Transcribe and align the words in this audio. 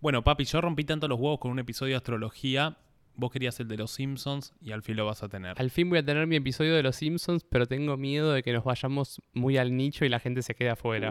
Bueno, 0.00 0.22
papi, 0.22 0.44
yo 0.44 0.60
rompí 0.60 0.84
tanto 0.84 1.08
los 1.08 1.18
huevos 1.18 1.40
con 1.40 1.50
un 1.50 1.58
episodio 1.58 1.94
de 1.94 1.96
astrología. 1.96 2.76
Vos 3.16 3.32
querías 3.32 3.58
el 3.58 3.66
de 3.66 3.76
los 3.76 3.90
Simpsons 3.90 4.54
y 4.60 4.70
al 4.70 4.82
fin 4.82 4.94
lo 4.94 5.04
vas 5.04 5.24
a 5.24 5.28
tener. 5.28 5.60
Al 5.60 5.70
fin 5.70 5.90
voy 5.90 5.98
a 5.98 6.04
tener 6.04 6.24
mi 6.28 6.36
episodio 6.36 6.76
de 6.76 6.84
Los 6.84 6.94
Simpsons, 6.94 7.42
pero 7.42 7.66
tengo 7.66 7.96
miedo 7.96 8.32
de 8.32 8.44
que 8.44 8.52
nos 8.52 8.62
vayamos 8.62 9.20
muy 9.34 9.56
al 9.58 9.76
nicho 9.76 10.04
y 10.04 10.08
la 10.08 10.20
gente 10.20 10.42
se 10.42 10.54
quede 10.54 10.70
afuera. 10.70 11.08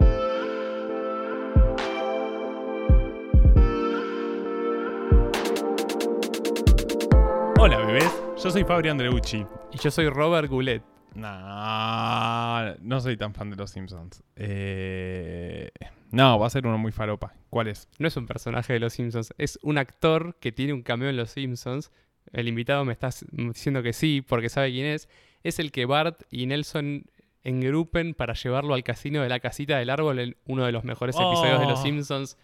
Hola, 7.60 7.76
bebés. 7.84 8.10
Yo 8.42 8.50
soy 8.50 8.64
Fabri 8.64 8.88
Andreucci. 8.88 9.44
Y 9.70 9.78
yo 9.78 9.90
soy 9.90 10.08
Robert 10.08 10.48
Goulet. 10.48 10.82
No, 11.14 12.74
no 12.80 13.00
soy 13.00 13.18
tan 13.18 13.34
fan 13.34 13.50
de 13.50 13.56
los 13.56 13.70
Simpsons. 13.70 14.22
Eh, 14.34 15.70
no, 16.10 16.38
va 16.38 16.46
a 16.46 16.50
ser 16.50 16.66
uno 16.66 16.78
muy 16.78 16.92
faropa. 16.92 17.34
¿Cuál 17.50 17.68
es? 17.68 17.88
No 17.98 18.08
es 18.08 18.16
un 18.16 18.26
personaje 18.26 18.72
de 18.72 18.80
Los 18.80 18.94
Simpsons, 18.94 19.34
es 19.38 19.58
un 19.62 19.78
actor 19.78 20.36
que 20.40 20.52
tiene 20.52 20.72
un 20.72 20.82
cameo 20.82 21.08
en 21.08 21.16
Los 21.16 21.30
Simpsons. 21.30 21.90
El 22.32 22.48
invitado 22.48 22.84
me 22.84 22.92
está 22.92 23.10
diciendo 23.30 23.82
que 23.82 23.92
sí, 23.92 24.22
porque 24.26 24.48
sabe 24.48 24.70
quién 24.70 24.86
es. 24.86 25.08
Es 25.42 25.58
el 25.58 25.72
que 25.72 25.86
Bart 25.86 26.22
y 26.30 26.46
Nelson 26.46 27.04
engrupen 27.44 28.14
para 28.14 28.34
llevarlo 28.34 28.74
al 28.74 28.82
casino 28.84 29.22
de 29.22 29.28
la 29.28 29.40
casita 29.40 29.78
del 29.78 29.90
árbol 29.90 30.18
en 30.18 30.36
uno 30.46 30.66
de 30.66 30.72
los 30.72 30.84
mejores 30.84 31.16
episodios 31.16 31.60
de 31.60 31.66
Los 31.66 31.80
Oh. 31.80 31.82
Simpsons. 31.82 32.36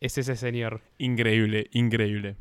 Es 0.00 0.18
ese 0.18 0.36
señor. 0.36 0.80
Increíble, 0.98 1.68
increíble. 1.72 2.36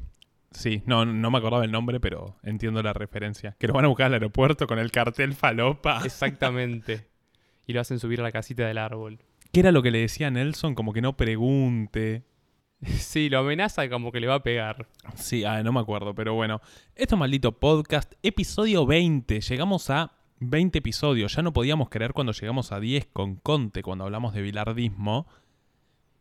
Sí, 0.52 0.82
no, 0.86 1.06
no 1.06 1.32
me 1.32 1.38
acordaba 1.38 1.64
el 1.64 1.72
nombre, 1.72 2.00
pero 2.00 2.36
entiendo 2.44 2.82
la 2.84 2.92
referencia. 2.92 3.56
Que 3.60 3.68
lo 3.68 3.74
van 3.74 3.86
a 3.86 3.88
buscar 3.88 4.08
al 4.08 4.14
aeropuerto 4.14 4.68
con 4.68 4.80
el 4.80 4.92
cartel 4.92 5.34
falopa. 5.34 6.02
Exactamente. 6.04 7.08
y 7.68 7.74
lo 7.74 7.80
hacen 7.82 8.00
subir 8.00 8.20
a 8.20 8.24
la 8.24 8.32
casita 8.32 8.68
del 8.68 8.80
árbol. 8.80 9.20
¿Qué 9.52 9.60
era 9.60 9.74
lo 9.74 9.84
que 9.84 9.92
le 9.92 10.00
decía 10.00 10.28
a 10.28 10.32
Nelson? 10.32 10.76
Como 10.76 10.94
que 10.94 11.02
no 11.02 11.18
pregunte. 11.18 12.24
Sí, 12.98 13.30
lo 13.30 13.40
amenaza 13.40 13.88
como 13.90 14.12
que 14.12 14.20
le 14.20 14.26
va 14.26 14.36
a 14.36 14.44
pegar. 14.44 14.88
Sí, 15.14 15.44
ah, 15.44 15.62
no 15.62 15.72
me 15.72 15.80
acuerdo, 15.80 16.16
pero 16.16 16.34
bueno. 16.34 16.62
Esto 16.96 17.16
maldito 17.16 17.52
podcast, 17.52 18.14
episodio 18.24 18.88
20. 18.88 19.40
Llegamos 19.40 19.92
a 19.92 20.14
20 20.40 20.80
episodios. 20.80 21.36
Ya 21.36 21.44
no 21.44 21.54
podíamos 21.54 21.90
creer 21.90 22.14
cuando 22.14 22.34
llegamos 22.34 22.72
a 22.72 22.80
10 22.80 23.10
con 23.14 23.36
Conte, 23.36 23.84
cuando 23.84 24.06
hablamos 24.06 24.34
de 24.34 24.42
bilardismo. 24.42 25.28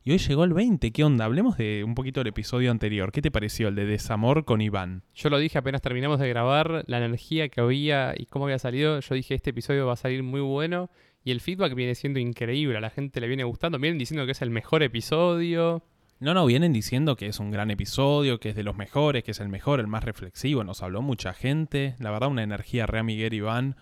Y 0.02 0.12
hoy 0.12 0.18
llegó 0.18 0.44
el 0.44 0.52
20. 0.52 0.90
¿Qué 0.92 1.02
onda? 1.02 1.24
Hablemos 1.24 1.56
de 1.56 1.82
un 1.82 1.94
poquito 1.94 2.20
del 2.20 2.26
episodio 2.26 2.70
anterior. 2.70 3.10
¿Qué 3.10 3.22
te 3.22 3.30
pareció 3.30 3.68
el 3.68 3.74
de 3.74 3.86
Desamor 3.86 4.44
con 4.44 4.60
Iván? 4.60 5.02
Yo 5.14 5.30
lo 5.30 5.38
dije 5.38 5.56
apenas 5.56 5.80
terminamos 5.80 6.18
de 6.18 6.28
grabar, 6.28 6.84
la 6.86 6.98
energía 6.98 7.48
que 7.48 7.62
había 7.62 8.12
y 8.16 8.26
cómo 8.26 8.44
había 8.44 8.58
salido. 8.58 9.00
Yo 9.00 9.14
dije, 9.14 9.34
este 9.34 9.50
episodio 9.50 9.86
va 9.86 9.94
a 9.94 9.96
salir 9.96 10.22
muy 10.22 10.40
bueno. 10.40 10.90
Y 11.22 11.32
el 11.32 11.40
feedback 11.40 11.74
viene 11.74 11.94
siendo 11.94 12.18
increíble, 12.18 12.78
a 12.78 12.80
la 12.80 12.90
gente 12.90 13.20
le 13.20 13.28
viene 13.28 13.44
gustando. 13.44 13.78
Vienen 13.78 13.98
diciendo 13.98 14.24
que 14.24 14.32
es 14.32 14.42
el 14.42 14.50
mejor 14.50 14.82
episodio. 14.82 15.82
No, 16.18 16.34
no, 16.34 16.44
vienen 16.44 16.72
diciendo 16.72 17.16
que 17.16 17.26
es 17.26 17.40
un 17.40 17.50
gran 17.50 17.70
episodio, 17.70 18.40
que 18.40 18.50
es 18.50 18.54
de 18.54 18.62
los 18.62 18.76
mejores, 18.76 19.24
que 19.24 19.30
es 19.30 19.40
el 19.40 19.48
mejor, 19.48 19.80
el 19.80 19.86
más 19.86 20.04
reflexivo. 20.04 20.64
Nos 20.64 20.82
habló 20.82 21.00
mucha 21.00 21.32
gente. 21.32 21.94
La 21.98 22.10
verdad, 22.10 22.28
una 22.28 22.42
energía 22.42 22.86
re 22.86 23.02
Miguel 23.02 23.34
Iván. 23.34 23.76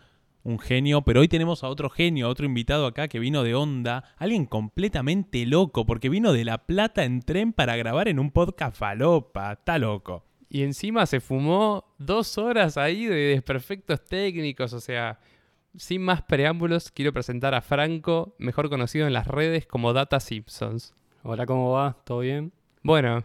Un 0.44 0.60
genio. 0.60 1.02
Pero 1.02 1.20
hoy 1.20 1.28
tenemos 1.28 1.64
a 1.64 1.68
otro 1.68 1.90
genio, 1.90 2.26
a 2.26 2.30
otro 2.30 2.46
invitado 2.46 2.86
acá 2.86 3.08
que 3.08 3.18
vino 3.18 3.42
de 3.42 3.56
onda. 3.56 4.04
Alguien 4.18 4.46
completamente 4.46 5.44
loco, 5.46 5.84
porque 5.84 6.08
vino 6.08 6.32
de 6.32 6.44
La 6.44 6.58
Plata 6.58 7.04
en 7.04 7.22
tren 7.22 7.52
para 7.52 7.76
grabar 7.76 8.08
en 8.08 8.20
un 8.20 8.30
podcast 8.30 8.76
falopa. 8.76 9.52
Está 9.52 9.78
loco. 9.78 10.24
Y 10.48 10.62
encima 10.62 11.06
se 11.06 11.20
fumó 11.20 11.96
dos 11.98 12.38
horas 12.38 12.76
ahí 12.78 13.06
de 13.06 13.16
desperfectos 13.16 14.04
técnicos. 14.04 14.72
O 14.72 14.80
sea, 14.80 15.18
sin 15.78 16.02
más 16.02 16.22
preámbulos, 16.22 16.90
quiero 16.90 17.12
presentar 17.12 17.54
a 17.54 17.60
Franco, 17.60 18.34
mejor 18.38 18.68
conocido 18.68 19.06
en 19.06 19.12
las 19.12 19.26
redes 19.26 19.66
como 19.66 19.92
Data 19.92 20.20
Simpsons. 20.20 20.92
Hola, 21.22 21.46
¿cómo 21.46 21.72
va? 21.72 21.96
¿Todo 22.04 22.20
bien? 22.20 22.52
Bueno, 22.82 23.24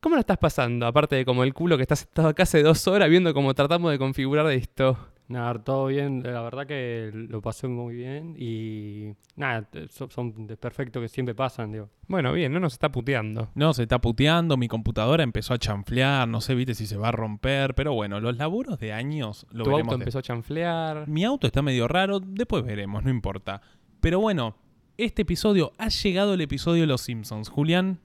¿cómo 0.00 0.14
lo 0.14 0.20
estás 0.20 0.38
pasando? 0.38 0.86
Aparte 0.86 1.16
de 1.16 1.24
como 1.24 1.42
el 1.42 1.52
culo 1.52 1.76
que 1.76 1.82
estás 1.82 2.00
sentado 2.00 2.28
acá 2.28 2.44
hace 2.44 2.62
dos 2.62 2.86
horas 2.86 3.10
viendo 3.10 3.34
cómo 3.34 3.54
tratamos 3.54 3.90
de 3.90 3.98
configurar 3.98 4.46
esto. 4.50 4.98
Nada, 5.30 5.62
todo 5.62 5.86
bien. 5.86 6.24
La 6.24 6.42
verdad 6.42 6.66
que 6.66 7.10
lo 7.14 7.40
pasé 7.40 7.68
muy 7.68 7.94
bien 7.94 8.34
y 8.36 9.12
nada, 9.36 9.68
son, 9.88 10.46
desperfectos 10.48 11.00
que 11.00 11.08
siempre 11.08 11.36
pasan, 11.36 11.70
digo. 11.70 11.88
Bueno, 12.08 12.32
bien, 12.32 12.52
no 12.52 12.58
nos 12.58 12.72
está 12.72 12.90
puteando. 12.90 13.48
No, 13.54 13.72
se 13.72 13.82
está 13.84 14.00
puteando, 14.00 14.56
mi 14.56 14.66
computadora 14.66 15.22
empezó 15.22 15.54
a 15.54 15.58
chanflear, 15.58 16.26
no 16.26 16.40
sé, 16.40 16.56
viste 16.56 16.74
si 16.74 16.86
se 16.86 16.96
va 16.96 17.10
a 17.10 17.12
romper, 17.12 17.76
pero 17.76 17.94
bueno, 17.94 18.18
los 18.18 18.36
laburos 18.36 18.80
de 18.80 18.92
años 18.92 19.46
lo 19.52 19.62
tu 19.62 19.70
veremos 19.70 19.92
auto 19.92 19.98
de- 19.98 20.02
empezó 20.02 20.18
a 20.18 20.22
chanflear. 20.22 21.06
Mi 21.08 21.24
auto 21.24 21.46
está 21.46 21.62
medio 21.62 21.86
raro, 21.86 22.18
después 22.18 22.64
veremos, 22.64 23.04
no 23.04 23.10
importa. 23.10 23.62
Pero 24.00 24.18
bueno, 24.18 24.56
este 24.96 25.22
episodio, 25.22 25.70
ha 25.78 25.88
llegado 25.90 26.34
el 26.34 26.40
episodio 26.40 26.80
de 26.82 26.86
Los 26.88 27.02
Simpsons. 27.02 27.48
Julián, 27.48 28.00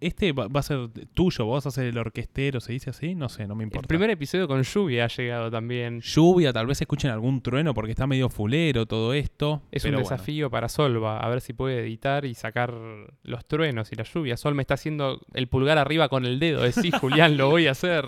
este 0.00 0.32
va, 0.32 0.48
va 0.48 0.60
a 0.60 0.62
ser 0.62 0.88
tuyo, 1.14 1.44
vos 1.44 1.64
vas 1.64 1.66
a 1.66 1.70
ser 1.80 1.86
el 1.86 1.98
orquestero, 1.98 2.60
¿se 2.60 2.72
dice 2.72 2.90
así? 2.90 3.14
No 3.14 3.28
sé, 3.28 3.46
no 3.46 3.54
me 3.54 3.64
El 3.64 3.68
importa. 3.68 3.88
primer 3.88 4.10
episodio 4.10 4.48
con 4.48 4.62
lluvia 4.62 5.04
ha 5.04 5.08
llegado 5.08 5.50
también. 5.50 6.00
Lluvia, 6.00 6.52
tal 6.52 6.66
vez 6.66 6.80
escuchen 6.80 7.10
algún 7.10 7.42
trueno 7.42 7.74
porque 7.74 7.92
está 7.92 8.06
medio 8.06 8.28
fulero 8.28 8.86
todo 8.86 9.12
esto. 9.14 9.62
Es 9.70 9.82
pero 9.82 9.98
un 9.98 10.02
bueno. 10.02 10.10
desafío 10.16 10.50
para 10.50 10.68
Solva, 10.68 11.18
a 11.20 11.28
ver 11.28 11.40
si 11.40 11.52
puede 11.52 11.80
editar 11.80 12.24
y 12.24 12.34
sacar 12.34 12.74
los 13.22 13.44
truenos 13.46 13.92
y 13.92 13.96
la 13.96 14.04
lluvia. 14.04 14.36
Sol 14.36 14.54
me 14.54 14.62
está 14.62 14.74
haciendo 14.74 15.20
el 15.34 15.48
pulgar 15.48 15.78
arriba 15.78 16.08
con 16.08 16.24
el 16.24 16.38
dedo. 16.40 16.62
De 16.62 16.72
sí, 16.72 16.90
Julián, 17.00 17.36
lo 17.36 17.50
voy 17.50 17.66
a 17.66 17.72
hacer. 17.72 18.04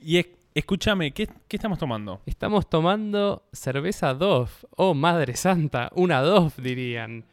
Y 0.00 0.18
es- 0.18 0.28
escúchame, 0.54 1.12
¿qué, 1.12 1.28
¿qué 1.48 1.56
estamos 1.56 1.78
tomando? 1.78 2.20
Estamos 2.26 2.68
tomando 2.68 3.42
cerveza 3.52 4.12
Dove. 4.14 4.50
Oh, 4.76 4.92
madre 4.94 5.34
santa, 5.34 5.90
una 5.94 6.20
Dove 6.20 6.52
dirían. 6.58 7.24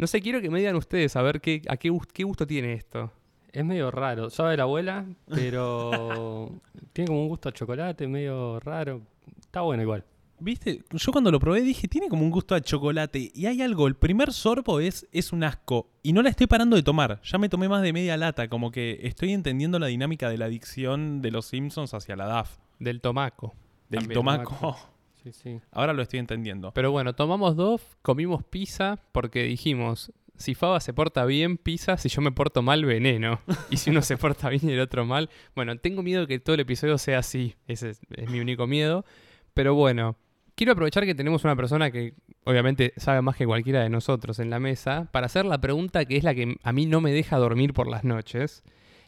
No 0.00 0.06
sé, 0.06 0.22
quiero 0.22 0.40
que 0.40 0.48
me 0.48 0.60
digan 0.60 0.76
ustedes 0.76 1.14
a 1.14 1.20
ver 1.20 1.42
qué, 1.42 1.60
a 1.68 1.76
qué, 1.76 1.94
qué 2.14 2.24
gusto 2.24 2.46
tiene 2.46 2.72
esto. 2.72 3.12
Es 3.52 3.62
medio 3.62 3.90
raro. 3.90 4.30
Sabe 4.30 4.56
la 4.56 4.62
abuela, 4.62 5.04
pero 5.28 6.58
tiene 6.94 7.08
como 7.08 7.20
un 7.20 7.28
gusto 7.28 7.50
a 7.50 7.52
chocolate, 7.52 8.08
medio 8.08 8.58
raro. 8.60 9.02
Está 9.42 9.60
bueno 9.60 9.82
igual. 9.82 10.02
Viste, 10.38 10.82
yo 10.90 11.12
cuando 11.12 11.30
lo 11.30 11.38
probé 11.38 11.60
dije, 11.60 11.86
tiene 11.86 12.08
como 12.08 12.22
un 12.22 12.30
gusto 12.30 12.54
a 12.54 12.62
chocolate. 12.62 13.30
Y 13.34 13.44
hay 13.44 13.60
algo, 13.60 13.86
el 13.86 13.94
primer 13.94 14.32
sorbo 14.32 14.80
es, 14.80 15.06
es 15.12 15.34
un 15.34 15.44
asco. 15.44 15.90
Y 16.02 16.14
no 16.14 16.22
la 16.22 16.30
estoy 16.30 16.46
parando 16.46 16.76
de 16.76 16.82
tomar. 16.82 17.20
Ya 17.22 17.36
me 17.36 17.50
tomé 17.50 17.68
más 17.68 17.82
de 17.82 17.92
media 17.92 18.16
lata. 18.16 18.48
Como 18.48 18.70
que 18.70 19.00
estoy 19.02 19.34
entendiendo 19.34 19.78
la 19.78 19.88
dinámica 19.88 20.30
de 20.30 20.38
la 20.38 20.46
adicción 20.46 21.20
de 21.20 21.30
los 21.30 21.44
Simpsons 21.44 21.92
hacia 21.92 22.16
la 22.16 22.24
DAF. 22.24 22.56
Del 22.78 23.02
tomaco. 23.02 23.54
Del 23.90 24.00
También, 24.00 24.14
tomaco. 24.14 24.78
Sí, 25.22 25.32
sí. 25.32 25.60
Ahora 25.70 25.92
lo 25.92 26.02
estoy 26.02 26.18
entendiendo. 26.18 26.72
Pero 26.72 26.90
bueno, 26.90 27.14
tomamos 27.14 27.56
Dove, 27.56 27.82
comimos 28.02 28.42
pizza 28.44 28.98
porque 29.12 29.42
dijimos, 29.44 30.12
si 30.36 30.54
Faba 30.54 30.80
se 30.80 30.94
porta 30.94 31.24
bien, 31.26 31.58
pizza, 31.58 31.96
si 31.98 32.08
yo 32.08 32.22
me 32.22 32.32
porto 32.32 32.62
mal, 32.62 32.84
veneno. 32.84 33.40
Y 33.70 33.76
si 33.76 33.90
uno 33.90 34.02
se 34.02 34.16
porta 34.16 34.48
bien 34.48 34.68
y 34.68 34.72
el 34.72 34.80
otro 34.80 35.04
mal, 35.04 35.28
bueno, 35.54 35.76
tengo 35.76 36.02
miedo 36.02 36.26
que 36.26 36.38
todo 36.38 36.54
el 36.54 36.60
episodio 36.60 36.96
sea 36.98 37.18
así. 37.18 37.54
Ese 37.66 37.90
es, 37.90 38.00
es 38.16 38.30
mi 38.30 38.40
único 38.40 38.66
miedo. 38.66 39.04
Pero 39.52 39.74
bueno, 39.74 40.16
quiero 40.54 40.72
aprovechar 40.72 41.04
que 41.04 41.14
tenemos 41.14 41.44
una 41.44 41.56
persona 41.56 41.90
que 41.90 42.14
obviamente 42.44 42.92
sabe 42.96 43.22
más 43.22 43.36
que 43.36 43.46
cualquiera 43.46 43.82
de 43.82 43.90
nosotros 43.90 44.38
en 44.38 44.50
la 44.50 44.60
mesa 44.60 45.08
para 45.12 45.26
hacer 45.26 45.44
la 45.44 45.60
pregunta 45.60 46.04
que 46.04 46.16
es 46.16 46.24
la 46.24 46.34
que 46.34 46.56
a 46.62 46.72
mí 46.72 46.86
no 46.86 47.00
me 47.00 47.12
deja 47.12 47.36
dormir 47.36 47.72
por 47.74 47.88
las 47.88 48.04
noches. 48.04 48.62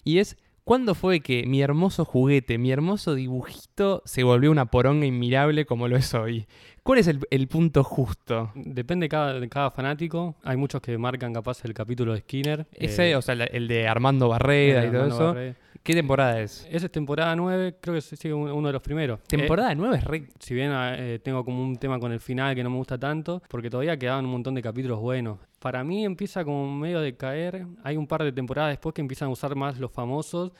Y 0.04 0.18
es, 0.18 0.36
¿cuándo 0.64 0.94
fue 0.94 1.20
que 1.20 1.44
mi 1.46 1.60
hermoso 1.62 2.04
juguete, 2.04 2.58
mi 2.58 2.70
hermoso 2.70 3.14
dibujito 3.14 4.02
se 4.04 4.22
volvió 4.22 4.50
una 4.50 4.66
poronga 4.66 5.06
inmirable 5.06 5.66
como 5.66 5.88
lo 5.88 5.96
es 5.96 6.14
hoy? 6.14 6.46
¿Cuál 6.82 6.98
es 6.98 7.06
el, 7.06 7.20
el 7.31 7.47
punto 7.47 7.84
justo? 7.84 8.50
Depende 8.56 9.04
de 9.04 9.09
cada, 9.09 9.38
de 9.38 9.48
cada 9.48 9.70
fanático. 9.70 10.34
Hay 10.43 10.56
muchos 10.56 10.81
que 10.81 10.98
marcan 10.98 11.32
capaz 11.32 11.65
el 11.65 11.75
capítulo 11.75 12.12
de 12.12 12.20
Skinner. 12.20 12.66
Ese, 12.72 13.10
eh, 13.10 13.16
o 13.16 13.22
sea, 13.22 13.34
el 13.34 13.69
de 13.69 13.87
Armando 13.87 14.28
Barreda 14.28 14.84
y 14.84 14.91
todo 14.91 15.03
Armando 15.03 15.38
eso. 15.38 15.56
¿Qué 15.84 15.94
temporada 15.94 16.41
es? 16.41 16.66
Esa 16.70 16.87
es 16.87 16.93
temporada 16.93 17.34
9, 17.37 17.76
creo 17.81 17.94
que 17.94 17.98
es 17.98 18.04
sí, 18.04 18.31
uno 18.31 18.66
de 18.66 18.72
los 18.72 18.82
primeros. 18.82 19.19
Eh, 19.20 19.22
Temporada 19.28 19.75
9 19.75 19.97
es 19.97 20.04
re... 20.04 20.28
si 20.38 20.54
bien 20.54 20.70
eh, 20.75 21.20
tengo 21.22 21.44
como 21.44 21.62
un 21.62 21.76
tema 21.76 21.98
con 21.98 22.12
el 22.12 22.20
final 22.20 22.54
que 22.54 22.62
no 22.62 22.70
me 22.70 22.76
gusta 22.76 22.99
tanto, 22.99 23.43
porque 23.49 23.69
todavía 23.69 23.97
quedaban 23.97 24.25
un 24.25 24.32
montón 24.32 24.54
de 24.54 24.62
capítulos 24.62 25.00
buenos. 25.00 25.38
Para 25.59 25.82
mí 25.82 26.04
empieza 26.04 26.44
como 26.44 26.72
medio 26.72 27.00
de 27.00 27.16
caer. 27.16 27.66
Hay 27.82 27.97
un 27.97 28.06
par 28.06 28.22
de 28.22 28.32
temporadas 28.32 28.72
después 28.72 28.93
que 28.93 29.00
empiezan 29.00 29.28
a 29.28 29.32
usar 29.32 29.54
más 29.56 29.78
los 29.78 29.91
famosos 29.91 30.53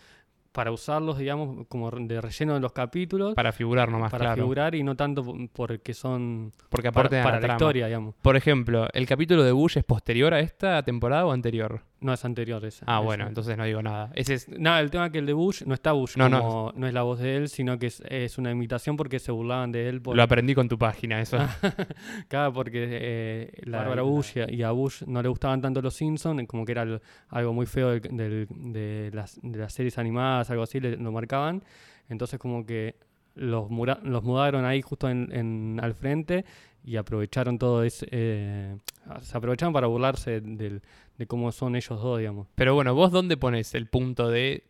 para 0.53 0.71
usarlos, 0.71 1.19
digamos, 1.19 1.67
como 1.69 1.91
de 1.91 2.21
relleno 2.21 2.55
de 2.55 2.61
los 2.61 2.73
capítulos. 2.73 3.35
Para 3.35 3.53
figurar 3.53 3.91
nomás, 3.91 4.11
para 4.11 4.27
claro. 4.27 4.43
figurar 4.43 4.75
y 4.75 4.83
no 4.83 4.95
tanto 4.95 5.25
porque 5.53 5.95
son 5.95 6.53
Porque 6.69 6.93
para, 6.93 7.07
aparte 7.07 7.17
de 7.17 7.23
para 7.23 7.41
la, 7.41 7.47
la 7.49 7.53
historia, 7.55 7.87
digamos. 7.87 8.15
Por 8.23 8.37
ejemplo, 8.37 8.89
¿el 8.93 9.07
capítulo 9.07 9.43
de 9.43 9.53
Bush 9.53 9.79
es 9.79 9.85
posterior 9.85 10.35
a 10.35 10.41
esta 10.41 10.83
temporada 10.83 11.27
o 11.27 11.33
anterior? 11.33 11.83
No 12.03 12.13
es 12.13 12.25
anterior 12.25 12.65
esa. 12.65 12.85
Ah, 12.89 12.97
esa. 12.97 13.01
bueno, 13.01 13.27
entonces 13.29 13.57
no 13.57 13.65
digo 13.65 13.81
nada. 13.83 14.11
Ese 14.15 14.35
es... 14.35 14.49
Nada, 14.49 14.81
el 14.81 14.91
tema 14.91 15.07
es 15.07 15.13
que 15.13 15.19
el 15.19 15.27
de 15.27 15.33
Bush 15.33 15.63
no 15.65 15.73
está 15.75 15.93
Bush, 15.93 16.17
No, 16.17 16.29
no. 16.29 16.41
como, 16.43 16.73
no, 16.77 16.87
es 16.87 16.93
la 16.93 17.03
voz 17.03 17.21
de 17.21 17.37
él, 17.37 17.49
sino 17.49 17.79
que 17.79 17.87
es, 17.87 18.03
es 18.09 18.39
una 18.39 18.51
imitación 18.51 18.97
porque 18.97 19.19
se 19.19 19.31
burlaban 19.33 19.73
de 19.73 19.89
él 19.89 20.03
por, 20.03 20.17
Lo 20.17 20.23
aprendí 20.23 20.55
con 20.55 20.69
tu 20.69 20.77
página, 20.79 21.21
eso. 21.21 21.39
Claro, 22.29 22.53
porque 22.53 22.87
eh, 22.91 23.53
la 23.65 23.79
Bárbara 23.79 24.03
Bush 24.03 24.33
y 24.37 24.41
a, 24.41 24.51
y 24.51 24.63
a 24.63 24.71
Bush 24.73 25.03
no 25.07 25.23
le 25.23 25.29
gustaban 25.29 25.61
tanto 25.61 25.81
los 25.81 25.95
Simpsons, 25.95 26.47
como 26.47 26.65
que 26.65 26.73
era 26.73 26.83
el- 26.83 27.01
algo 27.29 27.53
muy 27.53 27.67
feo 27.67 27.91
del- 27.91 28.01
del- 28.03 28.47
de, 28.51 29.11
las, 29.13 29.39
de 29.43 29.59
las 29.59 29.73
series 29.73 29.99
animadas, 29.99 30.51
algo 30.51 30.63
así, 30.65 30.81
le- 30.81 30.97
lo 30.97 31.13
marcaban. 31.13 31.63
Entonces 32.09 32.39
como 32.39 32.67
que 32.67 32.97
los, 33.35 33.71
mura- 33.71 34.01
los 34.03 34.23
mudaron 34.23 34.65
ahí 34.65 34.83
justo 34.83 35.09
en, 35.09 35.29
en- 35.33 35.81
al 35.83 35.95
frente 35.95 36.45
y 36.85 36.97
aprovecharon 36.97 37.59
todo 37.59 37.83
ese... 37.85 38.07
eh, 38.11 38.77
se 39.21 39.37
aprovecharon 39.37 39.73
para 39.73 39.87
burlarse 39.87 40.41
del- 40.41 40.83
de 41.19 41.27
cómo 41.27 41.53
son 41.53 41.77
ellos 41.77 42.01
dos, 42.03 42.19
digamos. 42.19 42.49
Pero 42.55 42.75
bueno, 42.75 42.95
¿vos 42.95 43.13
dónde 43.13 43.37
pones 43.37 43.75
el 43.75 43.87
punto 43.87 44.29
de... 44.29 44.65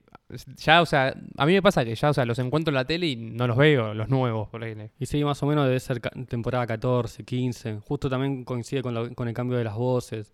Ya, 0.56 0.80
o 0.82 0.86
sea, 0.86 1.14
a 1.36 1.46
mí 1.46 1.52
me 1.52 1.62
pasa 1.62 1.84
que 1.84 1.94
ya, 1.94 2.10
o 2.10 2.14
sea, 2.14 2.24
los 2.24 2.38
encuentro 2.38 2.70
en 2.70 2.76
la 2.76 2.84
tele 2.86 3.06
y 3.06 3.16
no 3.16 3.46
los 3.46 3.56
veo, 3.56 3.92
los 3.94 4.08
nuevos, 4.08 4.48
por 4.48 4.62
ahí. 4.64 4.74
Y 4.98 5.06
sí, 5.06 5.22
más 5.24 5.42
o 5.42 5.46
menos 5.46 5.66
debe 5.66 5.78
ser 5.78 6.00
temporada 6.00 6.66
14, 6.66 7.22
15. 7.24 7.80
Justo 7.80 8.08
también 8.08 8.44
coincide 8.44 8.82
con, 8.82 8.94
lo- 8.94 9.14
con 9.14 9.28
el 9.28 9.34
cambio 9.34 9.58
de 9.58 9.64
las 9.64 9.74
voces. 9.76 10.32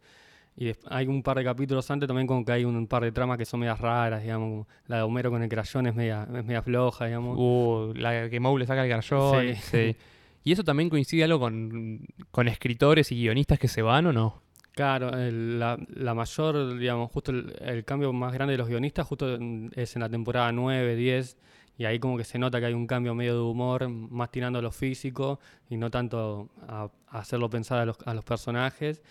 Y 0.60 0.72
hay 0.90 1.06
un 1.06 1.22
par 1.22 1.36
de 1.38 1.44
capítulos 1.44 1.88
antes 1.90 2.08
también 2.08 2.26
como 2.26 2.44
que 2.44 2.50
hay 2.50 2.64
un 2.64 2.86
par 2.88 3.04
de 3.04 3.12
tramas 3.12 3.38
que 3.38 3.44
son 3.44 3.60
medias 3.60 3.78
raras, 3.80 4.22
digamos. 4.22 4.48
como 4.48 4.66
La 4.88 4.96
de 4.96 5.02
Homero 5.02 5.30
con 5.30 5.40
el 5.42 5.48
crayón 5.48 5.86
es 5.86 5.94
media, 5.94 6.24
es 6.34 6.44
media 6.44 6.62
floja, 6.62 7.06
digamos. 7.06 7.36
Uh, 7.38 7.92
la 7.94 8.28
que 8.28 8.40
Moe 8.40 8.58
le 8.58 8.66
saca 8.66 8.82
el 8.82 8.88
garchón. 8.88 9.54
Sí. 9.54 9.54
sí. 9.62 9.96
¿Y 10.44 10.52
eso 10.52 10.64
también 10.64 10.88
coincide 10.90 11.24
algo 11.24 11.38
con, 11.38 12.00
con 12.32 12.48
escritores 12.48 13.12
y 13.12 13.16
guionistas 13.16 13.58
que 13.58 13.68
se 13.68 13.82
van 13.82 14.06
o 14.06 14.12
no? 14.12 14.42
Claro, 14.72 15.10
el- 15.16 15.58
la, 15.60 15.78
la 15.94 16.14
mayor, 16.14 16.76
digamos, 16.78 17.10
justo 17.12 17.30
el, 17.32 17.54
el 17.60 17.84
cambio 17.84 18.12
más 18.12 18.32
grande 18.32 18.52
de 18.52 18.58
los 18.58 18.68
guionistas 18.68 19.06
justo 19.06 19.38
es 19.74 19.94
en 19.96 20.00
la 20.02 20.08
temporada 20.08 20.50
9, 20.52 20.96
10, 20.96 21.36
y 21.76 21.84
ahí 21.84 21.98
como 22.00 22.16
que 22.16 22.24
se 22.24 22.38
nota 22.38 22.58
que 22.60 22.66
hay 22.66 22.74
un 22.74 22.86
cambio 22.86 23.14
medio 23.14 23.34
de 23.34 23.40
humor, 23.40 23.88
más 23.88 24.30
tirando 24.32 24.58
a 24.58 24.62
lo 24.62 24.70
físico 24.72 25.38
y 25.68 25.76
no 25.76 25.90
tanto 25.90 26.48
a, 26.66 26.88
a 27.08 27.18
hacerlo 27.18 27.48
pensar 27.50 27.78
a 27.80 27.84
los, 27.86 27.96
a 28.04 28.14
los 28.14 28.24
personajes. 28.24 29.02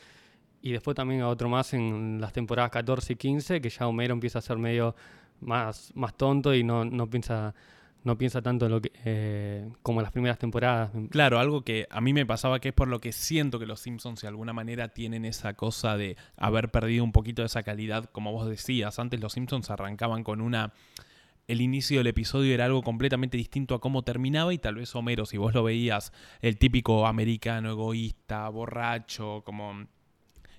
Y 0.67 0.73
después 0.73 0.95
también 0.95 1.21
a 1.21 1.29
otro 1.29 1.47
más 1.47 1.73
en 1.73 2.19
las 2.19 2.33
temporadas 2.33 2.71
14 2.71 3.13
y 3.13 3.15
15, 3.15 3.61
que 3.61 3.69
ya 3.69 3.87
Homero 3.87 4.13
empieza 4.13 4.39
a 4.39 4.41
ser 4.41 4.57
medio 4.57 4.95
más, 5.39 5.93
más 5.95 6.13
tonto 6.15 6.53
y 6.53 6.61
no, 6.61 6.83
no 6.83 7.09
piensa 7.09 7.55
no 8.03 8.17
piensa 8.17 8.41
tanto 8.41 8.67
lo 8.69 8.81
que, 8.81 8.91
eh, 9.05 9.69
como 9.81 9.99
en 9.99 10.03
las 10.03 10.11
primeras 10.11 10.37
temporadas. 10.37 10.91
Claro, 11.09 11.39
algo 11.39 11.63
que 11.63 11.87
a 11.89 12.01
mí 12.01 12.13
me 12.13 12.25
pasaba 12.25 12.59
que 12.59 12.69
es 12.69 12.73
por 12.73 12.87
lo 12.87 12.99
que 12.99 13.11
siento 13.11 13.59
que 13.59 13.65
los 13.65 13.79
Simpsons 13.79 14.21
de 14.21 14.27
alguna 14.27 14.53
manera 14.53 14.89
tienen 14.89 15.25
esa 15.25 15.53
cosa 15.53 15.97
de 15.97 16.15
haber 16.37 16.69
perdido 16.69 17.03
un 17.03 17.11
poquito 17.11 17.41
de 17.41 17.47
esa 17.47 17.63
calidad, 17.63 18.05
como 18.05 18.31
vos 18.31 18.47
decías. 18.49 18.99
Antes 18.99 19.19
los 19.19 19.33
Simpsons 19.33 19.69
arrancaban 19.69 20.23
con 20.23 20.41
una... 20.41 20.73
El 21.47 21.61
inicio 21.61 21.99
del 21.99 22.07
episodio 22.07 22.53
era 22.53 22.65
algo 22.65 22.81
completamente 22.81 23.37
distinto 23.37 23.73
a 23.73 23.79
cómo 23.79 24.03
terminaba 24.03 24.53
y 24.53 24.57
tal 24.57 24.75
vez 24.75 24.93
Homero, 24.95 25.25
si 25.25 25.37
vos 25.37 25.53
lo 25.53 25.63
veías, 25.63 26.11
el 26.41 26.57
típico 26.57 27.07
americano 27.07 27.71
egoísta, 27.71 28.49
borracho, 28.49 29.43
como 29.45 29.87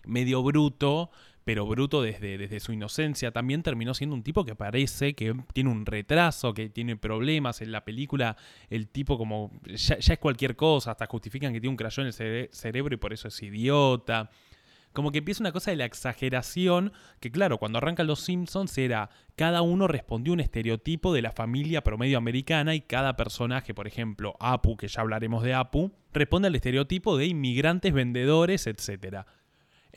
medio 0.08 0.42
bruto, 0.42 1.10
pero 1.44 1.66
bruto 1.66 2.02
desde, 2.02 2.36
desde 2.36 2.60
su 2.60 2.72
inocencia, 2.72 3.30
también 3.30 3.62
terminó 3.62 3.94
siendo 3.94 4.14
un 4.14 4.22
tipo 4.22 4.44
que 4.44 4.54
parece 4.54 5.14
que 5.14 5.34
tiene 5.54 5.70
un 5.70 5.86
retraso, 5.86 6.52
que 6.52 6.68
tiene 6.68 6.96
problemas. 6.96 7.62
En 7.62 7.72
la 7.72 7.84
película 7.84 8.36
el 8.68 8.88
tipo 8.88 9.16
como 9.16 9.50
ya, 9.64 9.94
es 9.94 10.18
cualquier 10.18 10.56
cosa, 10.56 10.90
hasta 10.90 11.06
justifican 11.06 11.52
que 11.52 11.60
tiene 11.60 11.70
un 11.70 11.76
crayón 11.76 12.04
en 12.04 12.08
el 12.08 12.12
cere- 12.12 12.48
cerebro 12.52 12.94
y 12.94 12.98
por 12.98 13.12
eso 13.14 13.28
es 13.28 13.42
idiota. 13.42 14.30
Como 14.92 15.12
que 15.12 15.18
empieza 15.18 15.42
una 15.42 15.52
cosa 15.52 15.70
de 15.70 15.76
la 15.76 15.84
exageración, 15.84 16.92
que 17.20 17.30
claro, 17.30 17.58
cuando 17.58 17.78
arrancan 17.78 18.06
los 18.06 18.20
Simpsons 18.20 18.76
era, 18.78 19.10
cada 19.36 19.62
uno 19.62 19.86
respondió 19.86 20.32
un 20.32 20.40
estereotipo 20.40 21.12
de 21.14 21.22
la 21.22 21.30
familia 21.32 21.82
promedio 21.82 22.18
americana 22.18 22.74
y 22.74 22.80
cada 22.80 23.16
personaje, 23.16 23.74
por 23.74 23.86
ejemplo, 23.86 24.34
Apu, 24.40 24.76
que 24.76 24.88
ya 24.88 25.02
hablaremos 25.02 25.42
de 25.44 25.54
Apu, 25.54 25.92
responde 26.12 26.48
al 26.48 26.54
estereotipo 26.56 27.16
de 27.16 27.26
inmigrantes, 27.26 27.92
vendedores, 27.92 28.66
etcétera. 28.66 29.26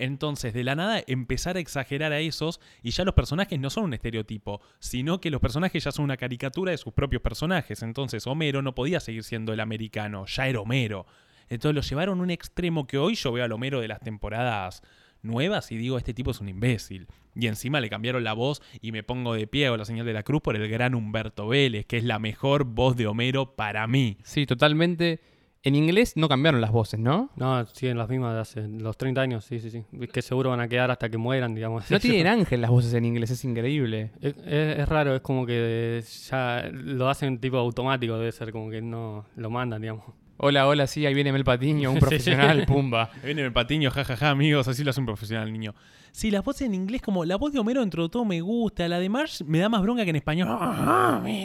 Entonces, 0.02 0.56
de 0.56 0.64
la 0.64 0.74
nada, 0.76 1.04
empezar 1.06 1.58
a 1.58 1.60
exagerar 1.60 2.12
a 2.12 2.20
esos 2.20 2.60
y 2.82 2.90
ya 2.90 3.06
los 3.06 3.14
personajes 3.14 3.60
no 3.60 3.70
son 3.70 3.84
un 3.84 3.94
estereotipo, 3.94 4.60
sino 4.80 5.22
que 5.22 5.30
los 5.30 5.40
personajes 5.40 5.84
ya 5.84 5.92
son 5.92 6.06
una 6.06 6.18
caricatura 6.18 6.72
de 6.72 6.80
sus 6.80 6.92
propios 6.92 7.22
personajes. 7.22 7.84
Entonces, 7.84 8.26
Homero 8.26 8.64
no 8.64 8.74
podía 8.74 9.00
seguir 9.00 9.24
siendo 9.24 9.54
el 9.54 9.60
americano, 9.60 10.26
ya 10.26 10.48
era 10.48 10.60
Homero. 10.60 11.06
Entonces 11.50 11.76
lo 11.76 11.82
llevaron 11.82 12.20
a 12.20 12.24
un 12.24 12.32
extremo 12.32 12.88
que 12.88 12.98
hoy 12.98 13.14
yo 13.14 13.32
veo 13.32 13.46
al 13.46 13.52
Homero 13.52 13.80
de 13.80 13.90
las 13.90 14.00
temporadas 14.00 14.82
nuevas 15.22 15.72
y 15.72 15.78
digo, 15.78 16.00
este 16.00 16.16
tipo 16.16 16.32
es 16.32 16.40
un 16.42 16.50
imbécil. 16.50 17.06
Y 17.36 17.46
encima 17.46 17.80
le 17.80 17.90
cambiaron 17.90 18.24
la 18.24 18.34
voz 18.34 18.64
y 18.82 18.92
me 18.92 19.04
pongo 19.04 19.36
de 19.36 19.46
pie 19.46 19.70
o 19.70 19.78
la 19.78 19.86
señal 19.86 20.08
de 20.08 20.14
la 20.14 20.24
cruz 20.24 20.42
por 20.42 20.56
el 20.56 20.68
gran 20.68 20.96
Humberto 20.96 21.48
Vélez, 21.48 21.86
que 21.86 21.98
es 21.98 22.04
la 22.04 22.18
mejor 22.18 22.64
voz 22.64 22.98
de 22.98 23.06
Homero 23.06 23.56
para 23.56 23.86
mí. 23.86 24.18
Sí, 24.24 24.48
totalmente. 24.48 25.20
En 25.64 25.76
inglés 25.76 26.14
no 26.18 26.28
cambiaron 26.28 26.60
las 26.60 26.72
voces, 26.72 27.00
¿no? 27.00 27.30
No, 27.36 27.64
siguen 27.68 27.98
las 28.00 28.10
mismas 28.10 28.34
de 28.34 28.40
hace 28.40 28.68
los 28.68 28.98
30 28.98 29.22
años, 29.22 29.46
sí, 29.46 29.60
sí, 29.60 29.70
sí. 29.70 29.84
Que 30.12 30.24
seguro 30.24 30.50
van 30.50 30.60
a 30.60 30.68
quedar 30.68 30.90
hasta 30.90 31.08
que 31.10 31.18
mueran, 31.20 31.54
digamos. 31.54 31.90
No 31.92 32.00
tienen 32.00 32.26
ángel 32.40 32.62
las 32.62 32.72
voces 32.72 32.94
en 32.96 33.06
inglés, 33.06 33.30
es 33.30 33.46
increíble. 33.46 34.10
Es, 34.22 34.36
es- 34.38 34.80
es 34.80 34.90
raro, 34.90 35.16
es 35.16 35.22
como 35.22 35.46
que 35.46 36.04
ya 36.30 36.68
lo 36.74 37.10
hacen 37.10 37.38
tipo 37.40 37.58
automático, 37.58 38.18
debe 38.18 38.32
ser 38.32 38.52
como 38.52 38.72
que 38.72 38.82
no 38.82 39.26
lo 39.36 39.50
mandan, 39.52 39.82
digamos. 39.82 40.04
Hola, 40.44 40.66
hola, 40.68 40.88
sí, 40.88 41.06
ahí 41.06 41.14
viene 41.14 41.32
Mel 41.32 41.44
Patiño, 41.44 41.90
un 41.92 41.96
Sí. 41.98 42.00
profesional, 42.02 42.66
pumba. 42.66 43.12
Ahí 43.22 43.26
Viene 43.26 43.44
el 43.44 43.54
patiño, 43.54 43.92
jajaja, 43.92 44.32
amigos, 44.32 44.68
así 44.68 44.84
lo 44.84 44.90
hace 44.90 45.00
un 45.00 45.06
profesional 45.06 45.54
niño. 45.54 45.76
Sí, 46.12 46.32
las 46.32 46.44
voces 46.44 46.64
en 46.64 46.74
inglés, 46.74 47.04
como 47.04 47.24
la 47.24 47.36
voz 47.36 47.54
de 47.54 47.60
Homero 47.60 47.82
dentro 47.82 48.02
de 48.02 48.10
todo 48.10 48.26
me 48.26 48.42
gusta, 48.42 48.88
la 48.88 48.98
de 48.98 49.08
Marge 49.10 49.44
me 49.44 49.60
da 49.60 49.70
más 49.70 49.84
bronca 49.84 50.04
que 50.04 50.10
en 50.10 50.16
español. 50.16 50.48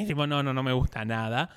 Tipo, 0.06 0.26
no, 0.26 0.42
no, 0.42 0.54
no 0.54 0.62
me 0.62 0.72
gusta 0.72 1.04
nada. 1.04 1.50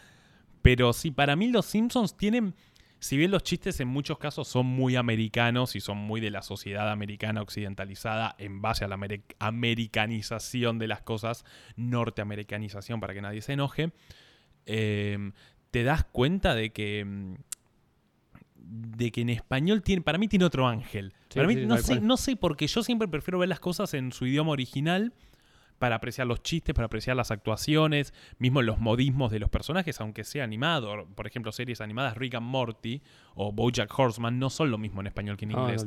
Pero 0.62 0.94
sí, 0.94 1.12
para 1.12 1.36
mí 1.36 1.48
los 1.50 1.66
Simpsons 1.66 2.18
tienen, 2.18 2.54
si 3.00 3.16
bien 3.18 3.32
los 3.32 3.44
chistes 3.44 3.80
en 3.80 3.88
muchos 3.88 4.18
casos 4.18 4.48
son 4.48 4.66
muy 4.66 4.96
americanos 4.96 5.76
y 5.76 5.80
son 5.80 5.98
muy 5.98 6.20
de 6.22 6.32
la 6.32 6.42
sociedad 6.42 6.92
americana 6.92 7.42
occidentalizada 7.42 8.36
en 8.38 8.62
base 8.62 8.84
a 8.84 8.88
la 8.88 8.98
ameri- 8.98 9.22
americanización 9.40 10.80
de 10.80 10.88
las 10.88 11.02
cosas, 11.02 11.46
norteamericanización 11.78 13.00
para 13.00 13.14
que 13.14 13.22
nadie 13.22 13.42
se 13.42 13.54
enoje, 13.54 13.92
eh, 14.66 15.32
te 15.72 15.84
das 15.84 16.04
cuenta 16.04 16.56
de 16.56 16.72
que... 16.72 17.06
mm, 17.06 17.34
de 18.62 19.12
que 19.12 19.22
en 19.22 19.30
español 19.30 19.82
tiene, 19.82 20.02
para 20.04 20.18
mí 20.20 20.28
tiene 20.28 20.46
otro 20.46 20.68
ángel. 20.68 21.12
Sí, 21.30 21.36
para 21.40 21.48
mí, 21.48 21.56
sí, 21.56 21.66
no 21.66 21.78
sé, 21.78 22.02
no 22.02 22.18
sé, 22.18 22.36
porque 22.36 22.68
yo 22.68 22.84
siempre 22.84 23.08
prefiero 23.08 23.40
ver 23.40 23.50
las 23.50 23.60
cosas 23.60 23.94
en 23.96 24.12
su 24.12 24.28
idioma 24.28 24.52
original 24.52 25.14
para 25.80 25.96
apreciar 25.96 26.28
los 26.28 26.44
chistes, 26.44 26.76
para 26.76 26.86
apreciar 26.86 27.16
las 27.16 27.32
actuaciones, 27.32 28.14
mismo 28.38 28.62
los 28.62 28.80
modismos 28.80 29.32
de 29.32 29.40
los 29.40 29.50
personajes, 29.50 30.00
aunque 30.02 30.24
sea 30.24 30.44
animado. 30.44 31.08
Por 31.16 31.26
ejemplo, 31.26 31.52
series 31.52 31.82
animadas 31.82 32.18
Rick 32.18 32.36
and 32.36 32.46
Morty 32.46 33.02
o 33.36 33.52
BoJack 33.52 33.98
Horseman 33.98 34.38
no 34.38 34.50
son 34.50 34.70
lo 34.70 34.78
mismo 34.78 35.02
en 35.02 35.08
español 35.08 35.38
que 35.38 35.46
en 35.46 35.52
Ah, 35.56 35.62
inglés. 35.74 35.86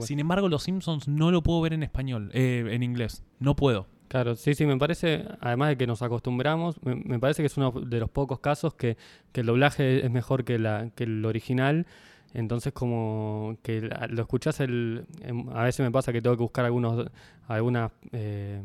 Sin 0.00 0.20
embargo, 0.20 0.48
Los 0.48 0.62
Simpsons 0.62 1.08
no 1.08 1.30
lo 1.30 1.42
puedo 1.42 1.60
ver 1.62 1.72
en 1.72 1.82
español, 1.82 2.30
eh, 2.34 2.64
en 2.70 2.82
inglés. 2.82 3.24
No 3.40 3.56
puedo. 3.56 3.86
Claro, 4.08 4.36
sí, 4.36 4.54
sí, 4.54 4.66
me 4.66 4.76
parece, 4.76 5.24
además 5.40 5.70
de 5.70 5.78
que 5.78 5.86
nos 5.86 6.02
acostumbramos, 6.02 6.76
me, 6.84 6.96
me 6.96 7.18
parece 7.18 7.42
que 7.42 7.46
es 7.46 7.56
uno 7.56 7.70
de 7.72 7.98
los 7.98 8.10
pocos 8.10 8.40
casos 8.40 8.74
que, 8.74 8.98
que 9.32 9.40
el 9.40 9.46
doblaje 9.46 10.04
es 10.04 10.10
mejor 10.10 10.44
que, 10.44 10.58
la, 10.58 10.90
que 10.94 11.04
el 11.04 11.24
original. 11.24 11.86
Entonces, 12.34 12.74
como 12.74 13.56
que 13.62 13.80
lo 13.80 14.20
escuchás, 14.22 14.60
el, 14.60 15.06
em, 15.22 15.48
a 15.54 15.64
veces 15.64 15.84
me 15.84 15.90
pasa 15.90 16.12
que 16.12 16.20
tengo 16.20 16.36
que 16.36 16.42
buscar 16.42 16.64
algunos, 16.66 17.06
algunas, 17.48 17.90
eh, 18.12 18.62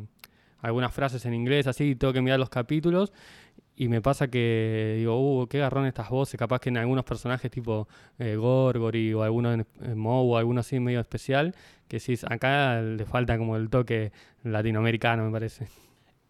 algunas 0.67 0.93
frases 0.93 1.25
en 1.25 1.33
inglés, 1.33 1.65
así, 1.67 1.91
y 1.91 1.95
tengo 1.95 2.13
que 2.13 2.21
mirar 2.21 2.39
los 2.39 2.49
capítulos. 2.49 3.13
Y 3.75 3.89
me 3.89 4.01
pasa 4.01 4.27
que 4.27 4.95
digo, 4.97 5.41
uh, 5.41 5.47
qué 5.47 5.59
garrón 5.59 5.85
estas 5.85 6.09
voces. 6.09 6.37
Capaz 6.37 6.59
que 6.59 6.69
en 6.69 6.77
algunos 6.77 7.05
personajes 7.05 7.51
tipo 7.51 7.87
eh, 8.17 8.35
Gorgory 8.35 9.13
o 9.13 9.23
alguno 9.23 9.53
en, 9.53 9.65
en 9.81 9.97
Moe 9.97 10.23
o 10.25 10.37
alguno 10.37 10.61
así 10.61 10.79
medio 10.79 10.99
especial, 10.99 11.55
que 11.87 11.99
sí, 11.99 12.15
acá 12.27 12.81
le 12.81 13.05
falta 13.05 13.37
como 13.37 13.55
el 13.55 13.69
toque 13.69 14.11
latinoamericano, 14.43 15.25
me 15.25 15.31
parece. 15.31 15.67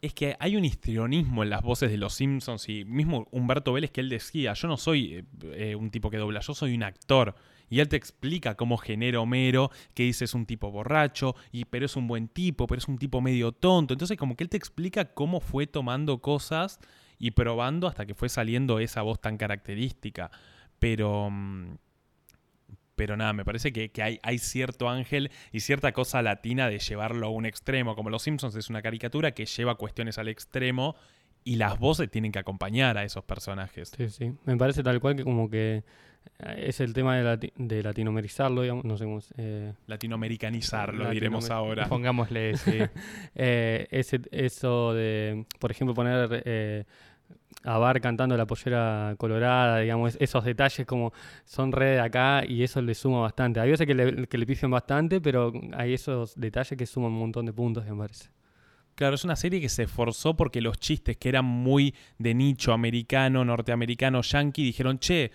Es 0.01 0.13
que 0.13 0.35
hay 0.39 0.55
un 0.55 0.65
histrionismo 0.65 1.41
en 1.41 1.49
las 1.49 1.63
voces 1.63 1.89
de 1.89 1.97
los 1.97 2.13
Simpsons 2.13 2.69
y 2.69 2.85
mismo 2.85 3.27
Humberto 3.31 3.73
Vélez 3.73 3.91
que 3.91 4.01
él 4.01 4.09
decía, 4.09 4.53
yo 4.53 4.67
no 4.67 4.77
soy 4.77 5.15
eh, 5.15 5.23
eh, 5.53 5.75
un 5.75 5.89
tipo 5.89 6.09
que 6.09 6.17
dobla, 6.17 6.41
yo 6.41 6.53
soy 6.53 6.75
un 6.75 6.83
actor. 6.83 7.33
Y 7.69 7.79
él 7.79 7.89
te 7.89 7.95
explica 7.95 8.55
cómo 8.55 8.77
genera 8.77 9.19
Homero, 9.19 9.71
que 9.93 10.03
dice 10.03 10.25
es 10.25 10.33
un 10.33 10.45
tipo 10.45 10.71
borracho, 10.71 11.35
y, 11.51 11.65
pero 11.65 11.85
es 11.85 11.95
un 11.95 12.07
buen 12.07 12.27
tipo, 12.27 12.67
pero 12.67 12.79
es 12.79 12.87
un 12.87 12.97
tipo 12.97 13.21
medio 13.21 13.51
tonto. 13.51 13.93
Entonces 13.93 14.17
como 14.17 14.35
que 14.35 14.43
él 14.43 14.49
te 14.49 14.57
explica 14.57 15.13
cómo 15.13 15.39
fue 15.39 15.67
tomando 15.67 16.21
cosas 16.21 16.79
y 17.19 17.31
probando 17.31 17.87
hasta 17.87 18.05
que 18.05 18.13
fue 18.13 18.29
saliendo 18.29 18.79
esa 18.79 19.01
voz 19.01 19.19
tan 19.19 19.37
característica. 19.37 20.31
Pero... 20.79 21.29
mm, 21.29 21.75
pero 22.95 23.15
nada, 23.15 23.31
me 23.31 23.45
parece 23.45 23.71
que, 23.71 23.91
que 23.91 24.01
hay, 24.01 24.19
hay 24.23 24.39
cierto 24.39 24.89
ángel 24.89 25.29
y 25.51 25.59
cierta 25.59 25.91
cosa 25.91 26.23
latina 26.23 26.67
de 26.67 26.79
llevarlo 26.79 27.27
a 27.27 27.29
un 27.29 27.45
extremo. 27.45 27.95
Como 27.95 28.09
Los 28.09 28.23
Simpsons 28.23 28.55
es 28.55 28.71
una 28.71 28.81
caricatura 28.81 29.33
que 29.33 29.45
lleva 29.45 29.75
cuestiones 29.75 30.17
al 30.17 30.29
extremo 30.29 30.95
y 31.43 31.57
las 31.57 31.77
voces 31.77 32.09
tienen 32.09 32.31
que 32.31 32.39
acompañar 32.39 32.97
a 32.97 33.03
esos 33.03 33.23
personajes. 33.23 33.93
Sí, 33.95 34.09
sí. 34.09 34.33
Me 34.45 34.57
parece 34.57 34.81
tal 34.81 34.99
cual 34.99 35.15
que 35.15 35.23
como 35.23 35.47
que 35.47 35.83
es 36.57 36.79
el 36.79 36.93
tema 36.93 37.17
de, 37.17 37.23
lati- 37.23 37.53
de 37.55 37.83
latinoamerizarlo, 37.83 38.61
digamos, 38.61 38.85
no 38.85 38.97
sé 38.97 39.05
cómo 39.05 39.19
es, 39.19 39.33
eh, 39.37 39.73
Latinoamericanizarlo, 39.87 41.09
diremos 41.09 41.49
ahora. 41.51 41.87
Pongámosle, 41.87 42.57
sí. 42.57 42.77
eh, 43.35 43.87
ese, 43.91 44.21
eso 44.31 44.93
de, 44.93 45.45
por 45.59 45.71
ejemplo, 45.71 45.93
poner 45.93 46.43
eh, 46.45 46.83
a 47.63 47.77
Bar 47.77 47.99
cantando 48.01 48.37
la 48.37 48.45
pollera 48.45 49.15
colorada, 49.17 49.79
digamos, 49.79 50.15
es- 50.15 50.21
esos 50.21 50.43
detalles 50.43 50.85
como 50.85 51.13
son 51.45 51.71
re 51.71 51.91
de 51.91 51.99
acá 51.99 52.43
y 52.47 52.63
eso 52.63 52.81
le 52.81 52.93
suma 52.95 53.19
bastante. 53.21 53.59
Hay 53.59 53.71
veces 53.71 53.85
que 53.87 53.95
le, 53.95 54.27
que 54.27 54.37
le 54.37 54.45
pifian 54.45 54.71
bastante, 54.71 55.19
pero 55.21 55.51
hay 55.73 55.93
esos 55.93 56.35
detalles 56.35 56.77
que 56.77 56.85
suman 56.85 57.11
un 57.11 57.19
montón 57.19 57.45
de 57.45 57.53
puntos, 57.53 57.85
me 57.85 57.95
parece. 57.95 58.29
Claro, 58.95 59.13
es 59.13 59.23
una 59.23 59.35
serie 59.35 59.61
que 59.61 59.69
se 59.69 59.83
esforzó 59.83 60.35
porque 60.35 60.59
los 60.59 60.79
chistes 60.79 61.17
que 61.17 61.29
eran 61.29 61.45
muy 61.45 61.93
de 62.17 62.33
nicho 62.33 62.73
americano, 62.73 63.45
norteamericano, 63.45 64.21
yankee, 64.23 64.63
dijeron, 64.63 64.97
che, 64.97 65.29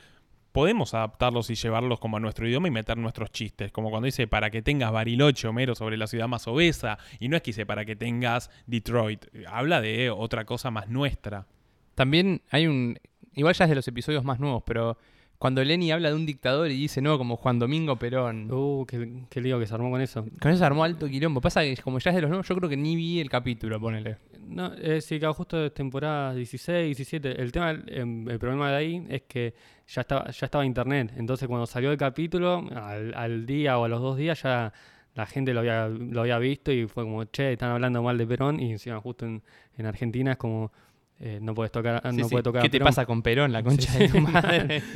podemos 0.52 0.94
adaptarlos 0.94 1.50
y 1.50 1.54
llevarlos 1.54 1.98
como 1.98 2.18
a 2.18 2.20
nuestro 2.20 2.46
idioma 2.46 2.68
y 2.68 2.70
meter 2.70 2.96
nuestros 2.98 3.30
chistes. 3.32 3.72
Como 3.72 3.90
cuando 3.90 4.06
dice 4.06 4.26
para 4.26 4.50
que 4.50 4.62
tengas 4.62 4.92
Bariloche, 4.92 5.48
Homero, 5.48 5.74
sobre 5.74 5.96
la 5.96 6.06
ciudad 6.06 6.28
más 6.28 6.46
obesa. 6.46 6.98
Y 7.18 7.28
no 7.28 7.36
es 7.36 7.42
que 7.42 7.50
dice 7.50 7.66
para 7.66 7.84
que 7.84 7.96
tengas 7.96 8.50
Detroit. 8.66 9.26
Habla 9.48 9.80
de 9.80 10.10
otra 10.10 10.44
cosa 10.44 10.70
más 10.70 10.88
nuestra. 10.88 11.46
También 11.94 12.42
hay 12.50 12.66
un. 12.66 12.98
Igual 13.34 13.54
ya 13.54 13.64
es 13.64 13.70
de 13.70 13.76
los 13.76 13.88
episodios 13.88 14.24
más 14.24 14.38
nuevos, 14.38 14.62
pero 14.66 14.98
cuando 15.42 15.64
Lenny 15.64 15.90
habla 15.90 16.10
de 16.10 16.14
un 16.14 16.24
dictador 16.24 16.70
y 16.70 16.76
dice, 16.76 17.02
no, 17.02 17.18
como 17.18 17.34
Juan 17.36 17.58
Domingo 17.58 17.96
Perón. 17.96 18.48
Uh, 18.48 18.86
qué, 18.86 19.24
qué 19.28 19.40
lío 19.40 19.58
que 19.58 19.66
se 19.66 19.74
armó 19.74 19.90
con 19.90 20.00
eso. 20.00 20.24
Con 20.40 20.52
eso 20.52 20.58
se 20.60 20.64
armó 20.64 20.84
alto 20.84 21.08
quilombo. 21.08 21.40
Pasa 21.40 21.62
que 21.62 21.76
como 21.78 21.98
ya 21.98 22.10
es 22.10 22.14
de 22.14 22.22
los 22.22 22.30
nuevos, 22.30 22.46
yo 22.46 22.54
creo 22.54 22.70
que 22.70 22.76
ni 22.76 22.94
vi 22.94 23.18
el 23.18 23.28
capítulo, 23.28 23.80
ponele. 23.80 24.18
No, 24.46 24.72
eh, 24.74 25.00
sí, 25.00 25.18
claro, 25.18 25.34
justo 25.34 25.56
de 25.56 25.70
temporada 25.70 26.32
16, 26.32 26.96
17. 26.96 27.42
El 27.42 27.50
tema, 27.50 27.72
em, 27.88 28.28
el 28.30 28.38
problema 28.38 28.70
de 28.70 28.76
ahí 28.76 29.04
es 29.08 29.22
que 29.22 29.52
ya 29.88 30.02
estaba, 30.02 30.30
ya 30.30 30.44
estaba 30.44 30.64
internet. 30.64 31.12
Entonces 31.16 31.48
cuando 31.48 31.66
salió 31.66 31.90
el 31.90 31.98
capítulo, 31.98 32.64
al, 32.76 33.12
al 33.12 33.44
día 33.44 33.78
o 33.80 33.84
a 33.84 33.88
los 33.88 34.00
dos 34.00 34.16
días 34.16 34.40
ya 34.44 34.72
la 35.16 35.26
gente 35.26 35.52
lo 35.52 35.58
había, 35.58 35.88
lo 35.88 36.20
había 36.20 36.38
visto 36.38 36.70
y 36.70 36.86
fue 36.86 37.02
como, 37.02 37.24
che, 37.24 37.54
están 37.54 37.70
hablando 37.72 38.00
mal 38.00 38.16
de 38.16 38.28
Perón 38.28 38.60
y 38.60 38.70
encima 38.70 39.00
justo 39.00 39.26
en, 39.26 39.42
en 39.76 39.86
Argentina 39.86 40.30
es 40.30 40.38
como, 40.38 40.70
eh, 41.18 41.38
no 41.42 41.52
puedes 41.54 41.70
tocar, 41.72 42.00
Sí, 42.10 42.16
no 42.16 42.24
sí. 42.24 42.30
puede 42.30 42.42
tocar 42.42 42.60
a 42.60 42.62
¿Qué 42.62 42.68
te 42.70 42.80
pasa 42.80 43.06
con 43.06 43.22
Perón, 43.22 43.50
la 43.52 43.62
concha 43.62 43.90
Sí, 43.92 43.98
de 43.98 44.08
tu 44.08 44.20
madre? 44.20 44.82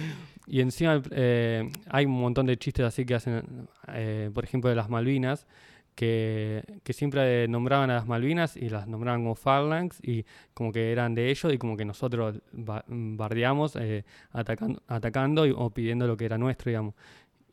Y 0.46 0.60
encima 0.60 1.02
eh, 1.10 1.70
hay 1.90 2.06
un 2.06 2.12
montón 2.20 2.46
de 2.46 2.56
chistes 2.56 2.84
así 2.86 3.04
que 3.04 3.14
hacen, 3.14 3.68
eh, 3.88 4.30
por 4.32 4.44
ejemplo, 4.44 4.70
de 4.70 4.76
las 4.76 4.88
Malvinas, 4.88 5.46
que, 5.94 6.62
que 6.84 6.92
siempre 6.92 7.48
nombraban 7.48 7.90
a 7.90 7.94
las 7.96 8.06
Malvinas 8.06 8.56
y 8.56 8.68
las 8.68 8.86
nombraban 8.86 9.22
como 9.22 9.34
phalanx 9.34 9.98
y 10.02 10.24
como 10.54 10.70
que 10.72 10.92
eran 10.92 11.14
de 11.14 11.30
ellos 11.30 11.52
y 11.52 11.58
como 11.58 11.76
que 11.76 11.84
nosotros 11.84 12.40
ba- 12.52 12.84
bardeamos 12.88 13.76
eh, 13.76 14.04
atacando, 14.32 14.82
atacando 14.88 15.46
y- 15.46 15.52
o 15.56 15.70
pidiendo 15.70 16.06
lo 16.06 16.16
que 16.16 16.26
era 16.26 16.38
nuestro, 16.38 16.70
digamos. 16.70 16.94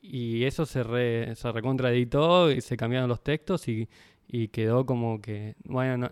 Y 0.02 0.44
eso 0.44 0.66
se, 0.66 0.82
re, 0.84 1.34
se 1.36 1.52
recontraeditó 1.52 2.50
y 2.52 2.60
se 2.60 2.76
cambiaron 2.76 3.08
los 3.08 3.22
textos 3.24 3.68
y, 3.68 3.88
y 4.28 4.48
quedó 4.48 4.86
como 4.86 5.20
que, 5.20 5.56
bueno, 5.64 5.96
no, 5.98 6.10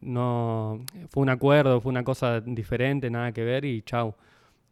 no, 0.00 0.84
fue 1.10 1.22
un 1.22 1.28
acuerdo, 1.30 1.80
fue 1.80 1.90
una 1.90 2.04
cosa 2.04 2.40
diferente, 2.40 3.10
nada 3.10 3.32
que 3.32 3.44
ver 3.44 3.64
y 3.64 3.82
chau. 3.82 4.14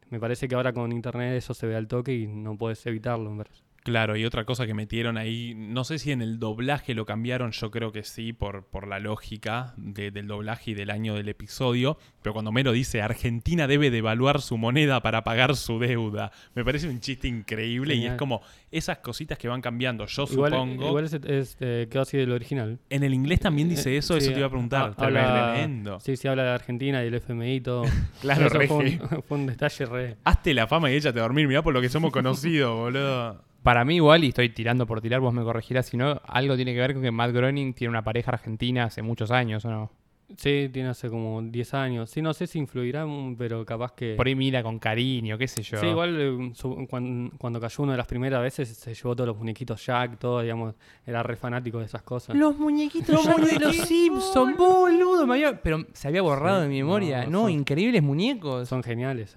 Me 0.09 0.19
parece 0.19 0.47
que 0.47 0.55
ahora 0.55 0.73
con 0.73 0.91
internet 0.91 1.35
eso 1.37 1.53
se 1.53 1.67
ve 1.67 1.75
al 1.75 1.87
toque 1.87 2.13
y 2.13 2.27
no 2.27 2.57
puedes 2.57 2.85
evitarlo. 2.85 3.31
me 3.31 3.43
parece. 3.43 3.66
Claro, 3.87 4.17
y 4.17 4.25
otra 4.25 4.43
cosa 4.43 4.67
que 4.67 4.73
metieron 4.73 5.17
ahí, 5.17 5.53
no 5.55 5.85
sé 5.85 5.97
si 5.97 6.11
en 6.11 6.21
el 6.21 6.39
doblaje 6.39 6.93
lo 6.93 7.05
cambiaron, 7.05 7.51
yo 7.53 7.71
creo 7.71 7.93
que 7.93 8.03
sí, 8.03 8.33
por, 8.33 8.65
por 8.65 8.85
la 8.85 8.99
lógica 8.99 9.73
de- 9.77 10.11
del 10.11 10.27
doblaje 10.27 10.71
y 10.71 10.73
del 10.73 10.89
año 10.89 11.13
del 11.15 11.29
episodio, 11.29 11.97
pero 12.21 12.33
cuando 12.33 12.51
Mero 12.51 12.73
dice 12.73 13.01
Argentina 13.01 13.65
debe 13.65 13.89
devaluar 13.89 14.41
su 14.41 14.57
moneda 14.57 15.01
para 15.01 15.23
pagar 15.23 15.55
su 15.55 15.79
deuda, 15.79 16.33
me 16.53 16.65
parece 16.65 16.89
un 16.89 16.99
chiste 16.99 17.29
increíble 17.29 17.95
y 17.95 18.07
es 18.07 18.15
como 18.15 18.41
esas 18.71 18.97
cositas 18.97 19.37
que 19.37 19.47
van 19.47 19.61
cambiando, 19.61 20.05
yo 20.05 20.25
Igual, 20.29 20.51
supongo. 20.51 20.87
igual 20.87 21.05
es, 21.05 21.13
es, 21.13 21.55
eh, 21.61 21.87
quedó 21.89 22.01
así 22.01 22.17
del 22.17 22.33
original. 22.33 22.79
En 22.89 23.03
el 23.05 23.13
inglés 23.13 23.39
también 23.39 23.69
dice 23.69 23.93
Eh, 23.93 23.97
eso, 23.99 24.15
sí, 24.15 24.25
eso 24.25 24.31
te 24.33 24.39
iba 24.39 24.47
a 24.47 24.49
preguntar, 24.49 24.95
ha- 24.97 25.05
habla- 25.05 25.53
tremendo. 25.53 25.99
Sí, 26.01 26.17
sí, 26.17 26.27
habla 26.27 26.43
de 26.43 26.49
Argentina 26.49 27.01
y 27.05 27.07
el 27.07 27.13
FMI 27.13 27.55
y 27.55 27.61
todo. 27.61 27.83
Claro, 28.21 28.47
Eso 28.47 28.57
re 28.57 28.67
fue, 28.67 28.89
heavy. 28.91 28.99
un, 29.15 29.23
fue 29.29 29.37
un 29.37 29.45
detalle 29.47 29.85
re. 29.85 30.17
Hazte 30.25 30.53
la 30.53 30.67
fama 30.67 30.91
y 30.91 30.95
échate 30.95 31.19
a 31.19 31.21
dormir, 31.21 31.47
mirá 31.47 31.61
por 31.61 31.73
lo 31.73 31.79
que 31.79 31.87
somos 31.87 32.11
conocidos, 32.11 32.75
boludo. 32.75 33.46
Para 33.67 33.83
mí 33.83 33.95
igual, 33.95 34.23
y 34.23 34.29
estoy 34.29 34.47
tirando 34.47 34.87
por 34.87 35.01
tirar, 35.01 35.19
vos 35.19 35.33
me 35.33 35.43
corregirás, 35.43 35.87
si 35.87 35.97
no, 35.97 36.21
algo 36.25 36.55
tiene 36.55 36.73
que 36.73 36.79
ver 36.79 36.93
con 36.93 37.03
que 37.03 37.11
Matt 37.11 37.33
Groening 37.33 37.73
tiene 37.73 37.89
una 37.89 38.01
pareja 38.01 38.31
argentina 38.31 38.85
hace 38.85 39.01
muchos 39.01 39.29
años, 39.29 39.65
¿o 39.65 39.69
no? 39.69 39.91
Sí, 40.37 40.69
tiene 40.71 40.87
hace 40.87 41.09
como 41.09 41.41
10 41.41 41.73
años. 41.73 42.09
Sí, 42.09 42.21
no 42.21 42.33
sé 42.33 42.47
si 42.47 42.59
influirá, 42.59 43.05
pero 43.37 43.65
capaz 43.65 43.91
que... 43.91 44.13
Por 44.15 44.25
ahí 44.25 44.35
mira 44.35 44.63
con 44.63 44.79
cariño, 44.79 45.37
qué 45.37 45.49
sé 45.49 45.63
yo. 45.63 45.81
Sí, 45.81 45.87
igual 45.87 46.15
eh, 46.17 46.53
cuando, 46.89 47.59
cayó 47.59 47.83
uno 47.83 47.91
de 47.91 47.97
las 47.97 48.07
primeras 48.07 48.41
veces 48.41 48.69
se 48.69 48.93
llevó 48.93 49.13
todos 49.17 49.27
los 49.27 49.37
muñequitos 49.37 49.85
Jack, 49.85 50.17
todo, 50.17 50.39
digamos, 50.39 50.73
era 51.05 51.21
re 51.21 51.35
fanático 51.35 51.79
de 51.79 51.85
esas 51.87 52.03
cosas. 52.03 52.37
Los 52.37 52.57
muñequitos 52.57 53.21
de 53.25 53.59
los 53.59 53.75
Simpsons, 53.75 54.55
boludo. 54.55 55.27
me 55.27 55.33
había- 55.33 55.61
Pero 55.61 55.85
se 55.91 56.07
había 56.07 56.21
borrado 56.21 56.61
de 56.61 56.69
mi 56.69 56.77
memoria. 56.77 57.25
no, 57.25 57.31
No, 57.31 57.41
son- 57.41 57.51
increíbles 57.51 58.01
muñecos. 58.01 58.69
Son 58.69 58.81
geniales. 58.81 59.35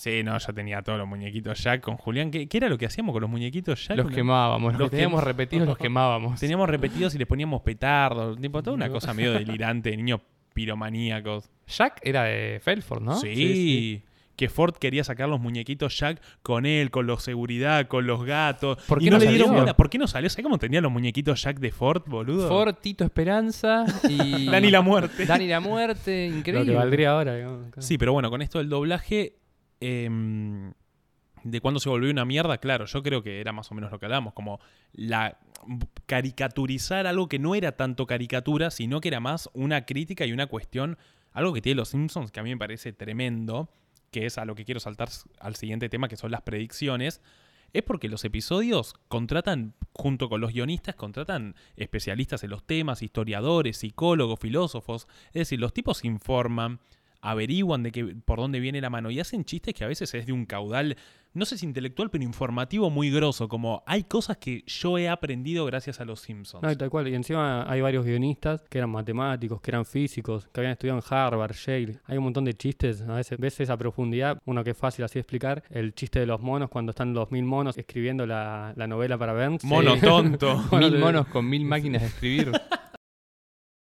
Sí, 0.00 0.22
no, 0.22 0.38
ya 0.38 0.52
tenía 0.54 0.80
todos 0.80 0.98
los 0.98 1.06
muñequitos 1.06 1.62
Jack 1.62 1.82
con 1.82 1.98
Julián. 1.98 2.30
¿Qué, 2.30 2.48
qué 2.48 2.56
era 2.56 2.70
lo 2.70 2.78
que 2.78 2.86
hacíamos 2.86 3.12
con 3.12 3.20
los 3.20 3.28
muñequitos 3.28 3.86
Jack? 3.86 3.98
Los 3.98 4.10
quemábamos, 4.10 4.72
los, 4.72 4.80
Los 4.80 4.90
que 4.90 4.96
teníamos 4.96 5.20
quem- 5.20 5.26
repetidos 5.26 5.66
los 5.68 5.76
quemábamos. 5.76 6.40
Teníamos 6.40 6.70
repetidos 6.70 7.14
y 7.14 7.18
les 7.18 7.26
poníamos 7.26 7.60
petardos. 7.60 8.40
Tipo, 8.40 8.62
toda 8.62 8.74
una 8.76 8.88
cosa 8.88 9.12
medio 9.12 9.32
delirante 9.34 9.90
de 9.90 9.98
niños 9.98 10.20
piromaníacos. 10.54 11.50
Jack 11.66 12.00
era 12.02 12.24
de 12.24 12.60
Felford, 12.62 13.02
¿no? 13.02 13.16
Sí, 13.16 13.34
Sí, 13.34 14.02
Que 14.36 14.48
Ford 14.48 14.74
quería 14.76 15.04
sacar 15.04 15.28
los 15.28 15.38
muñequitos 15.38 15.98
Jack 15.98 16.22
con 16.42 16.64
él, 16.64 16.90
con 16.90 17.06
los 17.06 17.22
seguridad, 17.22 17.86
con 17.88 18.06
los 18.06 18.24
gatos. 18.24 18.78
¿Por 18.88 19.02
y 19.02 19.04
qué 19.04 19.10
no, 19.10 19.18
no 19.18 19.24
le 19.24 19.28
dieron 19.30 19.48
salió? 19.48 19.60
bola. 19.62 19.76
¿Por 19.76 19.90
qué 19.90 19.98
no 19.98 20.06
salió? 20.06 20.30
¿Sabes 20.30 20.42
cómo 20.44 20.56
tenía 20.58 20.80
los 20.80 20.90
muñequitos 20.90 21.42
Jack 21.42 21.58
de 21.58 21.70
Ford, 21.72 22.02
boludo? 22.06 22.48
Ford, 22.48 22.74
Tito 22.80 23.04
Esperanza 23.04 23.84
y... 24.08 24.46
Dani 24.50 24.70
la 24.70 24.80
muerte. 24.80 25.26
Dani 25.26 25.46
la 25.46 25.60
muerte, 25.60 26.28
Lo 26.30 26.38
increíble. 26.38 26.72
que 26.72 26.78
valdría 26.78 27.10
ahora, 27.10 27.34
digamos. 27.36 27.66
claro. 27.70 27.82
Sí, 27.82 27.98
pero 27.98 28.14
bueno, 28.14 28.30
con 28.30 28.40
esto 28.40 28.58
del 28.58 28.70
doblaje, 28.70 29.34
em, 29.80 30.72
de 31.44 31.60
cuándo 31.60 31.80
se 31.80 31.88
volvió 31.88 32.10
una 32.10 32.24
mierda, 32.24 32.58
claro, 32.58 32.84
yo 32.86 33.02
creo 33.02 33.22
que 33.22 33.40
era 33.40 33.52
más 33.52 33.70
o 33.70 33.74
menos 33.74 33.90
lo 33.90 33.98
que 33.98 34.06
hablamos, 34.06 34.34
como 34.34 34.60
la 34.92 35.38
caricaturizar 36.06 37.06
algo 37.06 37.28
que 37.28 37.38
no 37.38 37.54
era 37.54 37.72
tanto 37.72 38.06
caricatura, 38.06 38.70
sino 38.70 39.00
que 39.00 39.08
era 39.08 39.20
más 39.20 39.48
una 39.52 39.84
crítica 39.84 40.26
y 40.26 40.32
una 40.32 40.46
cuestión, 40.46 40.98
algo 41.32 41.52
que 41.52 41.62
tiene 41.62 41.76
los 41.76 41.90
Simpsons, 41.90 42.30
que 42.30 42.40
a 42.40 42.42
mí 42.42 42.50
me 42.50 42.58
parece 42.58 42.92
tremendo, 42.92 43.70
que 44.10 44.26
es 44.26 44.38
a 44.38 44.44
lo 44.44 44.54
que 44.54 44.64
quiero 44.64 44.80
saltar 44.80 45.08
al 45.38 45.56
siguiente 45.56 45.88
tema, 45.88 46.08
que 46.08 46.16
son 46.16 46.30
las 46.30 46.42
predicciones. 46.42 47.20
Es 47.72 47.84
porque 47.84 48.08
los 48.08 48.24
episodios 48.24 48.94
contratan, 49.06 49.74
junto 49.92 50.28
con 50.28 50.40
los 50.40 50.52
guionistas, 50.52 50.96
contratan 50.96 51.54
especialistas 51.76 52.42
en 52.42 52.50
los 52.50 52.64
temas, 52.64 53.02
historiadores, 53.02 53.76
psicólogos, 53.76 54.40
filósofos. 54.40 55.06
Es 55.28 55.34
decir, 55.34 55.60
los 55.60 55.72
tipos 55.72 56.04
informan, 56.04 56.80
averiguan 57.20 57.82
de 57.82 57.92
que, 57.92 58.04
por 58.24 58.38
dónde 58.38 58.60
viene 58.60 58.80
la 58.80 58.90
mano 58.90 59.10
y 59.10 59.20
hacen 59.20 59.44
chistes 59.44 59.74
que 59.74 59.84
a 59.84 59.88
veces 59.88 60.12
es 60.14 60.26
de 60.26 60.32
un 60.32 60.46
caudal, 60.46 60.96
no 61.32 61.44
sé 61.44 61.56
si 61.56 61.64
intelectual, 61.64 62.10
pero 62.10 62.24
informativo 62.24 62.90
muy 62.90 63.08
grosso, 63.10 63.48
como 63.48 63.84
hay 63.86 64.02
cosas 64.02 64.38
que 64.38 64.64
yo 64.66 64.98
he 64.98 65.08
aprendido 65.08 65.64
gracias 65.64 66.00
a 66.00 66.04
los 66.04 66.20
Simpsons. 66.20 66.62
No, 66.62 66.72
y 66.72 66.76
tal 66.76 66.90
cual. 66.90 67.06
Y 67.06 67.14
encima 67.14 67.70
hay 67.70 67.80
varios 67.80 68.04
guionistas 68.04 68.62
que 68.68 68.78
eran 68.78 68.90
matemáticos, 68.90 69.60
que 69.60 69.70
eran 69.70 69.84
físicos, 69.84 70.48
que 70.48 70.60
habían 70.60 70.72
estudiado 70.72 70.98
en 70.98 71.04
Harvard, 71.08 71.54
Yale. 71.54 71.98
Hay 72.06 72.18
un 72.18 72.24
montón 72.24 72.44
de 72.44 72.54
chistes. 72.54 73.02
A 73.02 73.14
veces 73.14 73.38
ves 73.38 73.60
esa 73.60 73.76
profundidad. 73.76 74.40
Uno 74.44 74.64
que 74.64 74.70
es 74.70 74.76
fácil 74.76 75.04
así 75.04 75.14
de 75.14 75.20
explicar. 75.20 75.62
El 75.70 75.94
chiste 75.94 76.18
de 76.18 76.26
los 76.26 76.40
monos 76.40 76.68
cuando 76.68 76.90
están 76.90 77.14
los 77.14 77.30
mil 77.30 77.44
monos 77.44 77.78
escribiendo 77.78 78.26
la, 78.26 78.72
la 78.76 78.86
novela 78.88 79.16
para 79.16 79.32
Burns. 79.32 79.62
Mono 79.62 79.96
tonto. 79.98 80.64
Mil 80.72 80.98
monos 80.98 81.28
con 81.28 81.48
mil 81.48 81.64
máquinas 81.64 82.02
de 82.02 82.08
escribir. 82.08 82.52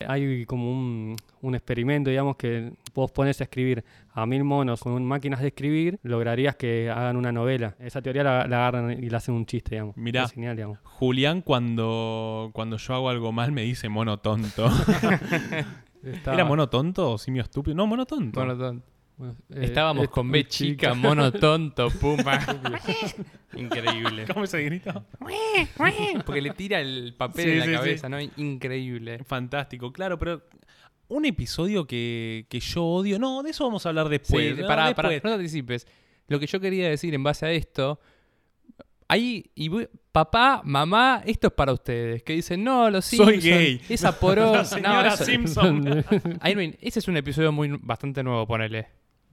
Hay 0.07 0.47
como 0.47 0.71
un, 0.71 1.17
un 1.43 1.55
experimento, 1.57 2.09
digamos, 2.09 2.37
que 2.37 2.73
vos 2.95 3.11
pones 3.11 3.40
a 3.40 3.45
escribir 3.45 3.85
a 4.12 4.26
mil 4.26 4.45
monos 4.45 4.78
con 4.81 5.05
máquinas 5.05 5.40
de 5.40 5.49
escribir, 5.49 5.99
lograrías 6.05 6.55
que 6.55 6.88
hagan 6.88 7.17
una 7.17 7.33
novela. 7.33 7.75
Esa 7.81 8.00
teoría 8.00 8.23
la, 8.23 8.47
la 8.47 8.69
agarran 8.69 8.93
y 9.02 9.11
la 9.11 9.17
hacen 9.19 9.35
un 9.35 9.45
chiste, 9.45 9.75
digamos. 9.75 9.97
Mirá. 9.97 10.23
Es 10.25 10.33
genial, 10.33 10.55
digamos. 10.55 10.78
Julián 10.85 11.43
cuando, 11.43 12.50
cuando 12.52 12.76
yo 12.76 12.95
hago 12.95 13.09
algo 13.11 13.33
mal 13.33 13.50
me 13.50 13.62
dice 13.62 13.88
mono 13.88 14.19
tonto. 14.21 14.69
Está- 16.05 16.33
¿Era 16.33 16.45
mono 16.45 16.69
tonto 16.69 17.11
o 17.14 17.19
simio 17.19 17.43
estúpido? 17.43 17.76
No, 17.76 17.88
mono 17.88 18.07
tonto. 18.07 18.38
Mono 18.38 18.57
tonto. 18.57 18.87
Bueno, 19.18 19.37
eh, 19.50 19.58
Estábamos 19.62 20.04
es 20.04 20.10
con 20.10 20.30
B 20.30 20.46
chica, 20.46 20.94
mono 20.94 21.30
tonto, 21.32 21.90
puma. 21.90 22.38
Increíble. 23.56 24.25
¿Cómo 24.32 24.46
se 24.46 24.62
grito? 24.62 25.04
Porque 26.25 26.40
le 26.40 26.50
tira 26.50 26.80
el 26.80 27.14
papel 27.16 27.44
Sí, 27.44 27.50
en 27.50 27.58
la 27.58 27.64
sí, 27.64 27.70
sí. 27.70 27.76
cabeza, 27.76 28.08
¿no? 28.08 28.18
Increíble. 28.37 29.25
Fantástico, 29.25 29.92
claro, 29.92 30.18
pero 30.18 30.42
un 31.08 31.25
episodio 31.25 31.87
que, 31.87 32.46
que 32.48 32.60
yo 32.60 32.84
odio. 32.84 33.18
No, 33.18 33.42
de 33.42 33.50
eso 33.50 33.64
vamos 33.64 33.84
a 33.87 33.88
hablar 33.90 34.08
después. 34.08 34.54
sí, 34.56 34.62
¿no? 34.62 34.66
pará, 34.68 34.94
pará, 34.94 35.08
Después. 35.08 35.30
no 35.32 35.37
te 35.37 35.42
anticipes. 35.42 35.87
Lo 36.28 36.38
que 36.38 36.46
yo 36.46 36.60
quería 36.60 36.88
decir 36.90 37.14
en 37.14 37.22
base 37.22 37.46
a 37.46 37.50
esto, 37.52 37.98
ahí, 39.08 39.50
y 39.54 39.68
voy- 39.68 39.88
papá, 40.12 40.60
mamá, 40.64 41.22
esto 41.25 41.46
es 41.46 41.52
para 41.54 41.72
ustedes. 41.72 42.22
Que 42.22 42.34
dicen, 42.34 42.62
no, 42.62 42.90
los 42.90 43.06
Soy 43.06 43.40
Simpsons, 43.40 43.44
gay. 43.44 43.80
Esa 43.88 44.12
señora 44.64 45.02
no, 45.02 45.08
eso- 45.14 45.25
Simpson. 45.25 46.04
Irwin, 46.44 46.76
ese 46.82 46.98
es 46.98 47.08
un 47.08 47.16
episodio 47.16 47.50
muy 47.52 47.68
bastante 47.80 48.22
nuevo, 48.22 48.46
ponele. 48.46 48.88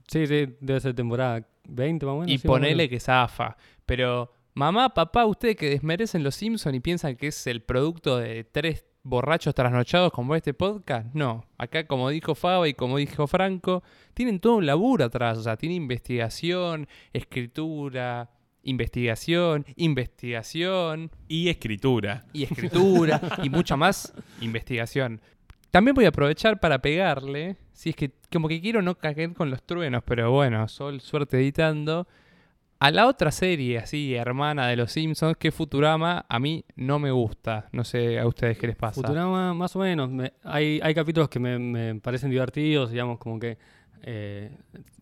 Sí, 0.08 0.28
sí, 0.28 0.56
debe 0.60 0.80
ser 0.80 0.94
temporada 0.94 1.48
20 1.68 2.06
más 2.06 2.14
o 2.14 2.18
menos. 2.20 2.32
y 2.32 2.38
sí, 2.38 2.48
ponele 2.48 2.76
menos. 2.76 2.90
que 2.90 3.00
zafa. 3.00 3.58
Pero, 3.86 4.32
mamá, 4.54 4.94
papá, 4.94 5.26
ustedes 5.26 5.56
que 5.56 5.70
desmerecen 5.70 6.24
los 6.24 6.36
Simpsons 6.36 6.76
y 6.76 6.80
piensan 6.80 7.16
que 7.16 7.28
es 7.28 7.48
el 7.48 7.62
producto 7.62 8.18
de 8.18 8.44
tres 8.44 8.86
borrachos 9.04 9.54
trasnochados 9.54 10.12
como 10.12 10.36
este 10.36 10.54
podcast, 10.56 11.08
no. 11.14 11.46
Acá, 11.60 11.86
como 11.86 12.10
dijo 12.10 12.34
Faba 12.34 12.68
y 12.68 12.74
como 12.74 12.98
dijo 12.98 13.28
Franco, 13.28 13.84
tienen 14.16 14.40
todo 14.40 14.56
un 14.56 14.66
laburo 14.66 15.06
atrás. 15.06 15.38
O 15.38 15.44
sea, 15.44 15.58
tiene 15.58 15.76
investigación, 15.76 16.88
escritura, 17.14 18.32
investigación, 18.64 19.64
investigación 19.76 21.12
Y 21.28 21.50
escritura. 21.50 22.26
y 22.34 22.44
escritura 22.44 23.22
y 23.44 23.50
mucha 23.50 23.76
más 23.78 24.14
investigación. 24.42 25.22
También 25.72 25.94
voy 25.96 26.06
a 26.06 26.10
aprovechar 26.10 26.60
para 26.60 26.80
pegarle, 26.80 27.58
si 27.74 27.90
es 27.90 27.96
que 27.96 28.12
como 28.32 28.48
que 28.48 28.62
quiero 28.62 28.82
no 28.82 28.96
caer 28.96 29.34
con 29.34 29.50
los 29.50 29.62
truenos, 29.64 30.04
pero 30.06 30.32
bueno, 30.32 30.68
sol, 30.68 31.02
suerte 31.02 31.38
editando, 31.38 32.08
A 32.80 32.92
la 32.92 33.08
otra 33.08 33.32
serie, 33.32 33.78
así, 33.80 34.14
hermana 34.16 34.68
de 34.68 34.76
los 34.76 34.92
Simpsons, 34.92 35.38
que 35.38 35.52
Futurama, 35.52 36.26
a 36.28 36.40
mí 36.40 36.66
no 36.76 37.00
me 37.00 37.10
gusta. 37.10 37.68
No 37.72 37.84
sé 37.86 38.20
a 38.20 38.28
ustedes 38.28 38.58
qué 38.58 38.68
les 38.68 38.76
pasa. 38.76 39.02
Futurama, 39.02 39.54
más 39.54 39.76
o 39.76 39.80
menos. 39.80 40.10
me- 40.10 40.34
hay, 40.44 40.80
hay 40.84 40.94
capítulos 40.94 41.30
que 41.30 41.40
me, 41.40 41.58
me 41.58 41.96
parecen 42.02 42.30
divertidos, 42.32 42.92
digamos, 42.92 43.18
como 43.18 43.40
que 43.40 43.58
eh, 44.04 44.52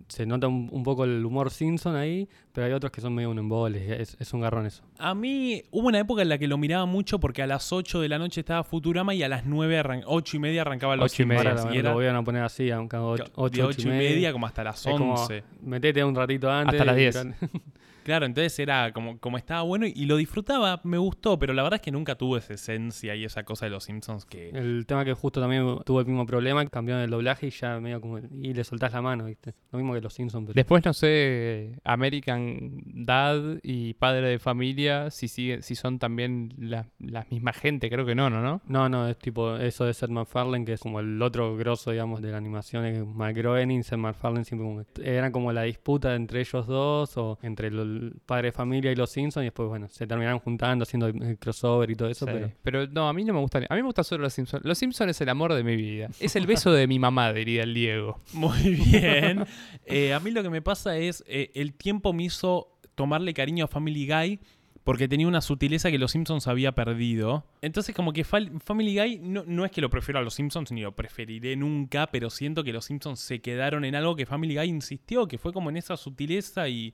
se 0.08 0.26
nota 0.26 0.48
un, 0.48 0.70
un 0.72 0.84
poco 0.84 1.04
el 1.04 1.26
humor 1.26 1.52
Simpson 1.52 1.96
ahí, 1.96 2.28
pero 2.52 2.68
hay 2.68 2.74
otros 2.74 2.92
que 2.92 3.02
son 3.02 3.14
medio 3.16 3.30
un 3.30 3.40
embole. 3.40 4.02
Es, 4.02 4.16
es 4.20 4.34
un 4.34 4.42
garrón 4.42 4.66
eso. 4.66 4.84
A 5.00 5.14
mí 5.16 5.64
hubo 5.72 5.88
una 5.88 6.00
época 6.00 6.22
en 6.22 6.30
la 6.30 6.38
que 6.38 6.48
lo 6.48 6.58
miraba 6.58 6.86
mucho 6.86 7.20
porque 7.20 7.42
a 7.42 7.48
las 7.48 7.72
8 7.72 8.02
de 8.02 8.10
la 8.10 8.20
noche 8.20 8.42
estaba 8.42 8.64
Futurama 8.64 9.14
y 9.14 9.24
a 9.24 9.30
las 9.30 9.46
9, 9.46 9.78
arran 9.78 10.04
8 10.06 10.38
y 10.38 10.40
media 10.40 10.62
arrancaban 10.62 11.00
los 11.00 11.12
Ocho 11.12 11.24
y 11.24 11.26
media, 11.26 11.56
Y 11.72 11.78
era 11.78 11.90
lo 11.90 11.96
volvieron 11.96 12.18
a 12.18 12.24
poner 12.24 12.44
así, 12.44 12.70
aunque 12.72 12.96
hago 12.96 13.18
de 13.18 13.24
8, 13.36 13.68
8 13.68 13.82
y 13.82 13.86
media 13.86 14.32
como 14.32 14.46
hasta 14.46 14.64
las 14.64 14.86
Es 14.86 14.92
como, 14.94 15.16
11. 15.16 15.44
metete 15.62 16.04
un 16.04 16.16
ratito 16.16 16.50
antes. 16.50 16.80
Hasta 16.80 16.86
las 16.86 16.98
y 16.98 17.02
10. 17.02 17.28
Claro, 18.04 18.26
entonces 18.26 18.58
era 18.60 18.92
como, 18.94 19.18
como 19.20 19.38
estaba 19.38 19.62
bueno 19.62 19.86
y 19.88 20.06
lo 20.06 20.18
disfrutaba, 20.18 20.82
me 20.84 20.98
gustó, 20.98 21.40
pero 21.40 21.54
la 21.54 21.64
verdad 21.64 21.76
es 21.78 21.82
que 21.82 21.92
nunca 21.92 22.16
tuvo 22.16 22.38
esa 22.38 22.54
esencia 22.54 23.16
y 23.16 23.24
esa 23.26 23.44
cosa 23.44 23.66
de 23.66 23.72
los 23.72 23.84
Simpsons 23.86 24.26
que... 24.26 24.50
El 24.50 24.86
tema 24.86 25.06
que 25.06 25.14
justo 25.14 25.40
también 25.42 25.80
tuvo 25.86 26.00
el 26.02 26.06
mismo 26.06 26.26
problema, 26.26 26.66
cambiaron 26.68 27.04
el 27.04 27.10
doblaje 27.10 27.48
y 27.48 27.50
ya 27.50 27.80
medio 27.80 28.02
como... 28.02 28.20
Y 28.20 28.54
le 28.54 28.64
soltás 28.64 28.94
la 28.94 29.02
mano, 29.02 29.26
¿viste? 29.26 29.54
Lo 29.72 29.80
mismo 29.80 29.94
que 29.94 30.02
los 30.02 30.14
Simpsons. 30.14 30.46
pero- 30.48 30.54
Después, 30.56 30.84
no 30.86 30.94
sé, 30.94 31.80
American 31.84 32.82
Dad 32.86 33.60
y 33.64 33.94
Padre 33.96 34.28
de 34.30 34.40
Familia, 34.40 35.10
si, 35.10 35.28
sigue, 35.28 35.62
si 35.62 35.76
son 35.76 36.00
también 36.00 36.54
la, 36.58 36.88
la 37.00 37.26
misma 37.30 37.54
gente, 37.54 37.90
creo 37.90 38.06
que 38.06 38.16
no, 38.16 38.30
¿no? 38.30 38.42
¿no? 38.42 38.62
No, 38.68 38.90
no, 38.90 39.08
es 39.08 39.18
tipo 39.18 39.56
eso 39.58 39.86
de 39.86 39.94
Seth 39.94 40.10
MacFarlane, 40.10 40.66
que 40.66 40.74
es 40.74 40.82
como 40.82 41.00
el 41.00 41.22
otro 41.22 41.56
grosso, 41.58 41.92
digamos, 41.92 42.22
de 42.22 42.32
la 42.32 42.38
animación, 42.38 42.86
es 42.86 43.06
Mike 43.06 43.42
Groening, 43.42 43.84
Seth 43.84 43.98
MacFarlane, 44.00 44.46
siempre 44.46 44.68
como... 44.68 44.84
Eran 45.04 45.32
como 45.32 45.52
la 45.54 45.64
disputa 45.64 46.16
entre 46.16 46.42
ellos 46.42 46.68
dos, 46.68 47.18
o 47.18 47.40
entre 47.42 47.72
el 47.94 48.14
padre 48.26 48.48
de 48.48 48.52
familia 48.52 48.92
y 48.92 48.96
los 48.96 49.10
Simpsons, 49.10 49.44
y 49.44 49.46
después, 49.46 49.70
bueno, 49.70 49.88
se 49.90 50.08
terminaron 50.08 50.40
juntando, 50.40 50.84
haciendo 50.84 51.08
el 51.08 51.38
crossover 51.38 51.90
y 51.90 51.96
todo 51.96 52.10
eso, 52.10 52.26
Sí. 52.26 52.32
pero... 52.34 52.52
Pero 52.64 52.88
no, 52.88 53.08
a 53.08 53.14
mí 53.14 53.24
no 53.24 53.34
me 53.34 53.40
gusta. 53.40 53.60
A 53.60 53.76
mí 53.76 53.82
me 53.82 53.88
gusta 53.88 54.04
solo 54.04 54.24
los 54.24 54.34
Simpsons. 54.34 54.66
Los 54.66 54.78
Simpsons 54.78 55.12
es 55.12 55.22
el 55.22 55.30
amor 55.30 55.54
de 55.54 55.64
mi 55.64 55.76
vida. 55.76 56.10
Es 56.20 56.36
el 56.36 56.48
beso 56.48 56.72
de 56.72 56.88
mi 56.88 57.00
mamá, 57.00 57.32
diría 57.34 57.64
el 57.64 57.74
Diego. 57.74 58.20
Muy 58.34 58.76
bien. 58.76 59.46
Eh, 59.86 60.14
a 60.14 60.20
mí 60.20 60.32
lo 60.32 60.44
que 60.44 60.50
me 60.50 60.62
pasa 60.62 60.98
es, 60.98 61.24
eh, 61.28 61.52
el 61.56 61.74
tiempo 61.74 62.14
me 62.14 62.24
hizo 62.24 62.80
tomarle 62.96 63.34
cariño 63.34 63.66
a 63.66 63.68
Family 63.68 64.08
Guy 64.08 64.40
porque 64.84 65.08
tenía 65.08 65.28
una 65.28 65.42
sutileza 65.42 65.90
que 65.92 65.98
los 65.98 66.12
Simpsons 66.12 66.48
había 66.48 66.74
perdido. 66.74 67.46
Entonces 67.62 67.96
como 67.96 68.12
que 68.12 68.24
Family 68.26 68.98
Guy 68.98 69.20
no, 69.22 69.44
no 69.48 69.64
es 69.66 69.72
que 69.72 69.80
lo 69.82 69.90
prefiero 69.90 70.20
a 70.20 70.24
los 70.24 70.34
Simpsons 70.34 70.72
ni 70.72 70.82
lo 70.82 70.94
preferiré 70.94 71.56
nunca, 71.56 72.08
pero 72.08 72.30
siento 72.30 72.64
que 72.64 72.74
los 72.74 72.86
Simpsons 72.86 73.20
se 73.22 73.40
quedaron 73.40 73.86
en 73.86 73.96
algo 73.96 74.16
que 74.16 74.26
Family 74.26 74.56
Guy 74.56 74.68
insistió, 74.68 75.28
que 75.28 75.38
fue 75.38 75.54
como 75.54 75.70
en 75.70 75.78
esa 75.78 75.96
sutileza 75.96 76.68
y, 76.68 76.94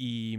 y, 0.00 0.38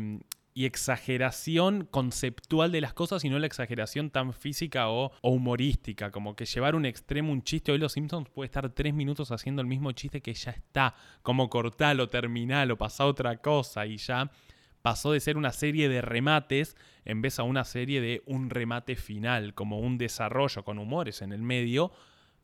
y 0.56 0.66
exageración 0.66 1.86
conceptual 1.86 2.72
de 2.72 2.82
las 2.82 2.94
cosas 2.94 3.24
y 3.24 3.30
no 3.30 3.38
la 3.38 3.46
exageración 3.46 4.10
tan 4.10 4.34
física 4.34 4.90
o, 4.90 5.12
o 5.22 5.30
humorística. 5.30 6.10
Como 6.10 6.36
que 6.36 6.46
llevar 6.46 6.74
un 6.74 6.86
extremo 6.86 7.32
un 7.32 7.44
chiste. 7.44 7.72
Hoy 7.72 7.78
los 7.78 7.94
Simpsons 7.94 8.28
puede 8.30 8.48
estar 8.48 8.68
tres 8.72 8.96
minutos 8.96 9.32
haciendo 9.32 9.62
el 9.62 9.68
mismo 9.68 9.92
chiste 9.92 10.22
que 10.22 10.34
ya 10.34 10.50
está. 10.50 10.96
Como 11.22 11.48
cortalo, 11.48 12.10
terminalo, 12.10 12.76
pasa 12.76 13.06
otra 13.06 13.38
cosa 13.38 13.86
y 13.86 13.98
ya 13.98 14.32
pasó 14.82 15.12
de 15.12 15.20
ser 15.20 15.38
una 15.38 15.52
serie 15.52 15.90
de 15.90 16.02
remates 16.02 16.76
en 17.06 17.22
vez 17.22 17.38
a 17.38 17.44
una 17.44 17.64
serie 17.64 18.02
de 18.02 18.24
un 18.26 18.50
remate 18.50 18.96
final, 18.96 19.54
como 19.54 19.80
un 19.80 20.00
desarrollo 20.00 20.64
con 20.64 20.80
humores 20.80 21.22
en 21.22 21.34
el 21.34 21.44
medio, 21.44 21.92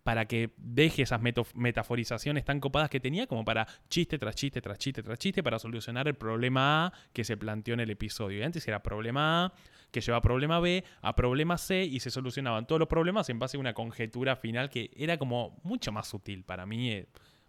para 0.08 0.26
que 0.26 0.52
deje 0.56 1.02
esas 1.02 1.20
metaforizaciones 1.54 2.46
tan 2.46 2.62
copadas 2.62 2.90
que 2.90 3.02
tenía 3.02 3.28
como 3.28 3.44
para 3.44 3.68
chiste 3.90 4.18
tras 4.18 4.36
chiste 4.36 4.62
tras 4.62 4.78
chiste 4.78 5.04
tras 5.04 5.20
chiste 5.20 5.44
para 5.44 5.60
solucionar 5.60 6.08
el 6.08 6.16
problema 6.16 6.86
A 6.86 6.94
que 7.12 7.26
se 7.26 7.36
planteó 7.36 7.74
en 7.74 7.82
el 7.82 7.90
episodio. 7.90 8.40
Y 8.40 8.44
antes 8.44 8.66
era 8.70 8.82
problema 8.82 9.44
A, 9.44 9.54
que 9.92 10.00
lleva 10.00 10.20
a 10.20 10.22
problema 10.22 10.62
B, 10.62 10.86
a 11.02 11.14
problema 11.14 11.58
C 11.58 11.84
y 11.84 12.00
se 12.00 12.10
solucionaban 12.10 12.68
todos 12.68 12.80
los 12.80 12.88
problemas 12.88 13.28
en 13.28 13.38
base 13.38 13.58
a 13.58 13.60
una 13.60 13.74
conjetura 13.74 14.38
final 14.38 14.70
que 14.70 14.92
era 14.96 15.18
como 15.18 15.60
mucho 15.64 15.92
más 15.92 16.08
sutil 16.08 16.46
para 16.46 16.66
mí, 16.66 16.90
eh, 16.90 17.08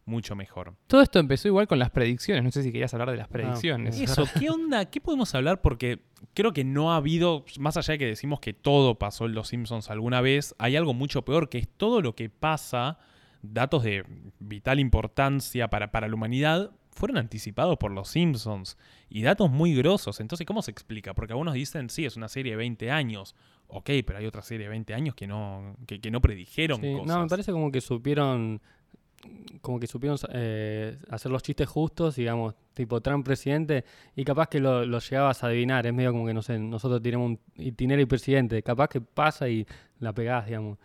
mucho 0.08 0.34
mejor. 0.34 0.74
Todo 0.88 1.00
esto 1.02 1.18
empezó 1.18 1.46
igual 1.48 1.68
con 1.68 1.78
las 1.78 1.90
predicciones. 1.90 2.42
No 2.42 2.50
sé 2.50 2.62
si 2.62 2.72
querías 2.72 2.92
hablar 2.94 3.10
de 3.10 3.16
las 3.16 3.28
predicciones. 3.28 4.00
es 4.00 4.10
Eso, 4.10 4.24
¿qué 4.38 4.50
onda? 4.50 4.86
¿Qué 4.86 5.00
podemos 5.00 5.34
hablar? 5.34 5.60
Porque 5.60 6.00
creo 6.34 6.52
que 6.52 6.64
no 6.64 6.92
ha 6.92 6.96
habido, 6.96 7.44
más 7.58 7.76
allá 7.76 7.92
de 7.92 7.98
que 7.98 8.06
decimos 8.06 8.40
que 8.40 8.52
todo 8.52 8.98
pasó 8.98 9.26
en 9.26 9.34
Los 9.34 9.48
Simpsons 9.48 9.90
alguna 9.90 10.20
vez, 10.20 10.54
hay 10.58 10.76
algo 10.76 10.94
mucho 10.94 11.24
peor, 11.24 11.48
que 11.48 11.58
es 11.58 11.68
todo 11.68 12.00
lo 12.00 12.14
que 12.16 12.28
pasa, 12.30 12.98
datos 13.42 13.84
de 13.84 14.04
vital 14.40 14.80
importancia 14.80 15.68
para, 15.68 15.90
para 15.92 16.08
la 16.08 16.14
humanidad, 16.14 16.72
fueron 16.90 17.18
anticipados 17.18 17.76
por 17.78 17.92
Los 17.92 18.08
Simpsons. 18.08 18.76
Y 19.08 19.22
datos 19.22 19.50
muy 19.50 19.74
grosos. 19.74 20.20
Entonces, 20.20 20.46
¿cómo 20.46 20.62
se 20.62 20.70
explica? 20.72 21.14
Porque 21.14 21.32
algunos 21.32 21.54
dicen, 21.54 21.90
sí, 21.90 22.04
es 22.04 22.16
una 22.16 22.28
serie 22.28 22.52
de 22.52 22.56
20 22.56 22.90
años. 22.90 23.36
Ok, 23.68 23.90
pero 24.06 24.18
hay 24.18 24.26
otra 24.26 24.42
serie 24.42 24.64
de 24.64 24.70
20 24.70 24.94
años 24.94 25.14
que 25.14 25.26
no, 25.26 25.76
que, 25.86 26.00
que 26.00 26.10
no 26.10 26.20
predijeron 26.20 26.80
Sí, 26.80 26.92
cosas. 26.92 27.06
no, 27.06 27.22
me 27.22 27.28
parece 27.28 27.52
como 27.52 27.70
que 27.70 27.80
supieron 27.80 28.60
como 29.60 29.80
que 29.80 29.86
supieron 29.86 30.18
eh, 30.32 30.96
hacer 31.10 31.30
los 31.30 31.42
chistes 31.42 31.68
justos, 31.68 32.16
digamos, 32.16 32.54
tipo 32.74 33.00
Trump 33.00 33.24
presidente, 33.24 33.84
y 34.14 34.24
capaz 34.24 34.48
que 34.48 34.60
lo, 34.60 34.84
lo 34.86 34.98
llegabas 35.00 35.42
a 35.42 35.48
adivinar, 35.48 35.86
es 35.86 35.92
medio 35.92 36.12
como 36.12 36.26
que, 36.26 36.34
no 36.34 36.42
sé, 36.42 36.58
nosotros 36.58 37.02
tiramos 37.02 37.30
un 37.30 37.40
itinerario 37.56 38.06
presidente, 38.06 38.62
capaz 38.62 38.88
que 38.88 39.00
pasa 39.00 39.48
y 39.48 39.66
la 40.00 40.12
pegás, 40.12 40.46
digamos. 40.46 40.78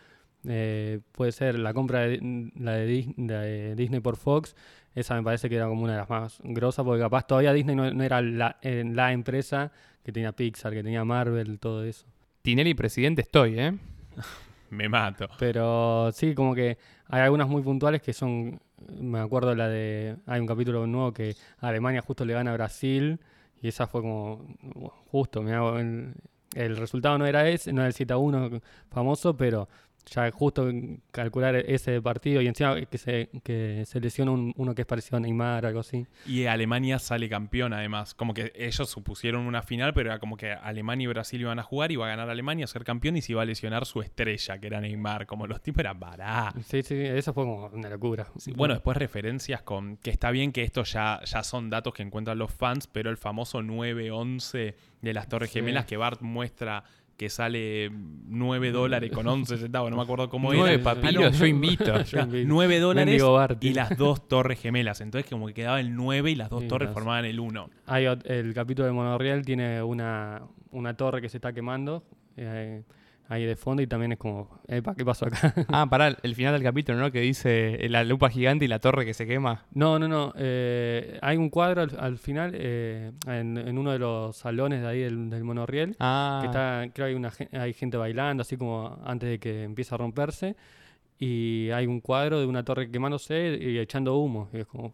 Eh, 0.46 1.00
puede 1.13 1.32
ser 1.32 1.58
la 1.58 1.74
compra 1.74 2.02
de, 2.02 2.52
la 2.58 2.74
de, 2.74 2.88
Dis- 2.89 3.13
de 3.15 3.76
Disney 3.76 4.02
por 4.02 4.17
Fox, 4.17 4.56
esa 4.93 5.15
me 5.15 5.24
parece 5.24 5.48
que 5.50 5.56
era 5.56 5.67
como 5.67 5.84
una 5.84 5.93
de 5.93 6.00
las 6.00 6.10
más 6.10 6.39
grosas, 6.43 6.84
porque 6.84 7.02
capaz 7.02 7.26
todavía 7.26 7.54
Disney 7.54 7.76
no, 7.76 7.89
no 7.93 8.04
era 8.04 8.22
la, 8.22 8.58
eh, 8.62 8.84
la 8.86 9.13
empresa 9.13 9.72
que 10.04 10.12
tenía 10.12 10.34
Pixar, 10.34 10.74
que 10.74 10.84
tenía 10.84 11.06
Marvel, 11.06 11.60
todo 11.60 11.84
eso. 11.86 12.06
Tinelli 12.41 12.74
presidente 12.74 13.22
estoy, 13.22 13.58
¿eh? 13.58 13.74
Me 14.69 14.89
mato. 14.89 15.30
Pero 15.39 16.12
sí, 16.13 16.34
como 16.34 16.54
que 16.56 16.78
hay 17.13 17.21
algunas 17.21 17.47
muy 17.47 17.62
puntuales 17.62 18.02
que 18.02 18.12
son, 18.12 18.60
me 18.99 19.19
acuerdo 19.19 19.54
la 19.54 19.69
de, 19.69 20.15
hay 20.26 20.39
un 20.41 20.47
capítulo 20.47 20.88
nuevo 20.88 21.13
que 21.13 21.36
Alemania 21.60 22.02
justo 22.02 22.26
le 22.26 22.34
gana 22.34 22.49
a 22.49 22.54
Brasil 22.56 23.19
y 23.62 23.67
esa 23.67 23.86
fue 23.86 24.02
como, 24.02 24.47
justo, 25.12 25.43
mirá, 25.43 25.80
el, 25.80 26.15
el 26.56 26.76
resultado 26.76 27.19
no 27.19 27.28
era 27.28 27.47
ese, 27.47 27.71
no 27.71 27.82
era 27.82 27.88
el 27.89 27.93
7 27.93 28.13
a 28.13 28.17
1 28.17 28.60
famoso, 28.89 29.38
pero 29.38 29.69
ya 30.05 30.29
justo 30.31 30.69
calcular 31.11 31.55
ese 31.55 32.01
partido 32.01 32.41
y 32.41 32.47
encima 32.47 32.79
que 32.85 32.97
se, 32.97 33.29
que 33.43 33.83
se 33.85 33.99
lesiona 33.99 34.31
un- 34.31 34.53
uno 34.57 34.75
que 34.75 34.81
es 34.81 34.85
parecido 34.85 35.17
a 35.17 35.19
Neymar, 35.19 35.65
algo 35.65 35.79
así. 35.79 36.05
Y 36.27 36.45
Alemania 36.45 36.99
sale 36.99 37.29
campeón 37.29 37.73
además. 37.73 38.13
Como 38.13 38.33
que 38.33 38.51
ellos 38.55 38.89
supusieron 38.89 39.45
una 39.47 39.61
final, 39.61 39.93
pero 39.93 40.09
era 40.09 40.19
como 40.19 40.35
que 40.37 40.51
Alemania 40.51 41.05
y 41.05 41.07
Brasil 41.07 41.41
iban 41.41 41.59
a 41.59 41.63
jugar, 41.63 41.91
iba 41.91 42.05
a 42.05 42.09
ganar 42.09 42.29
Alemania, 42.29 42.67
ser 42.67 42.83
campeón 42.83 43.17
y 43.17 43.21
se 43.21 43.31
iba 43.31 43.41
a 43.41 43.45
lesionar 43.45 43.85
su 43.85 44.01
estrella, 44.01 44.57
que 44.59 44.67
era 44.67 44.81
Neymar. 44.81 45.25
Como 45.25 45.47
los 45.47 45.61
tipos 45.61 45.79
eran 45.79 45.99
bará. 45.99 46.53
Sí, 46.65 46.83
sí, 46.83 46.95
eso 46.99 47.33
fue 47.33 47.43
como 47.45 47.67
una 47.67 47.89
locura. 47.89 48.27
Bueno, 48.55 48.73
después 48.73 48.97
referencias 48.97 49.61
con 49.61 49.97
que 49.97 50.09
está 50.11 50.31
bien 50.31 50.51
que 50.51 50.63
estos 50.63 50.91
ya, 50.93 51.21
ya 51.23 51.43
son 51.43 51.69
datos 51.69 51.93
que 51.93 52.03
encuentran 52.03 52.37
los 52.37 52.51
fans, 52.53 52.87
pero 52.87 53.09
el 53.09 53.17
famoso 53.17 53.61
9-11 53.61 54.75
de 55.01 55.13
las 55.13 55.27
Torres 55.27 55.49
Sí. 55.49 55.59
Gemelas 55.59 55.85
que 55.85 55.97
Bart 55.97 56.21
muestra 56.21 56.83
que 57.23 57.29
sale 57.29 57.89
9 58.27 58.71
dólares 58.71 59.09
con 59.12 59.25
11 59.25 59.57
centavos, 59.57 59.89
no 59.89 59.95
me 59.95 60.03
acuerdo 60.03 60.27
cómo 60.29 60.51
era. 60.53 60.83
papiros, 60.83 61.23
Ah, 61.25 61.29
no. 61.29 61.36
yo 61.38 61.45
invito. 61.45 62.03
Yo 62.03 62.19
invito. 62.23 62.45
9 62.49 62.79
dólares 62.79 63.23
y 63.62 63.73
las 63.73 63.97
dos 63.97 64.27
torres 64.27 64.59
gemelas. 64.59 64.99
Entonces 64.99 65.29
como 65.29 65.47
que 65.47 65.53
quedaba 65.53 65.79
el 65.79 65.95
9 65.95 66.31
y 66.31 66.36
las 66.36 66.49
dos 66.49 66.63
Sí, 66.63 66.67
torres 66.67 66.88
las- 66.88 66.93
formaban 66.93 67.23
el 67.23 67.39
1. 67.39 67.69
Hay 67.86 68.05
el 68.25 68.53
capítulo 68.53 68.86
de 68.88 68.91
Monorriel 68.91 69.45
tiene 69.45 69.81
una, 69.81 70.41
una 70.71 70.97
torre 70.97 71.21
que 71.21 71.29
se 71.29 71.38
está 71.38 71.53
quemando 71.53 72.03
eh, 72.36 72.83
ahí 73.29 73.45
de 73.45 73.55
fondo 73.55 73.81
y 73.81 73.88
también 73.88 74.12
es 74.12 74.17
como, 74.19 74.59
epa, 74.67 74.93
¿qué 74.95 75.03
pasó 75.05 75.25
acá? 75.25 75.53
Ah, 75.69 75.88
pará, 75.89 76.15
el 76.21 76.36
final 76.36 76.53
del 76.53 76.62
capítulo, 76.63 76.99
¿no? 76.99 77.12
Que 77.12 77.21
dice 77.21 77.83
eh, 77.86 77.89
la 77.89 78.03
lupa 78.03 78.29
gigante 78.29 78.65
y 78.65 78.67
la 78.67 78.79
torre 78.79 79.05
que 79.05 79.13
se 79.13 79.25
quema. 79.25 79.65
no, 79.71 79.97
no, 79.99 80.07
no. 80.07 80.33
eh, 80.38 81.17
hay 81.21 81.38
un 81.38 81.49
cuadro 81.49 81.81
al, 81.81 81.91
al 81.99 82.17
final 82.17 82.51
eh, 82.53 83.12
en, 83.27 83.57
en 83.57 83.77
uno 83.77 83.91
de 83.91 83.99
los 83.99 84.36
salones 84.38 84.81
de 84.81 84.88
ahí 84.88 84.99
del, 84.99 85.29
del 85.29 85.43
Monorriel 85.43 85.95
Ah, 85.99 86.39
que 86.41 86.47
está, 86.47 86.86
creo 86.93 87.07
hay 87.07 87.13
una 87.15 87.31
hay 87.53 87.73
gente 87.73 87.97
bailando 87.97 88.41
así 88.41 88.57
como 88.57 88.99
antes 89.05 89.29
de 89.29 89.39
que 89.39 89.63
empiece 89.63 89.95
a 89.95 89.97
romperse 89.97 90.55
y 91.19 91.69
hay 91.71 91.88
un 91.88 92.01
cuadro 92.01 92.39
de 92.39 92.45
una 92.45 92.63
torre 92.63 92.91
quemándose 92.91 93.57
y 93.62 93.77
echando 93.79 94.17
humo 94.17 94.49
y 94.53 94.59
es 94.59 94.65
como 94.67 94.93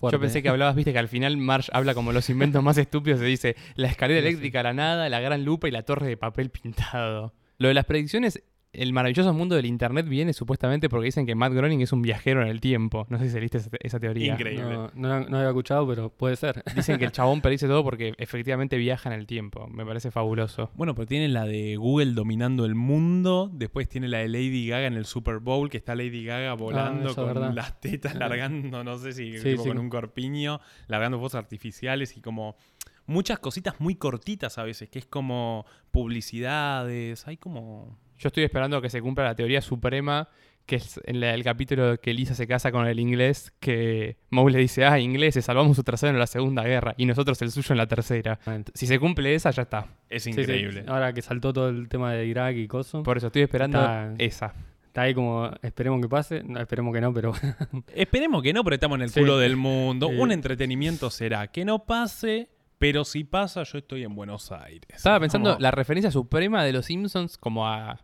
fuerte. 0.00 0.16
yo 0.16 0.20
pensé 0.20 0.42
que 0.42 0.48
hablabas, 0.48 0.74
viste, 0.76 0.92
que 0.92 0.98
al 0.98 1.08
final 1.08 1.36
Marsh 1.36 1.68
habla 1.72 1.92
como 1.94 2.12
los 2.12 2.30
inventos 2.30 2.62
más 2.62 2.78
estúpidos. 2.78 3.18
Se 3.20 3.26
dice 3.26 3.56
la 3.74 3.88
escalera 3.88 4.20
eléctrica 4.20 4.60
a 4.60 4.62
la 4.62 4.72
nada, 4.72 5.08
la 5.08 5.20
gran 5.20 5.44
lupa 5.44 5.68
y 5.68 5.72
la 5.72 5.82
torre 5.82 6.06
de 6.06 6.16
papel 6.16 6.50
pintado. 6.50 7.34
Lo 7.58 7.68
de 7.68 7.74
las 7.74 7.84
predicciones, 7.84 8.42
el 8.72 8.92
maravilloso 8.92 9.32
mundo 9.32 9.56
del 9.56 9.64
internet 9.64 10.06
viene 10.06 10.34
supuestamente 10.34 10.88
porque 10.90 11.06
dicen 11.06 11.24
que 11.26 11.34
Matt 11.34 11.54
Groening 11.54 11.80
es 11.80 11.90
un 11.92 12.02
viajero 12.02 12.42
en 12.42 12.48
el 12.48 12.60
tiempo. 12.60 13.06
No 13.08 13.18
sé 13.18 13.30
si 13.30 13.38
leíste 13.40 13.58
esa, 13.58 13.70
esa 13.80 13.98
teoría. 13.98 14.34
Increíble. 14.34 14.62
no, 14.62 14.90
no, 14.94 15.20
no 15.20 15.36
había 15.38 15.48
escuchado 15.48 15.88
pero 15.88 16.10
puede 16.10 16.36
ser 16.36 16.62
Dicen 16.76 16.98
que 16.98 17.06
el 17.06 17.10
chabón 17.12 17.40
predice 17.40 17.66
todo 17.66 17.82
porque 17.82 18.12
efectivamente 18.18 18.76
viaja 18.76 19.08
en 19.12 19.18
el 19.18 19.26
tiempo. 19.26 19.66
Me 19.68 19.86
parece 19.86 20.10
fabuloso. 20.10 20.70
Bueno, 20.74 20.94
pero 20.94 21.06
tiene 21.06 21.28
la 21.28 21.46
de 21.46 21.76
Google 21.76 22.12
dominando 22.12 22.66
el 22.66 22.74
mundo. 22.74 23.50
Después 23.52 23.88
tiene 23.88 24.06
la 24.06 24.18
de 24.18 24.28
Lady 24.28 24.68
Gaga 24.68 24.86
en 24.86 24.94
el 24.94 25.06
Super 25.06 25.38
Bowl, 25.38 25.70
que 25.70 25.78
está 25.78 25.94
Lady 25.94 26.24
Gaga 26.24 26.52
volando 26.52 27.10
Ah, 27.10 27.14
con 27.14 27.26
verdad. 27.26 27.52
las 27.54 27.80
tetas 27.80 28.14
largando, 28.16 28.84
no 28.84 28.98
sé 28.98 29.12
si 29.14 29.38
Sí, 29.38 29.50
tipo 29.52 29.62
sí. 29.62 29.68
con 29.70 29.78
un 29.78 29.88
corpiño, 29.88 30.60
largando 30.88 31.16
fuegos 31.16 31.34
artificiales 31.34 32.16
y 32.16 32.20
como 32.20 32.54
muchas 33.08 33.40
cositas 33.40 33.80
muy 33.80 33.96
cortitas 33.96 34.56
a 34.58 34.62
veces, 34.62 34.88
que 34.88 35.00
es 35.00 35.06
como 35.06 35.66
publicidades, 35.90 37.26
hay 37.26 37.36
como... 37.36 37.98
Yo 38.18 38.28
estoy 38.28 38.44
esperando 38.44 38.80
que 38.82 38.90
se 38.90 39.00
cumpla 39.00 39.24
la 39.24 39.34
teoría 39.36 39.60
suprema, 39.62 40.28
que 40.66 40.76
es 40.76 41.00
en 41.04 41.20
la- 41.20 41.32
el 41.34 41.44
capítulo 41.44 41.98
que 42.00 42.12
Lisa 42.12 42.34
se 42.34 42.46
casa 42.46 42.72
con 42.72 42.86
el 42.86 42.98
inglés, 42.98 43.52
que 43.60 44.16
Moe 44.30 44.50
le 44.50 44.58
dice, 44.58 44.84
ah, 44.84 44.98
ingleses, 44.98 45.44
salvamos 45.44 45.76
su 45.76 45.84
trasero 45.84 46.10
en 46.12 46.18
la 46.18 46.26
Segunda 46.26 46.64
Guerra 46.64 46.94
y 46.96 47.06
nosotros 47.06 47.40
el 47.42 47.50
suyo 47.52 47.72
en 47.72 47.78
la 47.78 47.86
Tercera. 47.86 48.38
Si 48.74 48.86
se 48.86 48.98
cumple 48.98 49.34
esa, 49.34 49.50
ya 49.52 49.62
está. 49.62 49.86
Es 50.10 50.24
Sí, 50.24 50.32
sí. 50.32 50.40
increíble. 50.40 50.84
Ahora 50.88 51.12
que 51.12 51.22
saltó 51.22 51.52
todo 51.52 51.68
el 51.68 51.88
tema 51.88 52.12
de 52.12 52.26
Irak 52.26 52.56
y 52.56 52.66
cosas. 52.66 53.02
Por 53.04 53.16
eso 53.16 53.28
estoy 53.28 53.42
esperando 53.42 53.78
Está- 53.78 54.14
esa. 54.18 54.54
Está 54.88 55.02
ahí 55.02 55.14
como, 55.14 55.50
esperemos 55.62 56.00
que 56.00 56.08
pase. 56.08 56.42
No, 56.42 56.58
esperemos 56.60 56.92
que 56.92 57.00
no, 57.00 57.14
pero 57.14 57.32
Esperemos 57.94 58.42
que 58.42 58.52
no, 58.52 58.64
pero 58.64 58.74
estamos 58.74 58.96
en 58.96 59.02
el 59.02 59.10
Sí. 59.10 59.20
culo 59.20 59.38
del 59.38 59.56
mundo. 59.56 60.08
Sí. 60.10 60.16
Un 60.18 60.32
entretenimiento 60.32 61.08
será 61.10 61.46
que 61.48 61.64
no 61.64 61.84
pase, 61.84 62.48
pero 62.78 63.04
si 63.04 63.24
pasa, 63.24 63.62
yo 63.64 63.78
estoy 63.78 64.04
en 64.04 64.14
Buenos 64.14 64.52
Aires. 64.52 64.88
Estaba 64.94 65.20
pensando 65.20 65.56
la 65.58 65.70
referencia 65.70 66.10
suprema 66.10 66.64
de 66.64 66.72
los 66.72 66.86
Simpsons 66.86 67.36
como 67.38 67.66
a 67.66 68.00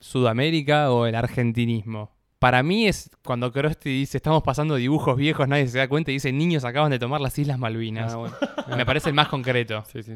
Sudamérica 0.00 0.92
o 0.92 1.06
el 1.06 1.14
argentinismo. 1.14 2.12
Para 2.38 2.62
mí 2.62 2.86
es 2.86 3.10
cuando 3.24 3.50
Krusty 3.50 3.90
dice, 3.90 4.16
estamos 4.18 4.44
pasando 4.44 4.76
dibujos 4.76 5.16
viejos, 5.16 5.48
nadie 5.48 5.66
se 5.66 5.78
da 5.78 5.88
cuenta 5.88 6.12
y 6.12 6.14
dice, 6.14 6.32
niños 6.32 6.64
acaban 6.64 6.90
de 6.90 6.98
tomar 7.00 7.20
las 7.20 7.36
Islas 7.38 7.58
Malvinas. 7.58 8.12
Ah, 8.14 8.16
bueno. 8.16 8.36
Me 8.76 8.86
parece 8.86 9.08
el 9.08 9.14
más 9.16 9.28
concreto. 9.28 9.82
Sí, 9.92 10.02
sí. 10.04 10.12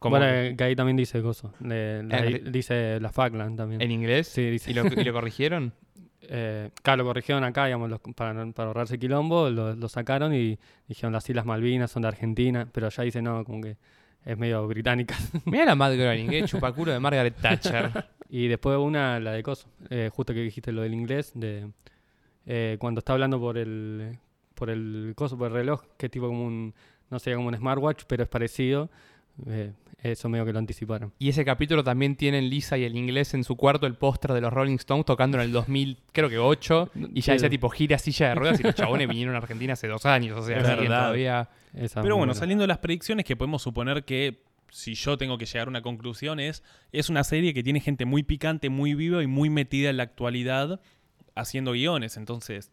Como 0.00 0.16
Bueno, 0.18 0.56
que 0.56 0.64
ahí 0.64 0.74
también 0.74 0.96
dice 0.96 1.20
coso. 1.22 1.52
de- 1.60 2.02
la- 2.08 2.24
En- 2.24 2.50
dice 2.50 2.98
la 3.00 3.10
Falkland 3.12 3.56
también. 3.56 3.82
en 3.82 3.90
inglés. 3.92 4.26
Sí, 4.28 4.42
dice. 4.50 4.70
¿Y 4.70 4.74
lo, 4.74 4.86
y 4.86 5.04
lo 5.04 5.12
corrigieron? 5.12 5.74
Eh, 6.32 6.70
claro, 6.82 6.98
lo 7.02 7.08
corrigieron 7.08 7.42
acá, 7.42 7.66
digamos, 7.66 7.90
los- 7.90 8.00
para, 8.14 8.46
para 8.52 8.68
ahorrarse 8.68 8.98
quilombo, 9.00 9.50
lo, 9.50 9.74
lo 9.74 9.88
sacaron 9.88 10.32
y 10.32 10.58
dijeron 10.86 11.12
las 11.12 11.28
Islas 11.28 11.44
Malvinas 11.44 11.90
son 11.90 12.02
de 12.02 12.08
Argentina, 12.08 12.68
pero 12.70 12.88
ya 12.88 13.02
dice 13.02 13.20
no, 13.20 13.44
como 13.44 13.60
que 13.62 13.76
es 14.24 14.38
medio 14.38 14.66
británica. 14.68 15.16
Mira 15.44 15.64
la 15.64 15.74
Matt 15.74 15.94
Groening, 15.94 16.32
eh, 16.32 16.44
chupaculo 16.44 16.92
de 16.92 17.00
Margaret 17.00 17.34
Thatcher. 17.40 18.06
y 18.30 18.46
después 18.46 18.78
una, 18.78 19.18
la 19.18 19.32
de 19.32 19.42
coso, 19.42 19.66
eh, 19.88 20.08
justo 20.12 20.32
que 20.32 20.40
dijiste 20.42 20.70
lo 20.70 20.82
del 20.82 20.94
inglés, 20.94 21.32
de 21.34 21.68
eh, 22.46 22.76
cuando 22.78 23.00
está 23.00 23.12
hablando 23.14 23.40
por 23.40 23.58
el 23.58 24.16
por 24.54 24.70
el 24.70 25.14
coso, 25.16 25.36
por 25.38 25.48
el 25.48 25.54
reloj, 25.54 25.82
que 25.96 26.06
es 26.06 26.12
tipo 26.12 26.28
como 26.28 26.44
un, 26.44 26.74
no 27.08 27.18
sé, 27.18 27.34
como 27.34 27.48
un 27.48 27.56
smartwatch, 27.56 28.04
pero 28.06 28.22
es 28.22 28.28
parecido. 28.28 28.88
Eh, 29.46 29.72
eso 30.02 30.28
medio 30.28 30.44
que 30.46 30.52
lo 30.52 30.58
anticiparon. 30.58 31.12
Y 31.18 31.28
ese 31.28 31.44
capítulo 31.44 31.84
también 31.84 32.16
tienen 32.16 32.48
Lisa 32.48 32.78
y 32.78 32.84
el 32.84 32.96
inglés 32.96 33.34
en 33.34 33.44
su 33.44 33.56
cuarto 33.56 33.86
el 33.86 33.94
póster 33.94 34.32
de 34.32 34.40
los 34.40 34.52
Rolling 34.52 34.76
Stones 34.76 35.04
tocando 35.04 35.36
en 35.38 35.44
el 35.44 35.52
2000, 35.52 35.98
creo 36.12 36.28
que 36.28 36.38
8, 36.38 36.90
y 37.14 37.20
ya 37.20 37.34
decía 37.34 37.50
tipo 37.50 37.68
gira 37.68 37.98
silla 37.98 38.30
de 38.30 38.34
ruedas 38.34 38.60
y 38.60 38.62
los 38.62 38.74
chabones 38.74 39.08
vinieron 39.08 39.34
a 39.34 39.38
Argentina 39.38 39.74
hace 39.74 39.88
dos 39.88 40.06
años, 40.06 40.38
o 40.38 40.42
sea, 40.42 40.58
Es 40.58 40.62
verdad. 40.62 41.00
todavía... 41.00 41.48
Esa 41.74 42.02
Pero 42.02 42.16
bueno, 42.16 42.30
buena. 42.32 42.34
saliendo 42.34 42.62
de 42.62 42.68
las 42.68 42.78
predicciones 42.78 43.24
que 43.24 43.36
podemos 43.36 43.62
suponer 43.62 44.04
que 44.04 44.42
si 44.70 44.94
yo 44.94 45.18
tengo 45.18 45.38
que 45.38 45.46
llegar 45.46 45.68
a 45.68 45.70
una 45.70 45.82
conclusión 45.82 46.40
es, 46.40 46.62
es 46.92 47.10
una 47.10 47.22
serie 47.24 47.54
que 47.54 47.62
tiene 47.62 47.80
gente 47.80 48.04
muy 48.06 48.22
picante, 48.22 48.70
muy 48.70 48.94
viva 48.94 49.22
y 49.22 49.26
muy 49.26 49.50
metida 49.50 49.90
en 49.90 49.96
la 49.98 50.04
actualidad 50.04 50.80
haciendo 51.34 51.72
guiones. 51.72 52.16
Entonces, 52.16 52.72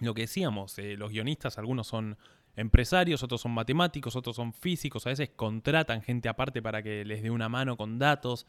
lo 0.00 0.14
que 0.14 0.22
decíamos, 0.22 0.78
eh, 0.78 0.96
los 0.96 1.10
guionistas, 1.10 1.58
algunos 1.58 1.86
son 1.86 2.16
empresarios, 2.56 3.22
otros 3.22 3.40
son 3.40 3.52
matemáticos, 3.52 4.16
otros 4.16 4.36
son 4.36 4.52
físicos, 4.52 5.06
a 5.06 5.10
veces 5.10 5.30
contratan 5.34 6.02
gente 6.02 6.28
aparte 6.28 6.62
para 6.62 6.82
que 6.82 7.04
les 7.04 7.22
dé 7.22 7.30
una 7.30 7.48
mano 7.48 7.76
con 7.76 7.98
datos. 7.98 8.46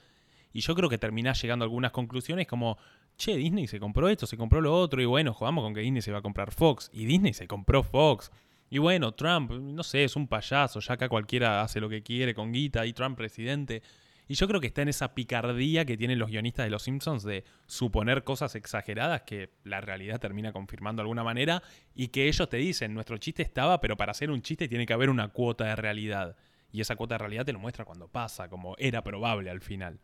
Y 0.53 0.61
yo 0.61 0.73
creo 0.75 0.89
que 0.89 0.97
terminás 0.97 1.41
llegando 1.41 1.63
a 1.63 1.67
algunas 1.67 1.91
conclusiones 1.91 2.47
como, 2.47 2.77
che, 3.17 3.35
Disney 3.35 3.67
se 3.67 3.79
compró 3.79 4.07
esto, 4.07 4.25
se 4.25 4.37
compró 4.37 4.61
lo 4.61 4.73
otro, 4.73 5.01
y 5.01 5.05
bueno, 5.05 5.33
jugamos 5.33 5.63
con 5.63 5.73
que 5.73 5.81
Disney 5.81 6.01
se 6.01 6.11
va 6.11 6.19
a 6.19 6.21
comprar 6.21 6.51
Fox, 6.51 6.89
y 6.93 7.05
Disney 7.05 7.33
se 7.33 7.47
compró 7.47 7.83
Fox. 7.83 8.31
Y 8.69 8.77
bueno, 8.77 9.13
Trump, 9.13 9.51
no 9.51 9.83
sé, 9.83 10.03
es 10.05 10.15
un 10.15 10.27
payaso, 10.27 10.79
ya 10.79 10.93
acá 10.93 11.09
cualquiera 11.09 11.61
hace 11.61 11.79
lo 11.79 11.89
que 11.89 12.03
quiere 12.03 12.33
con 12.33 12.53
guita, 12.53 12.85
y 12.85 12.93
Trump 12.93 13.17
presidente. 13.17 13.81
Y 14.27 14.35
yo 14.35 14.47
creo 14.47 14.59
que 14.59 14.67
está 14.67 14.81
en 14.81 14.89
esa 14.89 15.13
picardía 15.13 15.85
que 15.85 15.97
tienen 15.97 16.17
los 16.17 16.29
guionistas 16.29 16.65
de 16.65 16.71
Los 16.71 16.83
Simpsons 16.83 17.23
de 17.23 17.43
suponer 17.67 18.23
cosas 18.23 18.55
exageradas 18.55 19.21
que 19.21 19.51
la 19.63 19.81
realidad 19.81 20.19
termina 20.19 20.51
confirmando 20.51 21.01
de 21.01 21.03
alguna 21.03 21.23
manera 21.23 21.61
y 21.93 22.07
que 22.07 22.27
ellos 22.27 22.49
te 22.49 22.57
dicen, 22.57 22.93
nuestro 22.93 23.17
chiste 23.17 23.43
estaba, 23.43 23.79
pero 23.81 23.97
para 23.97 24.11
hacer 24.11 24.31
un 24.31 24.41
chiste 24.41 24.67
tiene 24.67 24.85
que 24.85 24.93
haber 24.93 25.09
una 25.09 25.27
cuota 25.27 25.65
de 25.65 25.75
realidad. 25.75 26.35
Y 26.71 26.81
esa 26.81 26.95
cuota 26.95 27.15
de 27.15 27.19
realidad 27.19 27.45
te 27.45 27.53
lo 27.53 27.59
muestra 27.59 27.85
cuando 27.85 28.07
pasa, 28.07 28.49
como 28.49 28.75
era 28.77 29.03
probable 29.03 29.49
al 29.49 29.61
final. 29.61 29.99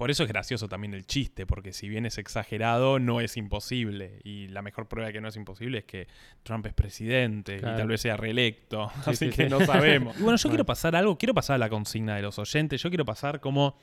Por 0.00 0.10
eso 0.10 0.22
es 0.22 0.30
gracioso 0.30 0.66
también 0.66 0.94
el 0.94 1.04
chiste, 1.04 1.44
porque 1.44 1.74
si 1.74 1.86
bien 1.86 2.06
es 2.06 2.16
exagerado, 2.16 2.98
no 2.98 3.20
es 3.20 3.36
imposible. 3.36 4.18
Y 4.24 4.48
la 4.48 4.62
mejor 4.62 4.88
prueba 4.88 5.08
de 5.08 5.12
que 5.12 5.20
no 5.20 5.28
es 5.28 5.36
imposible 5.36 5.80
es 5.80 5.84
que 5.84 6.08
Trump 6.42 6.64
es 6.64 6.72
presidente 6.72 7.58
y 7.58 7.60
tal 7.60 7.86
vez 7.86 8.00
sea 8.00 8.16
reelecto. 8.16 8.90
Así 9.04 9.26
sí, 9.26 9.28
que 9.28 9.44
sí. 9.44 9.50
no 9.50 9.60
sabemos. 9.60 10.16
Y 10.18 10.22
bueno, 10.22 10.38
yo 10.38 10.48
Bueno. 10.48 10.52
quiero 10.54 10.64
pasar 10.64 10.96
algo, 10.96 11.18
quiero 11.18 11.34
pasar 11.34 11.56
a 11.56 11.58
la 11.58 11.68
consigna 11.68 12.16
de 12.16 12.22
los 12.22 12.38
oyentes, 12.38 12.82
yo 12.82 12.88
quiero 12.88 13.04
pasar 13.04 13.40
como 13.40 13.76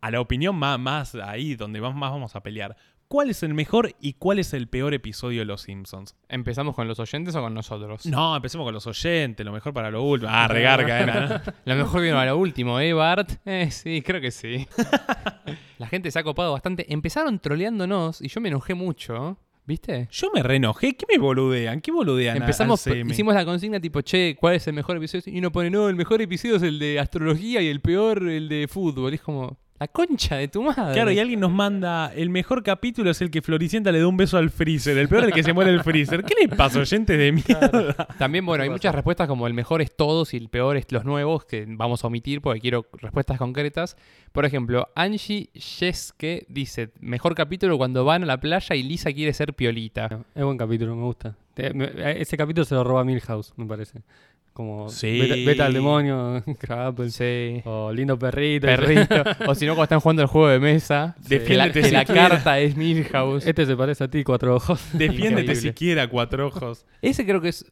a 0.00 0.10
la 0.10 0.20
opinión 0.20 0.56
más, 0.56 0.80
más 0.80 1.14
ahí, 1.14 1.54
donde 1.54 1.80
más, 1.80 1.94
más 1.94 2.10
vamos 2.10 2.34
a 2.34 2.42
pelear. 2.42 2.76
¿Cuál 3.12 3.28
es 3.28 3.42
el 3.42 3.52
mejor 3.52 3.94
y 4.00 4.14
cuál 4.14 4.38
es 4.38 4.54
el 4.54 4.68
peor 4.68 4.94
episodio 4.94 5.40
de 5.40 5.44
Los 5.44 5.60
Simpsons? 5.60 6.16
¿Empezamos 6.30 6.74
con 6.74 6.88
los 6.88 6.98
oyentes 6.98 7.36
o 7.36 7.42
con 7.42 7.52
nosotros? 7.52 8.06
No, 8.06 8.34
empecemos 8.34 8.64
con 8.64 8.72
los 8.72 8.86
oyentes, 8.86 9.44
lo 9.44 9.52
mejor 9.52 9.74
para 9.74 9.90
lo 9.90 10.02
último. 10.02 10.32
Ah, 10.32 10.48
regarga, 10.48 10.98
era. 10.98 11.42
Lo 11.66 11.76
mejor 11.76 12.00
vino 12.00 12.18
a 12.18 12.24
lo 12.24 12.38
último, 12.38 12.80
¿eh, 12.80 12.94
Bart? 12.94 13.32
Eh, 13.44 13.70
sí, 13.70 14.00
creo 14.00 14.18
que 14.18 14.30
sí. 14.30 14.66
La 15.78 15.88
gente 15.88 16.10
se 16.10 16.20
ha 16.20 16.22
copado 16.24 16.52
bastante. 16.52 16.90
Empezaron 16.90 17.38
troleándonos 17.38 18.22
y 18.22 18.28
yo 18.28 18.40
me 18.40 18.48
enojé 18.48 18.72
mucho, 18.72 19.36
¿viste? 19.66 20.08
Yo 20.10 20.30
me 20.32 20.42
reenojé. 20.42 20.96
¿Qué 20.96 21.04
me 21.06 21.18
boludean? 21.18 21.82
¿Qué 21.82 21.92
boludean? 21.92 22.38
Empezamos, 22.38 22.86
al 22.86 22.94
CM? 22.94 23.12
hicimos 23.12 23.34
la 23.34 23.44
consigna 23.44 23.78
tipo, 23.78 24.00
che, 24.00 24.36
¿cuál 24.40 24.54
es 24.54 24.66
el 24.68 24.72
mejor 24.72 24.96
episodio? 24.96 25.24
Y 25.26 25.38
uno 25.38 25.52
pone, 25.52 25.68
no, 25.68 25.90
el 25.90 25.96
mejor 25.96 26.22
episodio 26.22 26.56
es 26.56 26.62
el 26.62 26.78
de 26.78 26.98
astrología 26.98 27.60
y 27.60 27.68
el 27.68 27.82
peor 27.82 28.26
el 28.26 28.48
de 28.48 28.68
fútbol. 28.68 29.12
Y 29.12 29.16
es 29.16 29.20
como, 29.20 29.58
la 29.82 29.88
concha 29.88 30.36
de 30.36 30.46
tu 30.46 30.62
madre. 30.62 30.94
Claro, 30.94 31.10
y 31.10 31.18
alguien 31.18 31.40
nos 31.40 31.50
manda, 31.50 32.12
el 32.14 32.30
mejor 32.30 32.62
capítulo 32.62 33.10
es 33.10 33.20
el 33.20 33.32
que 33.32 33.42
Floricienta 33.42 33.90
le 33.90 33.98
da 33.98 34.06
un 34.06 34.16
beso 34.16 34.38
al 34.38 34.50
freezer, 34.50 34.96
el 34.96 35.08
peor 35.08 35.22
es 35.22 35.28
el 35.28 35.34
que 35.34 35.42
se 35.42 35.52
muere 35.52 35.72
el 35.72 35.82
freezer. 35.82 36.22
¿Qué 36.22 36.34
le 36.40 36.48
pasa, 36.48 36.78
oyentes 36.78 37.18
de 37.18 37.32
mierda? 37.32 38.06
También, 38.16 38.46
bueno, 38.46 38.62
hay 38.62 38.68
Pasa. 38.68 38.76
muchas 38.76 38.94
respuestas 38.94 39.26
como 39.26 39.48
el 39.48 39.54
mejor 39.54 39.82
es 39.82 39.96
todos 39.96 40.34
y 40.34 40.36
el 40.36 40.48
peor 40.48 40.76
es 40.76 40.86
los 40.92 41.04
nuevos, 41.04 41.44
que 41.46 41.64
vamos 41.66 42.04
a 42.04 42.06
omitir 42.06 42.40
porque 42.40 42.60
quiero 42.60 42.86
respuestas 42.92 43.38
concretas. 43.38 43.96
Por 44.30 44.44
ejemplo, 44.44 44.88
Angie 44.94 45.50
Yeske 45.52 46.46
dice, 46.48 46.92
mejor 47.00 47.34
capítulo 47.34 47.76
cuando 47.76 48.04
van 48.04 48.22
a 48.22 48.26
la 48.26 48.38
playa 48.38 48.76
y 48.76 48.84
Lisa 48.84 49.12
quiere 49.12 49.32
ser 49.32 49.52
piolita. 49.54 50.20
Es 50.34 50.44
buen 50.44 50.58
capítulo, 50.58 50.94
me 50.94 51.02
gusta. 51.02 51.34
Ese 51.56 52.36
capítulo 52.36 52.64
se 52.64 52.76
lo 52.76 52.84
roba 52.84 53.04
Milhouse, 53.04 53.52
me 53.56 53.66
parece. 53.66 54.02
Como 54.52 54.90
Sí. 54.90 55.18
vete, 55.18 55.44
vete 55.46 55.62
al 55.62 55.72
demonio, 55.72 56.42
Sí. 57.08 57.62
o 57.64 57.90
lindo 57.92 58.18
perrito. 58.18 58.66
Perrito. 58.66 59.22
o 59.46 59.54
si 59.54 59.64
no, 59.64 59.72
cuando 59.72 59.84
están 59.84 60.00
jugando 60.00 60.22
el 60.22 60.28
juego 60.28 60.48
de 60.48 60.58
mesa, 60.60 61.16
Sí. 61.22 61.38
que 61.40 61.54
la, 61.54 61.72
que 61.72 61.90
la 61.90 62.04
carta 62.04 62.58
es 62.60 62.76
Milhouse. 62.76 63.46
Este 63.46 63.64
se 63.64 63.76
parece 63.76 64.04
a 64.04 64.08
ti, 64.08 64.24
cuatro 64.24 64.54
ojos. 64.54 64.84
Defiéndete 64.92 65.54
siquiera, 65.54 66.06
cuatro 66.08 66.46
ojos. 66.48 66.84
Ese 67.00 67.24
creo 67.24 67.40
que 67.40 67.48
es. 67.48 67.64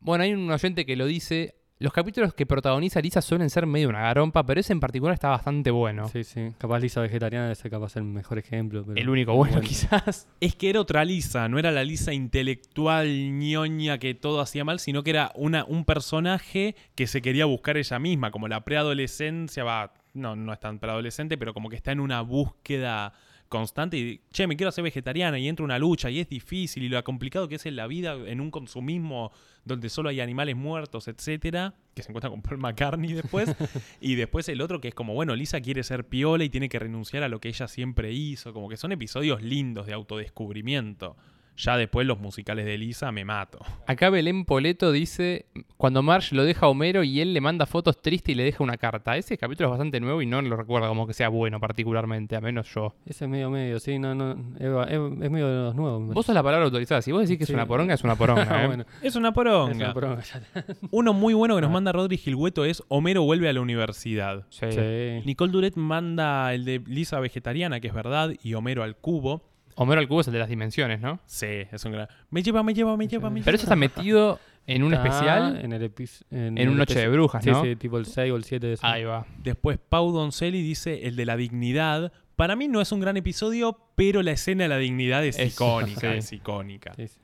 Bueno, 0.00 0.24
hay 0.24 0.32
un 0.32 0.50
oyente 0.50 0.86
que 0.86 0.96
lo 0.96 1.06
dice. 1.06 1.54
Los 1.82 1.92
capítulos 1.92 2.32
que 2.32 2.46
protagoniza 2.46 3.00
Lisa 3.00 3.20
suelen 3.20 3.50
ser 3.50 3.66
medio 3.66 3.88
una 3.88 4.02
garompa, 4.02 4.46
pero 4.46 4.60
ese 4.60 4.72
en 4.72 4.78
particular 4.78 5.14
está 5.14 5.30
bastante 5.30 5.70
bueno. 5.72 6.08
Sí, 6.08 6.22
sí. 6.22 6.52
Capaz 6.58 6.78
Lisa 6.78 7.00
vegetariana 7.00 7.46
debe 7.46 7.56
ser 7.56 7.70
capaz 7.72 7.96
el 7.96 8.04
mejor 8.04 8.38
ejemplo. 8.38 8.84
pero- 8.84 9.00
El 9.00 9.08
único 9.08 9.34
bueno, 9.34 9.60
quizás. 9.60 10.28
Es 10.40 10.54
que 10.54 10.70
era 10.70 10.80
otra 10.80 11.04
Lisa, 11.04 11.48
no 11.48 11.58
era 11.58 11.72
la 11.72 11.82
Lisa 11.82 12.12
intelectual 12.12 13.08
ñoña 13.38 13.98
que 13.98 14.14
todo 14.14 14.40
hacía 14.40 14.64
mal, 14.64 14.78
sino 14.78 15.02
que 15.02 15.10
era 15.10 15.32
una, 15.34 15.64
un 15.64 15.84
personaje 15.84 16.76
que 16.94 17.06
se 17.08 17.20
quería 17.20 17.46
buscar 17.46 17.76
ella 17.76 17.98
misma, 17.98 18.30
como 18.30 18.46
la 18.46 18.64
preadolescencia, 18.64 19.64
va, 19.64 19.92
no, 20.14 20.36
no 20.36 20.52
es 20.52 20.60
tan 20.60 20.78
preadolescente, 20.78 21.36
pero 21.36 21.52
como 21.52 21.68
que 21.68 21.76
está 21.76 21.90
en 21.90 21.98
una 22.00 22.20
búsqueda 22.20 23.12
constante 23.52 23.98
y, 23.98 24.20
che, 24.32 24.46
me 24.46 24.56
quiero 24.56 24.70
hacer 24.70 24.82
vegetariana 24.82 25.38
y 25.38 25.46
entra 25.46 25.62
una 25.62 25.78
lucha 25.78 26.08
y 26.08 26.18
es 26.18 26.28
difícil 26.28 26.84
y 26.84 26.88
lo 26.88 27.04
complicado 27.04 27.48
que 27.48 27.56
es 27.56 27.66
en 27.66 27.76
la 27.76 27.86
vida 27.86 28.14
en 28.14 28.40
un 28.40 28.50
consumismo 28.50 29.30
donde 29.64 29.90
solo 29.90 30.08
hay 30.08 30.20
animales 30.20 30.56
muertos, 30.56 31.06
etcétera, 31.06 31.74
que 31.94 32.02
se 32.02 32.10
encuentra 32.10 32.30
con 32.30 32.40
Paul 32.40 32.58
McCartney 32.58 33.12
después, 33.12 33.54
y 34.00 34.14
después 34.14 34.48
el 34.48 34.62
otro 34.62 34.80
que 34.80 34.88
es 34.88 34.94
como, 34.94 35.12
bueno, 35.12 35.36
Lisa 35.36 35.60
quiere 35.60 35.82
ser 35.84 36.08
piola 36.08 36.44
y 36.44 36.48
tiene 36.48 36.70
que 36.70 36.78
renunciar 36.78 37.22
a 37.22 37.28
lo 37.28 37.40
que 37.40 37.48
ella 37.48 37.68
siempre 37.68 38.12
hizo, 38.12 38.54
como 38.54 38.70
que 38.70 38.78
son 38.78 38.90
episodios 38.90 39.42
lindos 39.42 39.86
de 39.86 39.92
autodescubrimiento. 39.92 41.16
Ya 41.56 41.76
después 41.76 42.06
los 42.06 42.18
musicales 42.18 42.64
de 42.64 42.78
Lisa 42.78 43.12
me 43.12 43.24
mato. 43.24 43.58
Acá 43.86 44.08
Belén 44.10 44.44
Poleto 44.46 44.90
dice: 44.90 45.46
Cuando 45.76 46.02
Marge 46.02 46.34
lo 46.34 46.44
deja 46.44 46.66
a 46.66 46.68
Homero 46.70 47.04
y 47.04 47.20
él 47.20 47.34
le 47.34 47.40
manda 47.42 47.66
fotos 47.66 48.00
tristes 48.00 48.32
y 48.32 48.34
le 48.34 48.44
deja 48.44 48.64
una 48.64 48.78
carta. 48.78 49.16
Ese 49.18 49.36
capítulo 49.36 49.68
es 49.68 49.72
bastante 49.72 50.00
nuevo 50.00 50.22
y 50.22 50.26
no 50.26 50.40
lo 50.40 50.56
recuerdo 50.56 50.88
como 50.88 51.06
que 51.06 51.12
sea 51.12 51.28
bueno, 51.28 51.60
particularmente, 51.60 52.36
a 52.36 52.40
menos 52.40 52.72
yo. 52.74 52.94
Ese 53.04 53.26
es 53.26 53.30
medio 53.30 53.50
medio, 53.50 53.78
sí, 53.80 53.98
no, 53.98 54.14
no. 54.14 54.32
Es, 54.58 54.90
es- 54.92 55.22
es 55.24 55.30
medio 55.30 55.46
de 55.48 55.54
los 55.66 55.74
nuevos. 55.74 56.14
Vos 56.14 56.24
sos 56.26 56.34
la 56.34 56.42
palabra 56.42 56.64
autorizada. 56.64 57.02
Si 57.02 57.12
vos 57.12 57.20
decís 57.22 57.36
que 57.38 57.44
es 57.44 57.50
una 57.50 57.66
poronga, 57.66 57.94
es 57.94 58.02
una 58.02 58.16
poronga. 58.16 58.42
¿eh? 58.64 58.66
Bueno, 58.66 58.84
Es 59.02 59.14
una 59.16 59.28
es 59.28 59.34
poronga. 59.34 59.92
una. 59.94 60.18
Uno 60.90 61.12
muy 61.12 61.34
bueno 61.34 61.54
que 61.56 61.60
nos 61.60 61.70
Ah. 61.70 61.74
manda 61.74 61.92
Rodri 61.92 62.16
Gilgueto 62.16 62.64
es 62.64 62.82
Homero 62.88 63.22
vuelve 63.24 63.48
a 63.48 63.52
la 63.52 63.60
universidad. 63.60 64.46
Sí. 64.48 64.66
Sí. 64.72 65.22
Nicole 65.26 65.52
Duret 65.52 65.76
manda 65.76 66.52
el 66.54 66.64
de 66.64 66.82
Lisa 66.86 67.20
vegetariana, 67.20 67.78
que 67.80 67.88
es 67.88 67.94
verdad, 67.94 68.30
y 68.42 68.54
Homero 68.54 68.82
al 68.82 68.96
cubo. 68.96 69.51
Homero 69.76 70.00
al 70.00 70.08
cubo 70.08 70.20
es 70.20 70.26
el 70.26 70.32
de 70.32 70.38
las 70.38 70.48
dimensiones, 70.48 71.00
¿no? 71.00 71.20
Sí, 71.26 71.46
es 71.70 71.84
un 71.84 71.92
gran... 71.92 72.08
Me 72.30 72.42
lleva, 72.42 72.62
me 72.62 72.74
lleva, 72.74 72.96
me 72.96 73.06
lleva, 73.08 73.30
me 73.30 73.36
lleva. 73.40 73.44
Pero 73.44 73.54
eso 73.56 73.64
está 73.64 73.76
metido 73.76 74.38
En 74.66 74.82
un 74.82 74.92
Está 74.94 75.06
especial, 75.06 75.56
En, 75.64 75.72
el 75.72 75.82
epi- 75.94 76.24
en 76.30 76.58
el 76.58 76.68
un 76.68 76.76
Noche 76.76 76.98
de 76.98 77.08
Brujas, 77.08 77.42
Sí, 77.42 77.50
¿no? 77.50 77.62
sí, 77.64 77.74
tipo 77.76 77.98
el 77.98 78.06
6 78.06 78.32
o 78.32 78.36
el 78.36 78.44
7 78.44 78.66
de 78.66 78.72
ese. 78.74 78.86
Ahí 78.86 79.04
va. 79.04 79.26
Después 79.42 79.78
Pau 79.88 80.12
Doncelli 80.12 80.62
dice 80.62 81.06
el 81.08 81.16
de 81.16 81.26
la 81.26 81.36
dignidad. 81.36 82.12
Para 82.36 82.54
mí 82.56 82.68
no 82.68 82.80
es 82.80 82.92
un 82.92 83.00
gran 83.00 83.16
episodio, 83.16 83.78
pero 83.96 84.22
la 84.22 84.32
escena 84.32 84.64
de 84.64 84.68
la 84.68 84.78
dignidad 84.78 85.24
es, 85.24 85.38
Es- 85.38 85.54
icónica, 85.54 86.00
sí. 86.12 86.18
es 86.18 86.32
icónica. 86.32 86.92
Sí, 86.94 87.08
sí. 87.08 87.18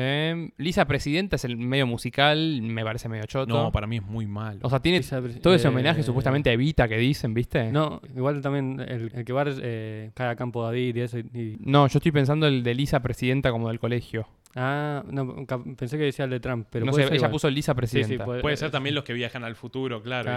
Eh, 0.00 0.50
Lisa 0.58 0.86
Presidenta 0.86 1.34
es 1.36 1.44
el 1.44 1.56
medio 1.56 1.86
musical, 1.86 2.62
me 2.62 2.84
parece 2.84 3.08
medio 3.08 3.24
choto. 3.26 3.52
No, 3.52 3.72
para 3.72 3.86
mí 3.88 3.96
es 3.96 4.02
muy 4.02 4.26
malo. 4.26 4.60
O 4.62 4.70
sea, 4.70 4.78
tiene 4.80 5.00
todo 5.42 5.54
ese 5.54 5.66
eh, 5.66 5.70
homenaje 5.70 6.02
supuestamente 6.04 6.50
a 6.50 6.52
Evita 6.52 6.86
que 6.86 6.96
dicen, 6.96 7.34
¿viste? 7.34 7.72
No, 7.72 8.00
igual 8.14 8.40
también 8.40 8.78
el, 8.80 9.10
el 9.12 9.24
que 9.24 9.32
va 9.32 9.44
eh, 9.46 10.10
cae 10.14 10.28
a 10.28 10.36
campo 10.36 10.62
David 10.62 10.96
y 10.96 11.00
eso. 11.00 11.18
y- 11.18 11.56
No, 11.60 11.88
yo 11.88 11.98
estoy 11.98 12.12
pensando 12.12 12.46
el 12.46 12.62
de 12.62 12.74
Lisa 12.74 13.00
Presidenta 13.00 13.50
como 13.50 13.68
del 13.68 13.80
colegio. 13.80 14.28
Ah, 14.58 15.04
no, 15.10 15.46
pensé 15.76 15.96
que 15.96 16.04
decía 16.04 16.24
el 16.24 16.30
de 16.32 16.40
Trump, 16.40 16.66
pero 16.70 16.84
no 16.84 16.90
puede 16.92 17.04
sé, 17.04 17.08
ser 17.08 17.14
ella 17.14 17.18
igual. 17.20 17.30
puso 17.32 17.50
Lisa 17.50 17.72
Sí, 17.72 17.74
sí, 17.74 17.76
Presidenta. 17.76 18.24
puede- 18.24 18.40
Puede 18.42 18.56
ser 18.56 18.70
también 18.70 18.94
los 18.94 19.04
que 19.04 19.12
viajan 19.12 19.44
al 19.44 19.54
futuro, 19.56 20.02
claro. 20.02 20.30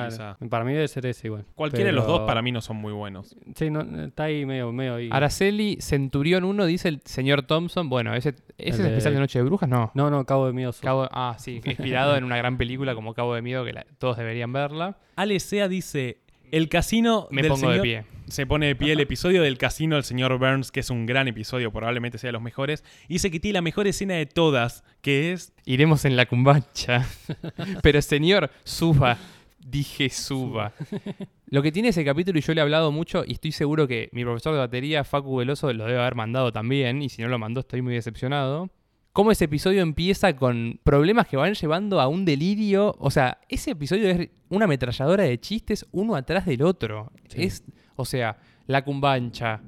Para 0.50 0.64
mí 0.64 0.74
debe 0.74 0.88
ser 0.88 1.06
ese 1.06 1.28
igual. 1.28 1.46
Cualquiera 1.56 1.88
de 1.88 1.92
los 1.94 2.06
Pero- 2.06 2.20
dos 2.20 2.28
para 2.28 2.42
mí 2.42 2.52
no 2.52 2.62
son 2.62 2.78
muy 2.78 2.94
buenos. 2.94 3.36
Sí, 3.56 3.70
no, 3.70 3.82
está 4.06 4.24
ahí 4.26 4.46
medio, 4.46 4.72
medio 4.72 4.96
ahí. 4.96 5.10
Araceli 5.12 5.78
Centurión 5.82 6.44
1 6.44 6.66
dice 6.66 6.88
el 6.90 7.02
señor 7.06 7.42
Thompson. 7.44 7.90
Bueno, 7.90 8.14
ese, 8.14 8.30
ese 8.30 8.42
es 8.58 8.76
El 8.78 8.84
de- 8.84 8.88
especial 8.90 9.14
de 9.16 9.20
Noche 9.20 9.40
de 9.40 9.44
Brujas, 9.46 9.68
no. 9.70 9.92
No, 9.96 10.10
no, 10.10 10.26
Cabo 10.26 10.48
de 10.48 10.54
Miedo. 10.54 10.72
Sur. 10.72 10.84
Cabo- 10.84 11.10
ah, 11.12 11.36
sí, 11.40 11.62
inspirado 11.66 12.16
en 12.16 12.24
una 12.24 12.38
gran 12.38 12.58
película 12.58 12.96
como 12.96 13.14
Cabo 13.14 13.34
de 13.36 13.42
Miedo 13.42 13.66
que 13.66 13.74
la- 13.74 13.86
todos 13.98 14.18
deberían 14.18 14.54
verla. 14.54 14.98
Ale 15.16 15.40
Sea 15.40 15.68
dice, 15.68 16.20
el 16.52 16.70
casino 16.70 17.28
Me 17.32 17.42
del 17.42 17.52
pongo 17.52 17.70
de 17.72 17.80
pie. 17.82 18.04
Se 18.32 18.46
pone 18.46 18.68
de 18.68 18.78
pie 18.78 18.94
el 18.94 19.02
episodio 19.02 19.42
del 19.42 19.58
casino 19.58 19.96
del 19.96 20.06
señor 20.06 20.40
Burns, 20.40 20.72
que 20.72 20.80
es 20.80 20.90
un 20.90 21.06
gran 21.06 21.28
episodio, 21.28 21.70
probablemente 21.70 22.18
sea 22.18 22.30
de 22.30 22.32
los 22.32 22.42
mejores. 22.42 22.82
Y 23.10 23.16
dice 23.16 23.30
que 23.30 23.42
tiene 23.42 23.56
la 23.56 23.62
mejor 23.62 23.88
escena 23.88 24.14
de 24.14 24.26
todas, 24.26 24.86
que 25.02 25.34
es... 25.34 25.52
Iremos 25.66 26.06
en 26.06 26.16
la 26.16 26.26
cumbacha. 26.26 27.06
Pero 27.84 28.02
señor, 28.02 28.50
suba. 28.64 29.18
Dije 29.60 30.10
suba. 30.10 30.72
Lo 31.48 31.62
que 31.62 31.74
tiene 31.74 31.90
ese 31.90 32.06
capítulo, 32.06 32.40
y 32.40 32.42
yo 32.42 32.54
le 32.54 32.62
he 32.62 32.64
hablado 32.64 32.94
mucho, 32.94 33.26
y 33.28 33.34
estoy 33.34 33.52
seguro 33.52 33.86
que 33.86 34.08
mi 34.14 34.24
profesor 34.24 34.54
de 34.54 34.60
batería, 34.60 35.04
Facu 35.04 35.36
Veloso, 35.36 35.74
lo 35.74 35.84
debe 35.84 36.00
haber 36.00 36.16
mandado 36.16 36.54
también, 36.54 37.02
y 37.02 37.10
si 37.10 37.22
no 37.22 37.28
lo 37.28 37.38
mandó 37.38 37.60
estoy 37.60 37.82
muy 37.82 37.96
decepcionado. 37.96 38.70
Cómo 39.12 39.32
ese 39.32 39.44
episodio 39.44 39.82
empieza 39.82 40.38
con 40.38 40.80
problemas 40.86 41.28
que 41.28 41.36
van 41.36 41.54
llevando 41.54 42.00
a 42.00 42.08
un 42.08 42.24
delirio. 42.24 42.96
O 42.98 43.12
sea, 43.12 43.40
ese 43.50 43.72
episodio 43.72 44.10
es 44.10 44.30
una 44.48 44.64
ametralladora 44.64 45.26
de 45.26 45.38
chistes 45.38 45.86
uno 45.92 46.16
atrás 46.16 46.46
del 46.46 46.62
otro. 46.62 47.12
Sí. 47.28 47.44
Es, 47.44 47.66
o 47.96 48.06
sea, 48.06 48.38
la 48.68 48.84
cumbancha. 48.84 49.62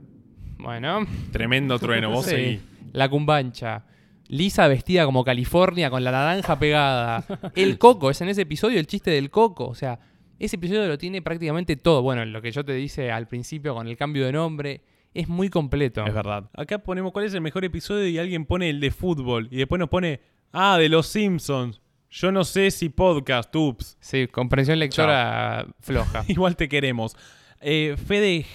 Bueno, 0.57 1.05
Tremendo 1.31 1.77
trueno, 1.79 2.09
vos 2.09 2.25
Sí. 2.25 2.31
seguí. 2.31 2.61
la 2.93 3.09
cumbancha. 3.09 3.85
Lisa 4.27 4.67
vestida 4.67 5.05
como 5.05 5.23
California 5.23 5.89
con 5.89 6.03
la 6.03 6.11
naranja 6.11 6.57
pegada. 6.57 7.23
El 7.55 7.77
coco, 7.77 8.09
es 8.09 8.21
en 8.21 8.29
ese 8.29 8.43
episodio 8.43 8.79
el 8.79 8.87
chiste 8.87 9.11
del 9.11 9.29
coco. 9.29 9.67
O 9.67 9.75
sea, 9.75 9.99
ese 10.39 10.55
episodio 10.55 10.87
lo 10.87 10.97
tiene 10.97 11.21
prácticamente 11.21 11.75
todo. 11.75 12.01
Bueno, 12.01 12.23
lo 12.25 12.41
que 12.41 12.51
yo 12.51 12.63
te 12.63 12.73
dice 12.73 13.11
al 13.11 13.27
principio 13.27 13.75
con 13.75 13.87
el 13.87 13.97
cambio 13.97 14.25
de 14.25 14.31
nombre. 14.31 14.81
Es 15.13 15.27
muy 15.27 15.49
completo. 15.49 16.03
Es 16.05 16.13
verdad. 16.13 16.49
Acá 16.55 16.79
ponemos 16.79 17.11
cuál 17.11 17.25
es 17.25 17.33
el 17.35 17.41
mejor 17.41 17.63
episodio 17.65 18.07
y 18.07 18.17
alguien 18.17 18.45
pone 18.45 18.69
el 18.69 18.79
de 18.79 18.89
fútbol. 18.89 19.47
Y 19.51 19.57
después 19.57 19.77
nos 19.77 19.89
pone, 19.89 20.21
ah, 20.53 20.77
de 20.79 20.89
los 20.89 21.05
Simpsons. 21.07 21.79
Yo 22.09 22.31
no 22.31 22.43
sé 22.45 22.71
si 22.71 22.89
podcast, 22.89 23.55
ups. 23.55 23.97
Sí, 23.99 24.27
comprensión 24.27 24.79
lectora 24.79 25.67
floja. 25.81 26.23
Igual 26.27 26.55
te 26.55 26.67
queremos. 26.69 27.15
Eh, 27.63 27.95
Fede 27.97 28.45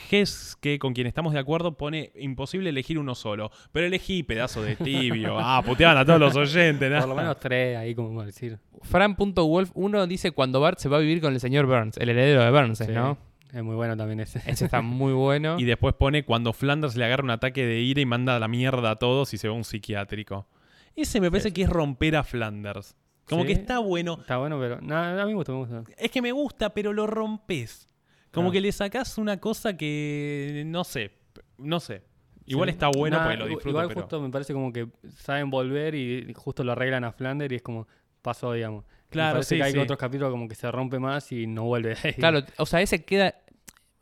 que 0.61 0.79
con 0.79 0.93
quien 0.93 1.07
estamos 1.07 1.33
de 1.33 1.39
acuerdo, 1.39 1.77
pone 1.77 2.13
imposible 2.17 2.71
elegir 2.71 2.99
uno 2.99 3.15
solo. 3.15 3.51
Pero 3.73 3.87
elegí 3.87 4.23
pedazo 4.23 4.63
de 4.63 4.77
tibio. 4.77 5.37
Ah, 5.41 5.63
puteaban 5.65 5.97
a 5.99 6.05
todos 6.05 6.21
los 6.21 6.37
oyentes. 6.37 6.91
¿no? 6.91 6.99
Por 7.01 7.09
lo 7.09 7.15
menos 7.15 7.39
tres 7.41 7.77
ahí, 7.77 7.95
como 7.95 8.15
para 8.15 8.27
decir. 8.27 8.59
Fran.wolf1 8.83 10.07
dice 10.07 10.31
cuando 10.33 10.61
Bart 10.61 10.79
se 10.79 10.89
va 10.89 10.99
a 10.99 11.01
vivir 11.01 11.21
con 11.21 11.33
el 11.33 11.41
señor 11.41 11.67
Burns, 11.67 11.97
el 11.97 12.09
heredero 12.11 12.43
de 12.45 12.51
Burns, 12.51 12.79
Sí, 12.79 12.87
¿no? 12.93 13.19
Es 13.53 13.63
muy 13.63 13.75
bueno 13.77 13.97
también 13.97 14.21
ese. 14.21 14.43
Ese 14.45 14.67
está 14.67 14.83
muy 14.83 15.13
bueno. 15.15 15.59
Y 15.59 15.65
después 15.65 15.95
pone 15.95 16.25
cuando 16.25 16.53
Flanders 16.53 16.97
le 16.97 17.05
agarra 17.07 17.25
un 17.25 17.31
ataque 17.31 17.65
de 17.65 17.81
ira 17.81 18.01
y 18.03 18.07
manda 18.07 18.37
a 18.37 18.39
la 18.39 18.47
mierda 18.49 18.91
a 18.91 18.97
todos 18.97 19.33
y 19.33 19.39
se 19.39 19.49
va 19.49 19.55
a 19.55 19.57
un 19.57 19.65
psiquiátrico. 19.65 20.47
Ese 20.95 21.21
me 21.21 21.31
parece 21.31 21.53
que 21.53 21.63
es 21.63 21.71
romper 21.71 22.17
a 22.17 22.25
Flanders. 22.25 22.95
Como 23.27 23.43
Sí. 23.43 23.49
que 23.49 23.53
está 23.55 23.79
bueno. 23.79 24.19
Está 24.21 24.37
bueno, 24.37 24.59
pero. 24.61 24.81
nada 24.83 25.23
a 25.23 25.25
mí 25.27 25.31
me 25.33 25.37
gusta, 25.37 25.53
me 25.53 25.59
gusta. 25.59 25.83
Es 25.97 26.11
que 26.11 26.21
me 26.21 26.33
gusta, 26.33 26.75
pero 26.75 26.93
lo 26.93 27.07
rompes. 27.07 27.88
Como 28.33 28.51
que 28.53 28.61
le 28.61 28.71
sacás 28.73 29.19
una 29.19 29.39
cosa 29.39 29.77
que 29.77 30.63
no 30.67 30.85
sé. 30.85 31.11
No 31.59 31.81
sé. 31.81 32.03
Igual 32.47 32.69
Sí. 32.69 32.73
está 32.73 32.89
bueno 32.89 33.17
Nah, 33.19 33.23
porque 33.25 33.37
lo 33.39 33.47
disfruto, 33.47 33.69
Igual 33.71 33.89
pero. 33.89 34.01
justo 34.01 34.21
me 34.23 34.31
parece 34.31 34.53
como 34.55 34.73
que 34.73 34.89
saben 35.17 35.51
volver 35.51 35.95
y 35.95 36.33
justo 36.35 36.65
lo 36.65 36.73
arreglan 36.73 37.05
a 37.05 37.13
Flanders 37.13 37.53
y 37.53 37.57
es 37.57 37.63
como 37.63 37.87
pasó, 38.23 38.53
digamos. 38.53 38.85
Me 38.85 38.91
Claro, 39.11 39.33
parece 39.35 39.55
sí, 39.55 39.57
que 39.59 39.63
hay 39.65 39.73
sí. 39.73 39.79
otros 39.79 39.99
capítulos 39.99 40.31
como 40.31 40.49
que 40.49 40.55
se 40.55 40.71
rompe 40.71 40.99
más 40.99 41.31
y 41.33 41.47
no 41.47 41.65
vuelve. 41.65 41.95
Claro, 42.19 42.41
o 42.59 42.67
sea, 42.67 42.81
ese 42.81 43.05
queda. 43.05 43.35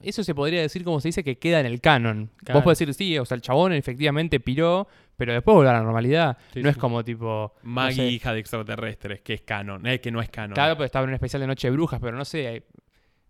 Eso 0.01 0.23
se 0.23 0.35
podría 0.35 0.61
decir 0.61 0.85
como 0.85 1.01
se 1.01 1.09
dice 1.09 1.25
que 1.25 1.39
queda 1.39 1.59
en 1.59 1.67
el 1.67 1.81
canon. 1.81 2.31
Claro. 2.45 2.59
Vos 2.59 2.65
podés 2.65 2.79
decir, 2.79 2.93
sí, 2.95 3.19
o 3.19 3.25
sea, 3.25 3.35
el 3.35 3.41
chabón 3.41 3.73
efectivamente 3.73 4.41
piró, 4.41 4.87
pero 5.17 5.33
después 5.33 5.55
volvió 5.55 5.71
a 5.71 5.73
la 5.73 5.83
normalidad. 5.83 6.37
Sí, 6.53 6.63
no 6.63 6.69
es 6.69 6.77
como 6.77 7.03
tipo. 7.03 7.55
no 7.63 7.71
Maggie, 7.71 7.97
sé. 8.05 8.11
hija 8.11 8.35
de 8.35 8.41
extraterrestres, 8.41 9.23
que 9.23 9.33
es 9.35 9.41
canon. 9.41 9.87
Eh, 9.87 10.01
que 10.01 10.11
no 10.11 10.21
es 10.21 10.29
canon. 10.29 10.55
Claro, 10.55 10.77
pues 10.77 10.87
estaba 10.89 11.05
en 11.05 11.11
un 11.11 11.15
especial 11.15 11.41
de 11.41 11.47
Noche 11.47 11.69
de 11.69 11.73
Brujas, 11.73 11.99
pero 12.01 12.17
no 12.17 12.25
sé. 12.27 12.65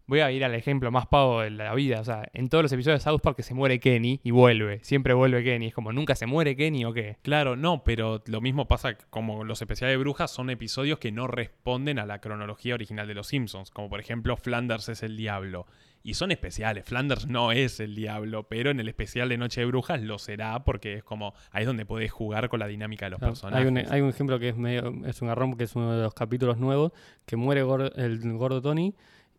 Voy 0.09 0.21
a 0.21 0.31
ir 0.31 0.45
al 0.45 0.55
ejemplo 0.55 0.91
más 0.93 1.07
pavo 1.07 1.41
de 1.41 1.51
la 1.51 1.75
vida. 1.75 2.01
O 2.01 2.05
sea, 2.05 2.29
en 2.33 2.49
todos 2.49 2.63
los 2.63 2.73
episodios 2.73 3.01
de 3.01 3.11
South 3.11 3.21
Park 3.21 3.37
que 3.37 3.43
se 3.43 3.55
muere 3.55 3.81
Kenny 3.81 4.21
y 4.23 4.31
vuelve. 4.31 4.79
Siempre 4.85 5.15
vuelve 5.15 5.43
Kenny. 5.43 5.67
Es 5.67 5.75
como, 5.75 5.93
¿nunca 5.93 6.15
se 6.15 6.27
muere 6.27 6.55
Kenny 6.57 6.85
o 6.85 6.93
qué? 6.93 7.17
Claro, 7.23 7.57
no, 7.57 7.83
pero 7.83 8.23
lo 8.27 8.41
mismo 8.41 8.69
pasa 8.69 8.97
como 9.11 9.43
los 9.43 9.61
especiales 9.63 9.95
de 9.95 9.99
brujas 9.99 10.31
son 10.31 10.49
episodios 10.51 10.99
que 11.01 11.11
no 11.11 11.27
responden 11.27 11.99
a 11.99 12.07
la 12.07 12.21
cronología 12.21 12.75
original 12.75 13.09
de 13.09 13.15
los 13.15 13.27
Simpsons, 13.27 13.71
como 13.71 13.89
por 13.91 13.99
ejemplo 14.01 14.37
Flanders 14.37 14.89
es 14.89 15.03
el 15.03 15.17
diablo. 15.17 15.67
Y 16.05 16.15
son 16.15 16.31
especiales, 16.31 16.85
Flanders 16.85 17.27
no 17.27 17.51
es 17.51 17.81
el 17.81 17.97
diablo, 17.97 18.45
pero 18.49 18.71
en 18.71 18.79
el 18.79 18.87
especial 18.89 19.29
de 19.29 19.39
Noche 19.39 19.63
de 19.63 19.67
Brujas 19.67 20.01
lo 20.01 20.21
será 20.21 20.63
porque 20.63 20.95
es 20.95 21.03
como 21.03 21.35
ahí 21.51 21.63
es 21.63 21.67
donde 21.67 21.85
podés 21.85 22.13
jugar 22.13 22.49
con 22.49 22.61
la 22.61 22.69
dinámica 22.69 23.07
de 23.07 23.11
los 23.11 23.19
Claro, 23.19 23.33
personajes. 23.33 23.67
Hay 23.67 23.69
un, 23.69 23.93
hay 23.93 24.01
un 24.03 24.11
ejemplo 24.11 24.39
que 24.39 24.51
es 24.51 24.57
medio, 24.57 24.95
es 25.05 25.21
un 25.21 25.27
garrón, 25.27 25.57
que 25.57 25.65
es 25.65 25.75
uno 25.75 25.93
de 25.97 26.05
los 26.05 26.15
capítulos 26.15 26.59
nuevos, 26.59 26.93
que 27.27 27.35
muere 27.35 27.65
gor- 27.65 27.91
el 27.97 28.21
gordo 28.35 28.63
Tony 28.63 28.95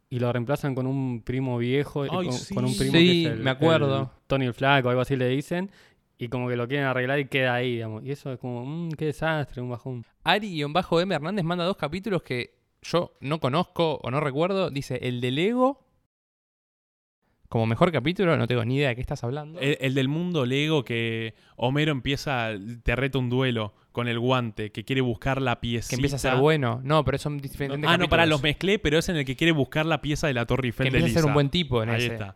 y 0.09 0.19
lo 0.19 0.31
reemplazan 0.31 0.73
con 0.73 0.87
un 0.87 1.21
primo 1.21 1.57
viejo, 1.57 2.05
eh, 2.05 2.09
Ay, 2.11 2.27
con, 2.27 2.33
sí. 2.33 2.55
con 2.55 2.65
un 2.65 2.77
primo 2.77 2.93
Sí, 2.93 3.23
que 3.23 3.27
es 3.29 3.33
el, 3.33 3.39
me 3.43 3.49
acuerdo. 3.49 4.01
el 4.01 4.07
Tony 4.27 4.45
el 4.45 4.53
Flaco, 4.53 4.89
algo 4.89 5.01
así 5.01 5.15
le 5.15 5.27
dicen, 5.27 5.69
y 6.17 6.29
como 6.29 6.47
que 6.47 6.55
lo 6.55 6.67
quieren 6.67 6.85
arreglar 6.87 7.19
y 7.19 7.25
queda 7.25 7.53
ahí, 7.55 7.73
digamos. 7.73 8.03
Y 8.05 8.11
eso 8.11 8.31
es 8.31 8.39
como, 8.39 8.65
mmm, 8.65 8.91
qué 8.91 9.05
desastre, 9.05 9.61
un 9.61 9.69
bajón. 9.69 10.05
Ari-M 10.23 10.73
Hernández 11.13 11.43
manda 11.45 11.65
dos 11.65 11.77
capítulos 11.77 12.23
que 12.23 12.55
yo 12.81 13.17
no 13.21 13.39
conozco 13.39 13.99
o 14.01 14.09
no 14.11 14.19
recuerdo. 14.19 14.69
Dice, 14.69 14.99
el 15.01 15.19
de 15.21 15.31
Lego. 15.31 15.83
Como 17.49 17.65
mejor 17.65 17.93
capítulo, 17.93 18.35
no 18.35 18.45
tengo 18.45 18.65
ni 18.65 18.75
idea 18.75 18.89
de 18.89 18.95
qué 18.95 19.01
estás 19.01 19.23
hablando. 19.23 19.59
El, 19.61 19.77
el 19.79 19.93
del 19.93 20.09
mundo 20.09 20.45
Lego 20.45 20.83
que 20.83 21.33
Homero 21.55 21.91
empieza, 21.93 22.49
te 22.83 22.95
reta 22.95 23.19
un 23.19 23.29
duelo 23.29 23.73
con 23.97 24.07
el 24.07 24.19
guante, 24.19 24.71
que 24.71 24.85
quiere 24.85 25.01
buscar 25.01 25.41
la 25.41 25.59
pieza. 25.59 25.89
que 25.89 25.95
empieza 25.95 26.17
a 26.17 26.19
ser 26.19 26.35
bueno. 26.35 26.79
No, 26.83 27.03
pero 27.03 27.17
son 27.17 27.39
diferentes 27.39 27.89
Ah, 27.89 27.97
no, 27.97 28.07
para 28.07 28.27
los 28.27 28.43
mezclé, 28.43 28.77
pero 28.77 28.99
es 28.99 29.09
en 29.09 29.15
el 29.15 29.25
que 29.25 29.35
quiere 29.35 29.51
buscar 29.51 29.87
la 29.87 30.01
pieza 30.01 30.27
de 30.27 30.35
la 30.35 30.45
Torre 30.45 30.67
Eiffel 30.67 30.85
Que 30.85 30.91
de 30.91 30.97
empieza 30.99 31.17
a 31.17 31.21
ser 31.23 31.27
un 31.27 31.33
buen 31.33 31.49
tipo 31.49 31.81
en 31.81 31.89
Ahí 31.89 32.03
ese. 32.03 32.13
está. 32.13 32.35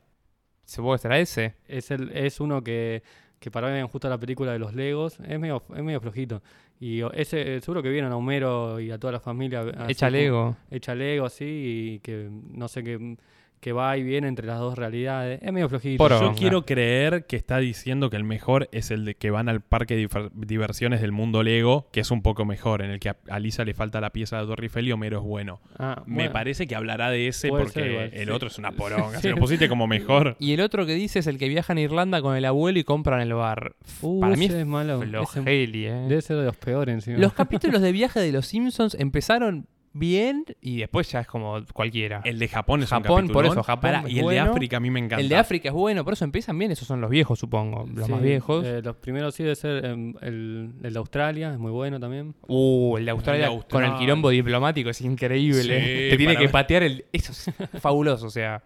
Supongo 0.65 0.93
que 0.93 0.97
será 0.97 1.19
ese. 1.19 1.53
Es, 1.67 1.91
el, 1.91 2.09
es 2.15 2.39
uno 2.39 2.63
que, 2.63 3.03
que 3.37 3.51
parodian 3.51 3.87
justo 3.89 4.09
la 4.09 4.17
película 4.17 4.53
de 4.53 4.57
los 4.57 4.73
Legos, 4.73 5.19
es 5.19 5.39
medio, 5.39 5.61
es 5.75 5.83
medio 5.83 6.01
flojito. 6.01 6.41
Y 6.79 7.01
ese, 7.13 7.61
seguro 7.61 7.83
que 7.83 7.89
vieron 7.89 8.11
a 8.11 8.17
Homero 8.17 8.79
y 8.79 8.89
a 8.89 8.97
toda 8.97 9.13
la 9.13 9.19
familia. 9.19 9.63
Echa 9.87 10.09
Lego. 10.09 10.57
Echa 10.71 10.95
Lego, 10.95 11.27
así, 11.27 11.45
y 11.45 11.99
que 11.99 12.27
no 12.31 12.67
sé 12.69 12.83
qué 12.83 13.17
que 13.61 13.71
va 13.71 13.95
y 13.97 14.03
viene 14.03 14.27
entre 14.27 14.45
las 14.47 14.59
dos 14.59 14.77
realidades. 14.77 15.39
Es 15.41 15.53
medio 15.53 15.69
flojito. 15.69 15.97
Por- 16.03 16.11
Yo 16.19 16.33
quiero 16.35 16.65
creer 16.65 17.25
que 17.27 17.35
está 17.37 17.59
diciendo 17.59 18.09
que 18.09 18.17
el 18.17 18.23
mejor 18.25 18.67
es 18.73 18.91
el 18.91 19.05
de 19.05 19.15
que 19.15 19.31
van 19.31 19.47
al 19.47 19.61
parque 19.61 19.95
de 19.95 20.09
diversiones 20.35 20.99
del 20.99 21.11
mundo 21.11 21.43
Lego, 21.43 21.87
que 21.91 21.99
es 22.01 22.11
un 22.11 22.21
poco 22.21 22.43
mejor, 22.43 22.81
en 22.81 22.89
el 22.91 22.99
que 22.99 23.09
a 23.09 23.15
a 23.29 23.39
Lisa 23.39 23.63
le 23.63 23.73
falta 23.73 24.01
la 24.01 24.09
pieza 24.09 24.39
de 24.41 24.47
Torre 24.47 24.65
Eiffel 24.65 24.87
y 24.87 24.91
Homero 24.91 25.19
es 25.19 25.23
bueno. 25.23 25.61
Ah, 25.79 26.03
Me 26.05 26.29
parece 26.29 26.67
que 26.67 26.75
hablará 26.75 27.09
de 27.11 27.27
ese 27.27 27.47
Puede 27.49 27.63
porque 27.63 27.79
ser 27.79 28.13
el 28.13 28.25
sí. 28.25 28.31
otro 28.31 28.47
es 28.49 28.57
una 28.57 28.71
poronga. 28.71 29.17
Sí. 29.17 29.21
Si 29.21 29.29
lo 29.29 29.37
pusiste 29.37 29.69
como 29.69 29.87
mejor. 29.87 30.35
Y 30.39 30.53
el 30.53 30.61
otro 30.61 30.85
que 30.85 30.95
dice 30.95 31.19
es 31.19 31.27
el 31.27 31.37
que 31.37 31.47
viaja 31.47 31.71
en 31.73 31.79
Irlanda 31.79 32.21
con 32.21 32.35
el 32.35 32.43
abuelo 32.45 32.79
y 32.79 32.83
compran 32.83 33.21
el 33.21 33.33
bar. 33.33 33.75
Uh, 34.01 34.19
Para 34.21 34.35
mí 34.35 34.45
es 34.45 34.53
es 34.53 34.65
malo. 34.65 34.99
Flojeli, 35.01 35.85
eh. 35.85 35.91
debe 36.09 36.21
ser 36.21 36.37
de 36.37 36.45
los 36.45 36.57
peores 36.57 36.93
encima. 36.95 37.19
Los 37.19 37.33
capítulos 37.33 37.81
de 37.81 37.91
viaje 37.91 38.19
de 38.19 38.31
los 38.31 38.47
Simpsons 38.47 38.95
empezaron 38.99 39.67
bien 39.93 40.45
y 40.61 40.79
después 40.79 41.11
ya 41.11 41.19
es 41.21 41.27
como 41.27 41.59
cualquiera. 41.73 42.21
El 42.23 42.39
de 42.39 42.47
Japón 42.47 42.81
es 42.83 42.89
Japón, 42.89 43.25
un 43.25 43.31
por 43.31 43.45
eso, 43.45 43.61
Japón 43.63 43.95
es 44.05 44.11
y 44.13 44.19
el 44.19 44.27
de. 44.27 44.39
África 44.39 44.77
a 44.77 44.79
mí 44.79 44.89
me 44.89 44.99
encanta. 44.99 45.21
El 45.21 45.29
de 45.29 45.35
África 45.35 45.69
es 45.69 45.73
bueno, 45.73 46.03
por 46.03 46.13
eso 46.13 46.23
empiezan 46.25 46.57
bien, 46.57 46.71
esos 46.71 46.87
son 46.87 47.01
los 47.01 47.09
viejos, 47.09 47.37
supongo, 47.39 47.85
los 47.93 48.05
Sí, 48.05 48.11
más 48.11 48.21
viejos. 48.21 48.65
eh, 48.65 48.81
los 48.81 48.95
primeros 48.95 49.35
sí 49.35 49.43
debe 49.43 49.55
ser 49.55 49.85
em, 49.85 50.13
el, 50.21 50.71
el 50.83 50.93
de 50.93 50.99
Australia, 50.99 51.51
es 51.51 51.59
muy 51.59 51.71
bueno 51.71 51.99
también. 51.99 52.33
Uh, 52.47 52.97
el 52.97 53.05
de 53.05 53.11
Australia, 53.11 53.47
El 53.47 53.59
de 53.59 53.65
con 53.67 53.83
el 53.83 53.95
quilombo 53.95 54.29
diplomático 54.29 54.89
es 54.89 55.01
increíble. 55.01 55.61
Sí, 55.61 56.09
Te 56.11 56.17
tiene 56.17 56.33
que 56.35 56.43
ver. 56.43 56.51
patear 56.51 56.83
el. 56.83 57.05
Eso 57.11 57.31
es 57.31 57.51
fabuloso, 57.81 58.27
o 58.27 58.31
sea. 58.31 58.63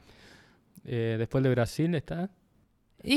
Eh, 0.86 1.16
después 1.18 1.44
de 1.44 1.50
Brasil 1.50 1.96
está. 1.96 2.30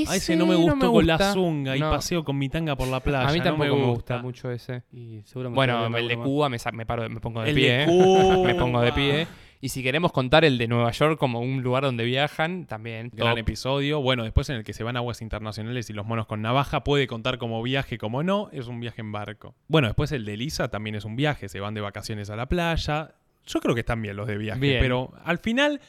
A 0.09 0.16
ese 0.16 0.37
no 0.37 0.46
me 0.46 0.55
gustó 0.55 0.92
con 0.92 1.07
la 1.07 1.18
zunga 1.33 1.77
y 1.77 1.81
No. 1.81 1.90
paseo 1.90 2.24
con 2.24 2.37
mi 2.38 2.48
tanga 2.48 2.77
por 2.77 2.88
la 2.88 3.01
playa. 3.01 3.29
A 3.29 3.33
mí 3.33 3.40
tampoco 3.40 3.74
me 3.74 3.81
me 3.81 3.87
gusta. 3.87 4.14
gusta 4.16 4.22
mucho 4.22 4.51
ese. 4.51 4.83
Y 4.92 5.20
seguramente 5.24 5.57
Bueno, 5.57 5.96
el 5.96 6.09
de. 6.09 6.16
Cuba 6.16 6.48
me, 6.48 6.59
paro, 6.87 7.09
me 7.09 7.20
pongo 7.20 7.42
de 7.42 7.51
El 7.51 7.55
pie. 7.55 7.72
de 7.72 7.83
¿eh? 7.83 7.87
Cuba. 7.88 8.46
me 8.46 8.55
pongo 8.55 8.81
de 8.81 8.92
pie. 8.92 9.27
Y 9.61 9.70
si 9.70 9.83
queremos 9.83 10.12
contar 10.12 10.44
el 10.44 10.57
de 10.57 10.68
Nueva 10.68 10.92
York 10.92 11.18
como 11.18 11.40
un 11.40 11.62
lugar 11.62 11.83
donde 11.83 12.05
viajan, 12.05 12.66
también. 12.66 13.11
Gran 13.12 13.33
top. 13.33 13.38
episodio. 13.38 14.01
Bueno, 14.01 14.22
después 14.22 14.48
en 14.51 14.57
el 14.57 14.62
que 14.64 14.72
se 14.72 14.85
van 14.85 14.94
a 14.94 15.01
aguas 15.01 15.20
internacionales 15.20 15.90
y 15.90 15.92
los 15.94 16.07
monos 16.07 16.27
con 16.27 16.40
navaja 16.42 16.85
puede 16.85 17.09
contar 17.09 17.38
como 17.38 17.61
viaje, 17.62 17.98
como 17.98 18.22
no, 18.22 18.51
es 18.53 18.68
un 18.68 18.79
viaje 18.79 19.01
en 19.01 19.11
barco. 19.11 19.57
Bueno, 19.66 19.88
después 19.88 20.12
el 20.12 20.24
de 20.24 20.37
Lisa 20.37 20.68
también 20.68 20.94
es 20.94 21.05
un 21.05 21.16
viaje, 21.16 21.48
se 21.48 21.59
van 21.59 21.74
de 21.74 21.81
vacaciones 21.81 22.31
a 22.31 22.37
la 22.37 22.46
playa. 22.46 23.14
Yo 23.46 23.59
creo 23.61 23.74
que 23.74 23.81
están 23.81 24.01
bien 24.01 24.14
los 24.16 24.29
de 24.29 24.38
viaje, 24.38 24.61
Bien. 24.61 24.79
pero 24.81 25.12
al 25.24 25.38
final, 25.38 25.81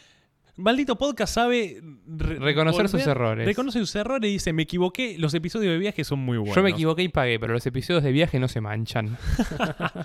maldito 0.60 0.98
podcast 0.98 1.34
sabe 1.34 1.82
re- 2.08 2.40
Reconocer 2.40 2.88
sus 2.90 3.06
errores. 3.08 3.46
Reconoce 3.46 3.80
sus 3.80 3.96
errores 3.96 4.30
y 4.30 4.34
dice, 4.34 4.54
me 4.54 4.64
equivoqué, 4.64 5.18
los 5.18 5.34
episodios 5.34 5.72
de 5.74 5.80
viaje 5.80 6.04
son 6.04 6.20
muy 6.20 6.38
buenos. 6.38 6.56
Yo 6.56 6.64
me 6.64 6.70
equivoqué 6.72 7.04
y 7.04 7.10
pagué, 7.10 7.40
pero 7.40 7.54
los 7.54 7.66
episodios 7.66 8.04
de 8.04 8.12
viaje 8.12 8.40
no 8.40 8.48
se 8.48 8.62
manchan. 8.62 9.18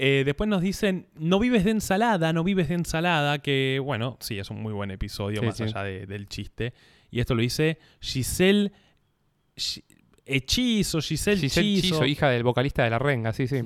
Eh, 0.00 0.22
después 0.24 0.48
nos 0.48 0.62
dicen, 0.62 1.08
no 1.16 1.40
vives 1.40 1.64
de 1.64 1.72
ensalada, 1.72 2.32
no 2.32 2.44
vives 2.44 2.68
de 2.68 2.74
ensalada, 2.76 3.40
que 3.40 3.80
bueno, 3.82 4.16
sí, 4.20 4.38
es 4.38 4.48
un 4.48 4.62
muy 4.62 4.72
buen 4.72 4.92
episodio, 4.92 5.40
Sí, 5.40 5.46
más 5.46 5.56
sí. 5.56 5.64
allá 5.64 5.82
de- 5.82 6.06
del 6.06 6.28
chiste. 6.28 6.72
Y 7.10 7.18
esto 7.18 7.34
lo 7.34 7.42
dice 7.42 7.78
Giselle 8.00 8.70
Gi- 9.56 9.82
Hechizo, 10.28 11.00
Giselle, 11.00 11.40
Giselle 11.40 11.66
Chizo. 11.80 11.82
Chizo, 11.94 12.04
hija 12.06 12.28
del 12.28 12.42
vocalista 12.42 12.84
de 12.84 12.90
La 12.90 12.98
Renga, 12.98 13.32
sí, 13.32 13.46
sí. 13.48 13.62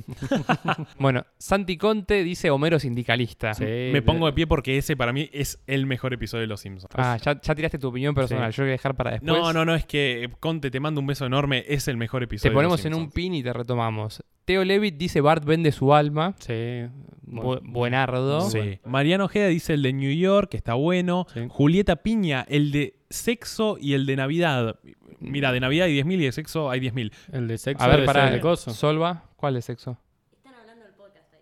bueno, 0.99 1.25
Santi 1.39 1.77
Conte 1.77 2.23
dice 2.23 2.51
Homero 2.51 2.79
sindicalista. 2.79 3.55
Sí, 3.55 3.65
Me 3.65 4.03
pongo 4.03 4.27
de 4.27 4.33
pie 4.33 4.47
porque 4.47 4.79
ese 4.79 4.97
para 4.97 5.13
mí 5.13 5.29
es 5.33 5.63
el 5.67 5.87
mejor 5.87 6.13
episodio 6.15 6.43
de 6.43 6.47
Los 6.47 6.61
Simpsons. 6.61 6.93
Ah, 6.97 7.19
ya, 7.23 7.41
ya 7.41 7.55
tiraste 7.55 7.79
tu 7.79 7.89
opinión 7.89 8.15
personal. 8.15 8.53
Sí. 8.53 8.59
Yo 8.59 8.63
voy 8.65 8.71
a 8.71 8.73
dejar 8.73 8.95
para 8.95 9.11
después. 9.13 9.33
no, 9.33 9.53
no, 9.53 9.65
no, 9.65 9.75
es 9.75 9.85
que 9.87 10.31
Conte 10.41 10.71
te 10.71 10.81
mando 10.81 11.01
un 11.01 11.07
beso 11.07 11.27
enorme, 11.27 11.65
es 11.69 11.89
el 11.89 11.97
mejor 11.97 12.21
Te 12.21 12.25
episodio. 12.27 12.55
ponemos 12.55 12.83
de 12.83 12.89
en 12.89 12.95
un 12.95 13.11
pin 13.11 13.35
y 13.35 13.43
te 13.43 13.53
retomamos. 13.53 14.23
Teo 14.45 14.65
Levitt 14.65 14.97
dice 14.97 15.21
Bart 15.21 15.45
vende 15.45 15.71
su 15.73 15.95
alma. 15.95 16.35
Sí. 16.41 16.87
Bu- 17.27 17.61
buenardo. 17.63 18.41
Sí. 18.51 18.59
bueno. 18.59 18.77
Mariano 18.85 19.25
Ojeda 19.27 19.47
dice 19.47 19.75
el 19.75 19.83
de 19.83 19.93
New 19.93 20.13
York, 20.13 20.51
que 20.51 20.57
está 20.57 20.75
bueno. 20.75 21.27
Sí. 21.33 21.41
Julieta 21.49 21.97
Piña, 21.97 22.45
el 22.49 22.73
de 22.73 22.97
sexo 23.09 23.77
y 23.81 23.95
el 23.95 24.05
de 24.07 24.17
Navidad. 24.17 24.77
Mira, 25.23 25.53
de 25.53 25.61
Navidad 25.61 25.87
hay 25.87 26.03
10.000 26.03 26.21
y 26.21 26.25
de 26.25 26.33
sexo 26.33 26.71
hay 26.71 26.81
10.000. 26.81 27.13
El 27.33 27.49
de 27.49 27.59
sexo 27.59 27.83
A 27.85 27.89
ver, 27.89 28.05
para 28.05 28.33
el 28.35 28.41
coso. 28.41 28.73
Solva, 28.73 29.25
¿cuál 29.37 29.57
es 29.57 29.65
sexo? 29.65 29.97
Están 30.33 30.55
hablando 30.55 30.85
del 30.85 30.95
podcast 30.95 31.35
ahí. 31.35 31.41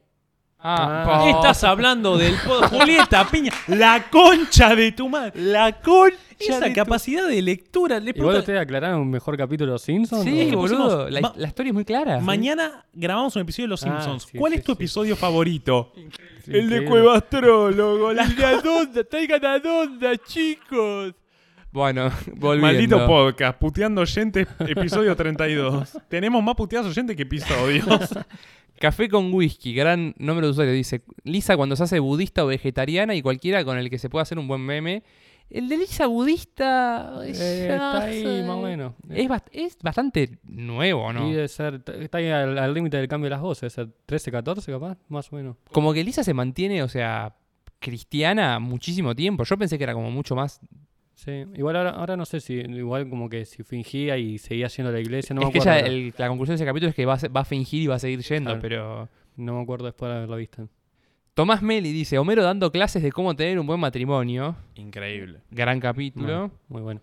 Ah, 0.59 1.05
Ah. 1.07 1.21
po- 1.23 1.29
Estás 1.37 1.65
hablando 1.65 2.17
del 2.19 2.35
pod- 2.37 2.69
Julieta 2.71 3.27
Piña, 3.31 3.53
la 3.69 4.05
concha 4.11 4.75
de 4.77 4.93
tu 4.93 5.09
madre. 5.09 5.33
La 5.41 5.81
concha. 5.81 6.17
Esa 6.39 6.59
de 6.61 6.71
tu- 6.71 6.75
capacidad 6.77 7.29
de 7.29 7.43
lectura. 7.43 7.97
Le 8.01 8.03
Igual 8.11 8.15
pregunta- 8.15 8.39
ustedes 8.39 8.61
aclararon 8.63 9.01
un 9.03 9.11
mejor 9.11 9.37
capítulo 9.37 9.67
de 9.67 9.73
los 9.75 9.83
Simpsons. 9.83 10.25
Sí, 10.25 10.49
que 10.49 10.57
¿o? 10.57 10.61
pusimos- 10.63 10.87
boludo. 10.95 11.11
La, 11.11 11.21
ma- 11.21 11.33
la 11.37 11.47
historia 11.49 11.69
es 11.71 11.75
muy 11.75 11.85
clara. 11.85 12.19
Mañana 12.21 12.87
grabamos 12.95 13.37
un 13.37 13.43
episodio 13.43 13.65
de 13.67 13.69
Los 13.69 13.83
Ah, 13.85 13.89
Simpsons. 13.89 14.23
sí, 14.33 14.39
¿Cuál 14.39 14.53
sí, 14.53 14.59
es 14.59 14.65
tu 14.65 14.73
sí. 14.73 14.77
episodio 14.77 15.17
favorito? 15.17 15.93
Sí, 15.95 16.01
El 16.47 16.53
de 16.53 16.59
increíble. 16.77 16.87
Cuevastrólogo. 16.89 18.13
La 18.15 18.25
dónde? 18.65 19.05
Traigan 19.05 19.45
a 19.45 19.59
dónde, 19.59 20.19
chicos. 20.27 21.15
Bueno, 21.73 22.11
volviendo. 22.37 22.67
Maldito 22.67 23.07
podcast, 23.07 23.59
puteando 23.59 24.01
oyentes, 24.01 24.49
episodio 24.61 25.15
32. 25.15 25.99
Tenemos 26.09 26.43
más 26.43 26.55
puteados 26.57 26.89
oyentes 26.89 27.17
que 27.17 27.23
episodios. 27.23 27.87
Café 28.81 29.09
con 29.09 29.33
whisky, 29.33 29.75
gran 29.75 30.15
nombre 30.19 30.47
de 30.47 30.53
usuario. 30.53 30.73
Dice, 30.73 31.03
Lisa 31.23 31.57
cuando 31.57 31.77
se 31.77 31.83
hace 31.85 31.99
budista 32.01 32.45
o 32.45 32.49
vegetariana 32.49 33.15
y 33.15 33.23
cualquiera 33.23 33.63
con 33.65 33.77
el 33.79 33.91
que 33.91 33.99
se 33.99 34.09
pueda 34.09 34.23
hacer 34.23 34.39
un 34.39 34.49
buen 34.49 34.63
meme. 34.63 35.03
El 35.51 35.69
de 35.69 35.77
Lisa 35.79 36.07
budista... 36.07 37.21
Eh, 37.25 37.31
está 37.31 38.03
ahí 38.05 38.23
sé. 38.23 38.43
más 38.45 38.57
o 38.57 38.63
menos. 38.63 38.93
Es, 39.11 39.29
bast- 39.29 39.49
es 39.53 39.77
bastante 39.83 40.39
nuevo, 40.45 41.13
¿no? 41.13 41.29
Y 41.29 41.33
debe 41.35 41.49
ser, 41.49 41.83
está 42.01 42.19
ahí 42.19 42.29
al 42.31 42.57
al 42.57 42.73
límite 42.73 42.97
del 42.97 43.09
cambio 43.09 43.27
de 43.27 43.31
las 43.31 43.41
voces, 43.41 43.63
debe 43.63 43.71
ser 43.71 43.89
13, 44.07 44.31
14 44.31 44.73
capaz, 44.73 44.97
más 45.09 45.33
o 45.33 45.37
menos. 45.37 45.57
Como 45.73 45.93
que 45.93 46.05
Lisa 46.05 46.23
se 46.23 46.35
mantiene, 46.35 46.83
o 46.85 46.89
sea, 46.89 47.35
cristiana 47.81 48.61
muchísimo 48.61 49.15
tiempo. 49.15 49.43
Yo 49.45 49.59
pensé 49.59 49.77
que 49.77 49.85
era 49.85 49.93
como 49.95 50.11
mucho 50.11 50.35
más... 50.37 50.61
Sí, 51.23 51.45
igual 51.55 51.77
ahora, 51.77 51.91
ahora 51.91 52.17
no 52.17 52.25
sé 52.25 52.41
si, 52.41 52.55
igual 52.55 53.09
como 53.11 53.29
que 53.29 53.45
si 53.45 53.63
fingía 53.63 54.17
y 54.17 54.39
seguía 54.39 54.69
yendo 54.69 54.89
a 54.89 54.93
la 54.93 55.01
iglesia, 55.01 55.35
no 55.35 55.43
es 55.43 55.47
me 55.49 55.53
que 55.53 55.59
acuerdo. 55.59 55.79
ella, 55.79 55.87
ahora. 55.87 55.95
el- 55.95 56.15
la 56.17 56.29
conclusión 56.29 56.55
de 56.57 56.63
ese 56.63 56.65
capítulo 56.65 56.89
es 56.89 56.95
que 56.97 57.05
va 57.05 57.15
a, 57.15 57.29
va 57.29 57.41
a 57.41 57.45
fingir 57.45 57.83
y 57.83 57.87
va 57.89 57.97
a 57.97 57.99
seguir 57.99 58.21
yendo, 58.23 58.51
Claro. 58.51 58.61
pero... 58.63 59.09
No 59.37 59.55
me 59.57 59.63
acuerdo 59.63 59.85
después 59.87 60.11
de 60.11 60.17
haberlo 60.17 60.37
visto. 60.37 60.69
Tomás 61.35 61.63
Meli 61.63 61.93
dice, 61.93 62.19
Homero 62.19 62.43
dando 62.43 62.71
clases 62.73 63.03
de 63.03 63.13
cómo 63.13 63.35
tener 63.37 63.59
un 63.59 63.67
buen 63.67 63.81
matrimonio. 63.81 64.57
Increíble. 64.77 65.41
Gran 65.51 65.79
capítulo. 65.81 66.27
No, 66.27 66.51
muy 66.69 66.83
bueno. 66.83 67.01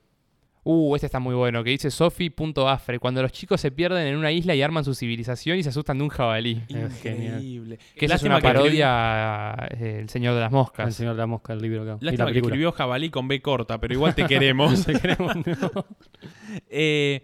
Uh, 0.64 0.96
este 0.96 1.06
está 1.06 1.20
muy 1.20 1.34
bueno, 1.34 1.64
que 1.64 1.70
dice 1.70 1.90
Sofi.afre, 1.90 3.00
cuando 3.00 3.22
los 3.22 3.32
chicos 3.32 3.62
se 3.62 3.72
pierden 3.72 4.06
en 4.08 4.18
una 4.18 4.32
isla 4.34 4.54
y 4.54 4.62
arman 4.62 4.84
su 4.84 4.94
civilización 4.94 5.58
y 5.58 5.64
se 5.64 5.70
asustan 5.70 5.98
de 5.98 6.04
un 6.04 6.10
jabalí. 6.10 6.62
Increíble. 6.68 7.78
Que 7.96 8.06
esa 8.06 8.16
es 8.16 8.24
Lástima 8.24 8.36
una 8.36 8.42
que 8.42 8.48
escribió- 8.48 8.62
parodia 8.64 9.54
a, 9.54 9.68
eh, 9.80 10.00
El 10.02 10.10
Señor 10.10 10.34
de 10.36 10.42
las 10.42 10.52
El 10.52 10.56
Moscas. 10.56 10.94
señor 10.94 11.14
de 11.14 11.20
la 11.20 11.28
mosca, 11.28 11.54
el 11.54 11.62
libro 11.62 11.84
acá. 11.84 11.98
y 12.02 12.06
la 12.06 12.12
Lástima 12.12 12.32
que 12.34 12.40
escribió 12.40 12.72
jabalí 12.74 13.10
con 13.10 13.28
B 13.30 13.42
corta, 13.42 13.80
pero 13.80 13.94
igual 13.94 14.14
te 14.14 14.26
queremos. 14.26 14.86
Te 14.86 15.00
queremos, 15.00 15.36
no. 15.38 15.44
Eh, 16.70 17.24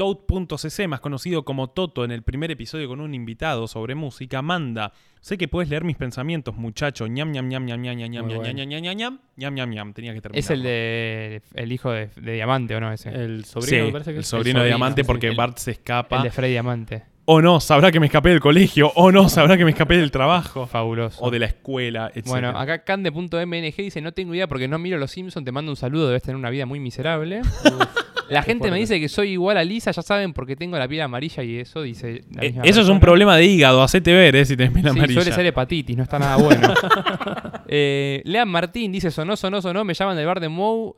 Toad.cc, 0.00 0.88
más 0.88 1.00
conocido 1.00 1.44
como 1.44 1.68
Toto 1.68 2.06
en 2.06 2.10
el 2.10 2.22
primer 2.22 2.50
episodio 2.50 2.88
con 2.88 3.02
un 3.02 3.14
invitado 3.14 3.68
sobre 3.68 3.94
música, 3.94 4.40
manda. 4.40 4.94
Sé 5.20 5.36
que 5.36 5.46
puedes 5.46 5.68
leer 5.68 5.84
mis 5.84 5.98
pensamientos, 5.98 6.56
muchacho. 6.56 7.06
ñam, 7.06 7.30
ñam, 7.32 7.48
ñam, 7.48 7.66
ñam, 7.66 7.82
ñam, 7.82 7.96
ñam, 7.98 8.10
ñam, 8.10 8.26
ñam, 8.26 8.42
ñam, 8.42 8.54
ñam, 8.56 8.80
ñam, 8.80 8.96
ñam, 8.96 9.18
ñam, 9.36 9.54
ñam, 9.54 9.70
ñam. 9.70 9.92
Tenía 9.92 10.14
que 10.14 10.22
terminar. 10.22 10.38
Es 10.38 10.48
el 10.48 10.62
de 10.62 11.42
el 11.52 11.70
hijo 11.70 11.90
de, 11.90 12.06
de 12.18 12.32
Diamante, 12.32 12.74
¿o 12.76 12.80
no? 12.80 12.90
Ese. 12.90 13.10
El 13.10 13.44
sobrino, 13.44 13.76
Sí, 13.78 13.82
me 13.84 13.92
parece 13.92 14.12
que 14.12 14.16
el 14.16 14.20
es. 14.22 14.26
sobrino 14.26 14.60
de 14.60 14.66
Diamante 14.68 15.04
porque 15.04 15.28
El- 15.28 15.36
Bart 15.36 15.58
se 15.58 15.72
El 15.72 15.76
escapa. 15.76 16.22
de 16.22 16.30
Freddy 16.30 16.52
Diamante. 16.52 17.02
O 17.32 17.40
no, 17.40 17.60
sabrá 17.60 17.92
que 17.92 18.00
me 18.00 18.06
escapé 18.06 18.30
del 18.30 18.40
colegio. 18.40 18.90
O 18.96 19.12
no, 19.12 19.28
sabrá 19.28 19.56
que 19.56 19.64
me 19.64 19.70
escapé 19.70 19.96
del 19.96 20.10
trabajo. 20.10 20.66
Fabuloso. 20.66 21.22
O 21.22 21.30
de 21.30 21.38
la 21.38 21.46
escuela, 21.46 22.10
etc. 22.12 22.26
Bueno, 22.26 22.48
acá 22.48 22.82
Cande.mng 22.82 23.72
dice, 23.76 24.00
no 24.00 24.10
tengo 24.10 24.34
idea 24.34 24.48
porque 24.48 24.66
no 24.66 24.80
miro 24.80 24.98
Los 24.98 25.12
Simpsons, 25.12 25.44
te 25.44 25.52
mando 25.52 25.70
un 25.70 25.76
saludo, 25.76 26.08
debes 26.08 26.24
tener 26.24 26.34
una 26.34 26.50
vida 26.50 26.66
muy 26.66 26.80
miserable. 26.80 27.42
La 28.30 28.42
gente 28.42 28.68
me 28.72 28.78
dice 28.78 28.98
que 28.98 29.08
soy 29.08 29.30
igual 29.30 29.58
a 29.58 29.64
Lisa, 29.64 29.92
ya 29.92 30.02
saben, 30.02 30.32
porque 30.32 30.56
tengo 30.56 30.76
la 30.78 30.86
piel 30.88 31.02
amarilla 31.02 31.42
y 31.44 31.58
eso, 31.58 31.82
dice 31.82 32.22
la 32.34 32.42
Eh, 32.44 32.48
misma 32.48 32.62
eso 32.64 32.80
es 32.80 32.88
un 32.88 32.98
problema 33.00 33.36
de 33.36 33.44
hígado, 33.44 33.80
hacete 33.82 34.12
ver, 34.12 34.34
eh, 34.36 34.44
si 34.44 34.56
tenés 34.56 34.72
piel 34.72 34.84
Sí, 34.84 34.90
amarilla. 34.90 35.20
suele 35.20 35.34
ser 35.34 35.46
hepatitis, 35.46 35.96
no 35.96 36.02
está 36.04 36.18
nada 36.20 36.36
bueno. 36.36 36.72
eh, 37.68 38.22
Lean 38.24 38.48
Martín 38.48 38.92
dice, 38.92 39.10
sonó, 39.10 39.36
sonó, 39.36 39.60
sonó, 39.62 39.84
me 39.84 39.94
llaman 39.94 40.16
del 40.16 40.26
bar 40.26 40.38
de 40.40 40.48
Mou. 40.48 40.96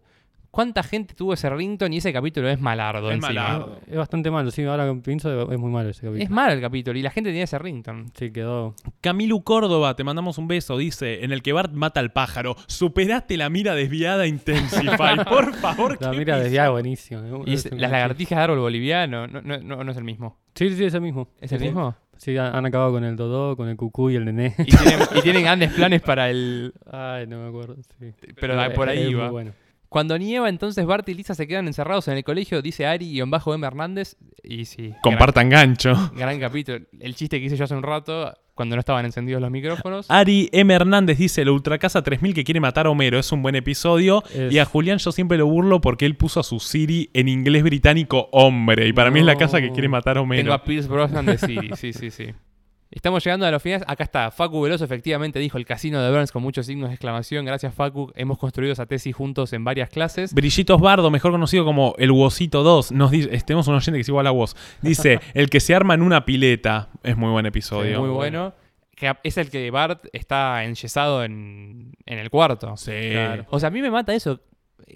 ¿Cuánta 0.52 0.82
gente 0.82 1.14
tuvo 1.14 1.32
ese 1.32 1.48
rington 1.48 1.92
y 1.94 1.96
ese 1.96 2.12
capítulo 2.12 2.46
es 2.50 2.60
malardo 2.60 3.08
Es 3.10 3.16
encima? 3.16 3.28
malardo. 3.42 3.78
Es 3.86 3.96
bastante 3.96 4.30
malo, 4.30 4.50
sí, 4.50 4.62
ahora 4.64 4.86
que 4.86 5.00
pienso 5.00 5.50
es 5.50 5.58
muy 5.58 5.70
malo 5.72 5.88
ese 5.88 6.02
capítulo. 6.02 6.22
Es 6.22 6.28
malo 6.30 6.52
el 6.52 6.60
capítulo 6.60 6.98
y 6.98 7.02
la 7.02 7.10
gente 7.10 7.30
tiene 7.30 7.44
ese 7.44 7.58
rington. 7.58 8.12
Sí, 8.14 8.30
quedó. 8.30 8.74
Camilu 9.00 9.42
Córdoba, 9.44 9.96
te 9.96 10.04
mandamos 10.04 10.36
un 10.36 10.48
beso, 10.48 10.76
dice, 10.76 11.24
en 11.24 11.32
el 11.32 11.42
que 11.42 11.54
Bart 11.54 11.72
mata 11.72 12.00
al 12.00 12.12
pájaro, 12.12 12.54
superaste 12.66 13.38
la 13.38 13.48
mira 13.48 13.74
desviada 13.74 14.26
Intensify, 14.26 15.24
por 15.28 15.54
favor. 15.54 15.96
La 16.02 16.10
mira 16.10 16.34
piso. 16.34 16.44
desde 16.44 16.54
ya 16.54 16.68
buenísimo. 16.68 17.44
Y 17.46 17.54
es- 17.54 17.72
las 17.72 17.90
lagartijas 17.90 18.36
de 18.38 18.42
árbol 18.44 18.58
boliviano, 18.58 19.26
no, 19.26 19.40
no, 19.40 19.56
no, 19.58 19.82
no 19.82 19.90
es 19.90 19.96
el 19.96 20.04
mismo. 20.04 20.36
Sí, 20.54 20.68
sí, 20.76 20.84
es 20.84 20.92
el 20.92 21.00
mismo. 21.00 21.28
¿Es 21.40 21.50
el 21.52 21.60
Sí, 21.60 21.64
mismo? 21.64 21.96
Sí, 22.18 22.36
han 22.36 22.66
acabado 22.66 22.92
con 22.92 23.04
el 23.04 23.16
Dodó, 23.16 23.56
con 23.56 23.68
el 23.70 23.76
Cucú 23.78 24.10
y 24.10 24.16
el 24.16 24.26
Nené. 24.26 24.54
Y 24.58 24.64
tienen, 24.64 24.98
y 25.16 25.20
tienen 25.22 25.42
grandes 25.44 25.72
planes 25.72 26.02
para 26.02 26.28
el... 26.28 26.74
Ay, 26.92 27.26
no 27.26 27.38
me 27.42 27.48
acuerdo. 27.48 27.76
Sí. 27.98 28.12
Pero 28.38 28.54
por 28.74 28.90
ahí 28.90 29.14
va. 29.14 29.30
bueno. 29.30 29.52
Cuando 29.92 30.16
nieva, 30.16 30.48
entonces 30.48 30.86
Bart 30.86 31.06
y 31.10 31.14
Lisa 31.14 31.34
se 31.34 31.46
quedan 31.46 31.66
encerrados 31.66 32.08
en 32.08 32.16
el 32.16 32.24
colegio, 32.24 32.62
dice 32.62 32.86
Ari-M 32.86 33.30
Hernández. 33.66 34.16
Y 34.42 34.64
sí, 34.64 34.94
Compartan 35.02 35.50
gancho. 35.50 35.92
gran, 36.16 36.40
capítulo. 36.40 36.78
El 36.98 37.14
chiste 37.14 37.38
que 37.38 37.44
hice 37.46 37.58
yo 37.58 37.64
hace 37.64 37.74
un 37.74 37.82
rato, 37.82 38.32
cuando 38.54 38.74
no 38.74 38.80
estaban 38.80 39.04
encendidos 39.04 39.42
los 39.42 39.50
micrófonos. 39.50 40.06
Ari 40.10 40.48
M. 40.52 40.72
Hernández 40.72 41.18
dice, 41.18 41.44
la 41.44 41.52
Ultracasa 41.52 42.02
3000 42.02 42.32
que 42.32 42.42
quiere 42.42 42.58
matar 42.58 42.86
a 42.86 42.90
Homero, 42.90 43.18
es 43.18 43.30
un 43.32 43.42
buen 43.42 43.54
episodio. 43.54 44.22
Es- 44.34 44.50
Y 44.50 44.58
a 44.58 44.64
Julián 44.64 44.96
yo 44.96 45.12
siempre 45.12 45.36
lo 45.36 45.44
burlo 45.46 45.82
porque 45.82 46.06
él 46.06 46.16
puso 46.16 46.40
a 46.40 46.42
su 46.42 46.58
Siri 46.58 47.10
en 47.12 47.28
inglés 47.28 47.62
británico 47.62 48.30
hombre. 48.32 48.88
Y 48.88 48.94
para 48.94 49.10
mí 49.10 49.20
es 49.20 49.26
la 49.26 49.36
casa 49.36 49.60
que 49.60 49.72
quiere 49.72 49.88
matar 49.90 50.12
a 50.16 50.20
Tengo 50.22 50.24
Homero. 50.32 50.54
a 50.54 50.64
Pierce 50.64 50.88
Brosnan 50.88 51.26
de 51.26 51.36
Siri, 51.36 51.70
sí, 51.76 51.92
sí, 51.92 52.10
sí. 52.10 52.28
Estamos 52.92 53.24
llegando 53.24 53.46
a 53.46 53.50
los 53.50 53.62
finales. 53.62 53.84
Acá 53.88 54.04
está, 54.04 54.30
Facu 54.30 54.60
Veloso 54.60 54.84
efectivamente 54.84 55.38
dijo 55.38 55.56
el 55.56 55.64
casino 55.64 56.02
de 56.02 56.10
Burns 56.10 56.30
con 56.30 56.42
muchos 56.42 56.66
signos 56.66 56.90
de 56.90 56.94
exclamación. 56.94 57.46
Gracias, 57.46 57.74
Facu. 57.74 58.12
Hemos 58.14 58.36
construido 58.36 58.74
esa 58.74 58.84
tesis 58.84 59.16
juntos 59.16 59.54
en 59.54 59.64
varias 59.64 59.88
clases. 59.88 60.34
Brillitos 60.34 60.78
Bardo, 60.78 61.10
mejor 61.10 61.32
conocido 61.32 61.64
como 61.64 61.94
el 61.96 62.10
Wosito 62.10 62.62
2, 62.62 62.92
nos 62.92 63.10
dice, 63.10 63.30
este, 63.32 63.46
tenemos 63.46 63.66
un 63.68 63.76
oyente 63.76 63.96
que 63.96 64.02
es 64.02 64.08
igual 64.08 64.26
a 64.26 64.30
vos. 64.30 64.54
Dice, 64.82 65.20
el 65.34 65.48
que 65.48 65.60
se 65.60 65.74
arma 65.74 65.94
en 65.94 66.02
una 66.02 66.26
pileta. 66.26 66.90
Es 67.02 67.16
muy 67.16 67.30
buen 67.30 67.46
episodio. 67.46 67.98
Muy 67.98 68.10
bueno. 68.10 68.52
Que 68.94 69.14
es 69.24 69.38
el 69.38 69.50
que 69.50 69.70
Bart 69.70 70.04
está 70.12 70.62
enyesado 70.62 71.24
en, 71.24 71.94
en 72.04 72.18
el 72.18 72.28
cuarto. 72.28 72.76
Sí. 72.76 72.92
Claro. 73.10 73.46
O 73.48 73.58
sea, 73.58 73.68
a 73.68 73.70
mí 73.70 73.80
me 73.80 73.90
mata 73.90 74.12
eso. 74.14 74.40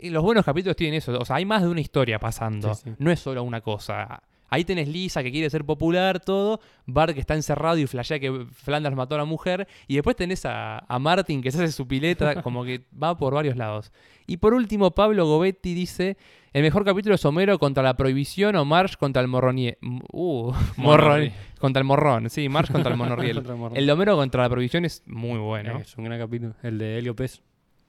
Los 0.03 0.22
buenos 0.22 0.44
capítulos 0.44 0.76
tienen 0.76 0.99
eso. 0.99 1.18
O 1.18 1.24
sea, 1.24 1.36
hay 1.36 1.47
más 1.47 1.62
de 1.62 1.68
una 1.68 1.80
historia 1.80 2.18
pasando. 2.18 2.74
Sí, 2.74 2.82
sí. 2.84 2.90
No 2.99 3.11
es 3.11 3.20
solo 3.20 3.42
una 3.42 3.62
cosa. 3.62 4.22
Ahí 4.49 4.64
tenés 4.64 4.88
Lisa 4.88 5.22
que 5.22 5.32
quiere 5.32 5.51
ser 5.51 5.64
popular, 5.64 6.20
todo. 6.20 6.61
Bart 6.86 7.14
que 7.14 7.20
está 7.20 7.34
encerrado 7.34 7.78
y 7.78 7.86
flashea 7.86 8.18
que 8.18 8.47
Flanders 8.53 8.97
mató 8.97 9.14
a 9.16 9.18
la 9.18 9.24
mujer. 9.24 9.66
Y 9.88 9.94
después 9.94 10.16
tenés 10.16 10.47
a, 10.47 10.78
a 10.78 10.99
Martin 10.99 11.42
que 11.42 11.51
se 11.51 11.62
hace 11.62 11.72
su 11.72 11.86
pileta, 11.88 12.42
como 12.42 12.64
que 12.64 12.82
va 13.03 13.16
por 13.16 13.34
varios 13.34 13.57
lados. 13.57 13.92
Y 14.26 14.38
por 14.38 14.55
último, 14.55 14.92
Pablo 14.92 15.26
Gobetti 15.26 15.74
dice: 15.74 16.16
El 16.53 16.62
mejor 16.62 16.84
capítulo 16.84 17.14
es 17.14 17.24
Homero 17.24 17.59
contra 17.59 17.82
la 17.82 17.97
prohibición 17.97 18.57
o 18.57 18.64
Marsh 18.64 18.97
contra 18.97 19.22
el 19.22 19.28
morronie. 19.28 19.78
Uh, 20.12 20.53
morrón. 20.76 21.32
Contra 21.59 21.80
el 21.80 21.84
morrón, 21.86 22.28
sí, 22.30 22.49
Marsh 22.49 22.70
contra 22.70 22.92
el 22.92 22.99
monorriel. 22.99 23.36
Contra 23.36 23.55
el 23.55 23.59
morrón. 23.61 23.76
El 23.76 23.86
de 23.86 23.92
Homero 23.92 24.16
contra 24.16 24.42
la 24.42 24.51
prohibición 24.51 24.84
es 24.84 25.03
muy 25.07 25.38
bueno. 25.38 25.78
Es 25.78 25.97
un 25.97 26.05
gran 26.05 26.18
capítulo. 26.18 26.55
El 26.62 26.78
de 26.78 26.99
Helio 26.99 27.16
Pez. 27.16 27.42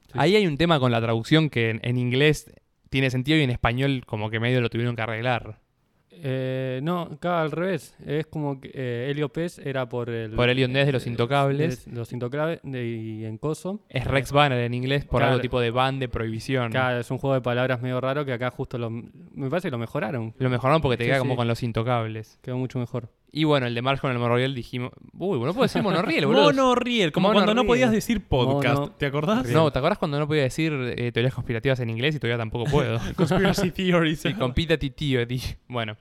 Sí. 0.08 0.14
Ahí 0.14 0.36
hay 0.36 0.48
un 0.48 0.58
tema 0.58 0.80
con 0.80 0.92
la 0.92 1.02
traducción 1.02 1.50
que 1.50 1.70
en, 1.70 1.82
en 1.84 1.98
inglés 1.98 2.50
tiene 2.90 3.10
sentido 3.10 3.38
y 3.38 3.42
en 3.42 3.50
español 3.50 4.04
como 4.06 4.30
que 4.30 4.40
medio 4.40 4.62
lo 4.62 4.70
tuvieron 4.70 4.96
que 4.96 5.02
arreglar. 5.02 5.60
Eh, 6.24 6.80
no, 6.84 7.02
acá 7.04 7.42
al 7.42 7.52
revés. 7.52 7.96
Es 8.06 8.26
como 8.28 8.60
que 8.60 8.72
eh, 8.74 9.08
Helio 9.10 9.30
Pez 9.30 9.60
era 9.60 9.88
por 9.88 10.10
el. 10.10 10.32
Por 10.32 10.50
Iondés 10.50 10.86
de 10.86 10.92
los 10.92 11.06
Intocables. 11.08 11.86
de 11.86 11.92
los 11.92 12.12
Intocables 12.14 12.60
de- 12.64 12.86
y 12.88 13.26
en 13.26 13.38
Coso. 13.38 13.82
Es 13.90 14.06
Rex 14.06 14.32
Banner 14.32 14.60
en 14.60 14.74
inglés 14.74 15.06
por 15.06 15.20
Claro. 15.20 15.34
algo 15.34 15.42
tipo 15.42 15.60
de 15.60 15.72
ban 15.72 16.00
de 16.00 16.10
prohibición. 16.10 16.68
Acá 16.76 17.00
es 17.00 17.10
un 17.12 17.18
juego 17.18 17.34
de 17.36 17.42
palabras 17.42 17.82
medio 17.82 18.00
raro 18.02 18.26
que 18.26 18.34
acá 18.34 18.50
justo 18.52 18.78
lo. 18.78 18.90
Me 18.90 19.50
parece 19.50 19.68
que 19.68 19.72
lo 19.72 19.78
mejoraron. 19.78 20.34
Lo 20.38 20.50
mejoraron 20.50 20.82
porque 20.82 20.98
te 20.98 21.04
Sí, 21.04 21.10
queda 21.10 21.20
como 21.20 21.36
con 21.36 21.48
los 21.48 21.62
intocables. 21.64 22.40
Quedó 22.42 22.58
mucho 22.58 22.80
mejor. 22.80 23.10
Y 23.38 23.44
bueno, 23.44 23.68
el 23.68 23.76
de 23.76 23.82
Marsh 23.84 24.00
con 24.00 24.12
el 24.12 24.18
monorriel 24.18 24.56
dijimos... 24.56 24.92
Uy, 25.14 25.38
no 25.40 25.54
puedo 25.54 25.62
decir 25.64 25.84
monorriel, 25.84 26.26
boludo. 26.26 26.46
Monorriel, 26.46 27.12
como 27.12 27.32
cuando 27.32 27.54
no 27.54 27.66
podías 27.66 27.92
decir 27.92 28.26
podcast. 28.26 28.80
Mono- 28.80 28.92
¿Te 28.94 29.06
acordás? 29.06 29.48
No, 29.50 29.72
¿te 29.72 29.78
acuerdas 29.78 30.00
cuando 30.00 30.18
no 30.18 30.26
podía 30.28 30.42
decir 30.44 30.74
eh, 30.98 31.12
teorías 31.12 31.34
conspirativas 31.36 31.80
en 31.80 31.90
inglés 31.92 32.16
y 32.16 32.20
todavía 32.20 32.38
tampoco 32.40 32.66
puedo? 32.72 33.00
Conspiracy 33.16 33.70
theories. 33.72 34.22
sí, 34.22 34.34
compita 34.34 34.78
tío. 34.78 35.20
Bueno, 35.68 35.98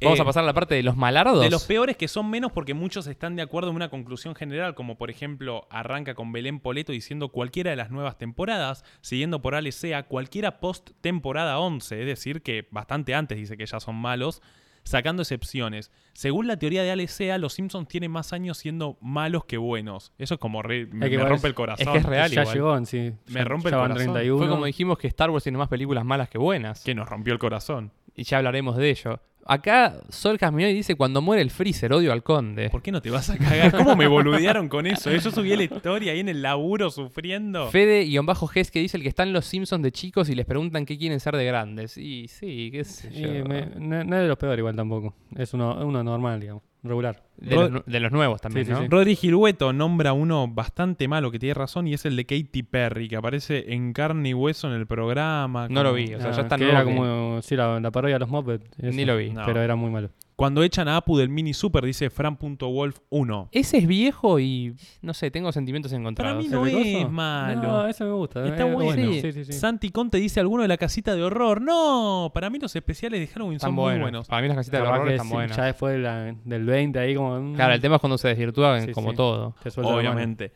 vamos 0.00 0.18
Eh, 0.18 0.22
a 0.22 0.24
pasar 0.24 0.42
a 0.42 0.46
la 0.46 0.52
parte 0.52 0.74
de 0.74 0.82
los 0.82 0.96
malardos. 0.96 1.40
De 1.42 1.50
los 1.50 1.62
peores 1.64 1.96
que 1.96 2.08
son 2.08 2.28
menos 2.28 2.50
porque 2.50 2.74
muchos 2.74 3.06
están 3.06 3.36
de 3.36 3.42
acuerdo 3.42 3.70
en 3.70 3.76
una 3.76 3.88
conclusión 3.88 4.34
general, 4.34 4.74
como 4.74 4.98
por 4.98 5.10
ejemplo 5.10 5.68
arranca 5.70 6.14
con 6.14 6.32
Belén 6.32 6.58
Poleto 6.58 6.90
diciendo 6.90 7.28
cualquiera 7.28 7.70
de 7.70 7.76
las 7.76 7.90
nuevas 7.92 8.18
temporadas, 8.18 8.84
siguiendo 9.00 9.42
por 9.42 9.54
Ale 9.54 9.70
Sea, 9.70 10.02
cualquiera 10.04 10.58
post 10.58 10.90
temporada 11.00 11.60
11, 11.60 12.00
es 12.00 12.06
decir, 12.06 12.42
que 12.42 12.66
bastante 12.72 13.14
antes 13.14 13.38
dice 13.38 13.56
que 13.56 13.66
ya 13.66 13.78
son 13.78 13.94
malos, 13.94 14.42
sacando 14.90 15.22
excepciones. 15.22 15.90
Según 16.12 16.46
la 16.46 16.58
teoría 16.58 16.82
de 16.82 16.90
Ale 16.90 17.06
Sea, 17.08 17.38
los 17.38 17.54
Simpsons 17.54 17.88
tienen 17.88 18.10
más 18.10 18.32
años 18.32 18.58
siendo 18.58 18.98
malos 19.00 19.44
que 19.46 19.56
buenos. 19.56 20.12
Eso 20.18 20.34
es 20.34 20.40
como 20.40 20.62
re- 20.62 20.86
me, 20.86 21.06
que 21.08 21.16
me 21.16 21.22
igual 21.22 21.28
rompe 21.30 21.46
es- 21.46 21.50
el 21.50 21.54
corazón. 21.54 21.86
es 21.88 21.92
que 21.92 21.98
es 21.98 22.04
real 22.04 22.30
ya 22.30 22.42
igual. 22.42 22.54
llegó 22.54 22.86
sí. 22.86 23.12
Me 23.28 23.34
Ya- 23.40 23.44
rompe 23.44 23.68
el 23.68 23.74
ya 23.74 23.80
corazón. 23.80 23.96
31. 23.96 24.38
Fue 24.38 24.48
como 24.48 24.64
dijimos 24.66 24.98
que 24.98 25.06
Star 25.08 25.30
Wars 25.30 25.42
tiene 25.44 25.56
más 25.58 25.68
películas 25.68 26.04
malas 26.04 26.28
que 26.28 26.38
buenas. 26.38 26.82
Que 26.84 26.94
nos 26.94 27.08
rompió 27.08 27.32
el 27.32 27.38
corazón. 27.38 27.92
Y 28.20 28.24
ya 28.24 28.36
hablaremos 28.36 28.76
de 28.76 28.90
ello. 28.90 29.18
Acá 29.46 29.98
Sol 30.10 30.36
Jasmine 30.38 30.74
dice 30.74 30.94
cuando 30.94 31.22
muere 31.22 31.40
el 31.40 31.50
freezer, 31.50 31.90
odio 31.94 32.12
al 32.12 32.22
conde. 32.22 32.68
¿Por 32.68 32.82
qué 32.82 32.92
no 32.92 33.00
te 33.00 33.08
vas 33.08 33.30
a 33.30 33.38
cagar? 33.38 33.74
¿Cómo 33.74 33.96
me 33.96 34.06
boludearon 34.06 34.68
con 34.68 34.86
eso? 34.86 35.10
Yo 35.10 35.30
subí 35.30 35.56
la 35.56 35.62
historia 35.62 36.12
ahí 36.12 36.20
en 36.20 36.28
el 36.28 36.42
laburo 36.42 36.90
sufriendo. 36.90 37.70
Fede-Ges 37.70 38.70
que 38.70 38.80
dice 38.80 38.98
el 38.98 39.02
que 39.02 39.08
están 39.08 39.32
los 39.32 39.46
Simpsons 39.46 39.82
de 39.82 39.90
chicos 39.90 40.28
y 40.28 40.34
les 40.34 40.44
preguntan 40.44 40.84
qué 40.84 40.98
quieren 40.98 41.18
ser 41.18 41.34
de 41.36 41.46
grandes. 41.46 41.96
Y 41.96 42.28
sí, 42.28 42.68
qué 42.70 42.84
sé 42.84 43.08
Y 43.10 43.22
yo. 43.22 43.44
me- 43.46 43.64
no, 43.78 44.04
no 44.04 44.16
es 44.16 44.22
de 44.22 44.28
los 44.28 44.36
peores 44.36 44.58
igual 44.58 44.76
tampoco. 44.76 45.14
Es 45.34 45.54
uno, 45.54 45.74
uno 45.86 46.04
normal, 46.04 46.38
digamos. 46.40 46.62
Regular. 46.82 47.22
De, 47.36 47.54
los, 47.56 47.84
de 47.86 48.00
los 48.00 48.10
nuevos 48.12 48.40
también, 48.40 48.64
Sí, 48.66 48.72
¿no? 48.72 48.80
sí. 48.80 48.88
Rodri 48.88 49.14
Gilueto 49.16 49.72
nombra 49.72 50.12
uno 50.14 50.48
bastante 50.48 51.08
malo 51.08 51.30
que 51.30 51.38
tiene 51.38 51.54
razón 51.54 51.86
y 51.86 51.94
es 51.94 52.04
el 52.06 52.16
de 52.16 52.24
Katy 52.24 52.62
Perry, 52.62 53.08
que 53.08 53.16
aparece 53.16 53.72
en 53.74 53.92
carne 53.92 54.30
y 54.30 54.34
hueso 54.34 54.66
en 54.68 54.74
el 54.74 54.86
programa. 54.86 55.68
No 55.68 55.82
lo 55.82 55.92
vi, 55.92 56.14
o 56.14 56.18
sea, 56.20 56.30
Ah, 56.30 56.32
ya 56.36 56.42
está 56.42 56.56
era 56.56 56.78
que- 56.84 56.94
como, 56.94 57.40
sí, 57.42 57.54
la, 57.56 57.80
la 57.80 57.90
parodia 57.90 58.14
de 58.16 58.20
los 58.20 58.28
Muppets. 58.30 58.66
Ni 58.78 59.04
lo 59.04 59.16
vi. 59.16 59.30
No. 59.30 59.42
Pero 59.44 59.60
era 59.62 59.76
muy 59.76 59.90
malo. 59.90 60.10
Cuando 60.40 60.62
echan 60.62 60.88
a 60.88 60.96
Apu 60.96 61.18
del 61.18 61.28
mini 61.28 61.52
super, 61.52 61.84
dice 61.84 62.08
Fran.wolf1. 62.08 63.48
Ese 63.52 63.76
es 63.76 63.86
viejo 63.86 64.40
y 64.40 64.74
no 65.02 65.12
sé, 65.12 65.30
tengo 65.30 65.52
sentimientos 65.52 65.92
Para 65.92 66.00
encontrados. 66.00 66.38
mí 66.38 66.46
¿El 66.46 66.50
no 66.52 66.66
es 66.66 66.96
coso? 67.02 67.10
malo. 67.10 67.62
No, 67.62 67.86
ese 67.86 68.04
me 68.04 68.12
gusta. 68.12 68.46
Está 68.46 68.66
es 68.66 68.72
bueno. 68.74 69.12
Sí, 69.12 69.32
sí, 69.32 69.44
sí. 69.44 69.52
Santi 69.52 69.90
Conte 69.90 70.16
dice 70.16 70.40
alguno 70.40 70.62
de 70.62 70.68
la 70.68 70.78
casita 70.78 71.14
de 71.14 71.22
horror. 71.22 71.60
No, 71.60 72.30
para 72.32 72.48
mí 72.48 72.58
los 72.58 72.74
especiales 72.74 73.20
de 73.20 73.26
Halloween 73.26 73.56
Están 73.56 73.68
son 73.68 73.76
buenos. 73.76 73.98
muy 73.98 74.02
buenos. 74.02 74.28
Para 74.28 74.40
mí 74.42 74.48
las 74.48 74.56
casitas 74.56 74.80
de 74.82 74.88
horror 74.88 75.08
están 75.10 75.26
sí, 75.26 75.32
buenas. 75.34 75.56
Ya 75.56 75.64
después 75.64 75.92
de 75.92 75.98
la- 75.98 76.34
del 76.44 76.64
20 76.64 76.98
ahí 76.98 77.14
como... 77.14 77.38
mm, 77.38 77.54
Claro, 77.56 77.74
el 77.74 77.80
tema 77.82 77.96
es 77.96 78.00
cuando 78.00 78.16
se 78.16 78.28
desvirtúa 78.28 78.80
Sí, 78.80 78.92
como 78.92 79.10
sí. 79.10 79.16
todo. 79.16 79.54
Obviamente. 79.82 80.52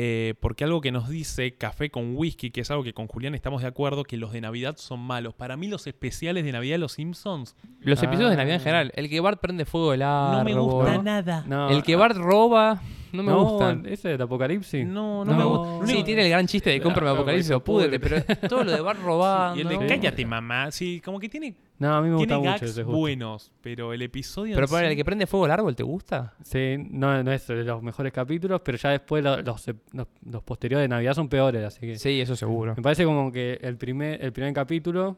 Eh, 0.00 0.34
porque 0.38 0.62
algo 0.62 0.80
que 0.80 0.92
nos 0.92 1.08
dice 1.08 1.56
Café 1.56 1.90
con 1.90 2.14
Whisky, 2.16 2.52
que 2.52 2.60
es 2.60 2.70
algo 2.70 2.84
que 2.84 2.92
con 2.92 3.08
Julián 3.08 3.34
estamos 3.34 3.62
de 3.62 3.66
acuerdo, 3.68 4.04
que 4.04 4.16
los 4.16 4.30
de 4.32 4.40
Navidad 4.40 4.76
son 4.78 5.00
malos. 5.00 5.34
Para 5.34 5.56
mí 5.56 5.66
los 5.66 5.88
especiales 5.88 6.44
de 6.44 6.52
Navidad 6.52 6.74
de 6.74 6.78
los 6.78 6.92
Simpsons 6.92 7.56
Los 7.80 8.00
episodios 8.02 8.30
de 8.30 8.34
Ah. 8.34 8.38
Navidad 8.38 8.54
en 8.56 8.60
general. 8.62 8.92
El 8.94 9.08
que 9.08 9.18
Bart 9.18 9.40
prende 9.40 9.64
fuego 9.64 9.92
el 9.94 10.00
no 10.00 10.06
árbol. 10.38 10.44
me 10.44 10.54
gusta 10.60 11.02
nada. 11.02 11.42
No, 11.48 11.68
El 11.70 11.82
que 11.82 11.94
ah, 11.94 11.96
Bart 11.96 12.16
roba, 12.16 12.80
no 13.12 13.22
me 13.22 13.32
no, 13.32 13.44
gustan. 13.44 13.86
ese 13.86 14.16
de 14.16 14.22
Apocalipsis. 14.22 14.86
No, 14.86 15.24
no, 15.24 15.32
No. 15.32 15.38
me 15.38 15.44
gusta. 15.44 15.86
Sí, 15.92 16.02
tiene 16.04 16.24
el 16.24 16.30
gran 16.30 16.46
chiste 16.46 16.70
de 16.70 16.80
cómprame 16.80 17.10
Ah, 17.10 17.14
Apocalipsis 17.14 17.50
o 17.52 17.62
púdete, 17.64 17.98
pero 18.00 18.22
todo 18.48 18.64
lo 18.64 18.72
de 18.72 18.80
Bart 18.80 19.00
robando. 19.02 19.56
Y 19.58 19.60
el 19.62 19.68
de 19.68 19.78
Sí. 19.78 19.84
cállate, 19.88 20.26
mamá. 20.26 20.70
Sí, 20.70 21.00
como 21.04 21.18
que 21.18 21.28
tiene, 21.28 21.54
No, 21.78 21.94
a 21.94 22.00
mí 22.02 22.08
me 22.10 22.16
tiene 22.18 22.34
gusta 22.34 22.38
mucho 22.38 22.50
gags 22.50 22.62
ese 22.72 22.84
justo. 22.84 22.98
buenos, 22.98 23.52
pero 23.60 23.92
el 23.92 24.02
episodio. 24.02 24.54
Pero 24.54 24.66
para 24.68 24.86
sí- 24.86 24.90
el 24.92 24.96
que 24.96 25.04
prende 25.04 25.26
fuego 25.26 25.46
el 25.46 25.52
árbol, 25.52 25.74
¿te 25.76 25.82
gusta? 25.82 26.34
Sí, 26.42 26.76
no, 26.90 27.22
no 27.22 27.32
es 27.32 27.46
de 27.46 27.64
los 27.64 27.82
mejores 27.82 28.12
capítulos, 28.12 28.60
pero 28.64 28.78
ya 28.78 28.90
después 28.90 29.22
lo- 29.24 29.40
los, 29.42 29.66
los, 29.92 30.06
los 30.30 30.42
posteriores 30.42 30.84
de 30.84 30.88
Navidad 30.88 31.14
son 31.14 31.28
peores, 31.28 31.64
así 31.64 31.80
que... 31.80 31.96
Sí, 31.96 32.20
eso 32.20 32.34
seguro. 32.36 32.74
Me 32.76 32.82
parece 32.82 33.04
como 33.04 33.30
que 33.32 33.58
el 33.62 33.76
primer, 33.76 34.24
el 34.24 34.32
primer 34.32 34.52
capítulo, 34.52 35.16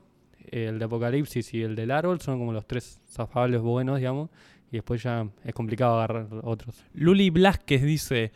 el 0.51 0.79
de 0.79 0.85
Apocalipsis 0.85 1.55
y 1.55 1.63
el 1.63 1.77
del 1.77 1.91
árbol 1.91 2.21
son 2.21 2.39
como 2.39 2.53
los 2.53 2.67
tres 2.67 3.01
zafables 3.09 3.61
buenos, 3.61 3.99
digamos, 3.99 4.31
y 4.71 4.77
después 4.77 5.03
ya 5.03 5.27
es 5.45 5.53
complicado 5.55 5.97
agarrar 5.97 6.27
otros. 6.43 6.85
Luli 6.95 7.31
Blasquez 7.31 7.83
dice: 7.83 8.33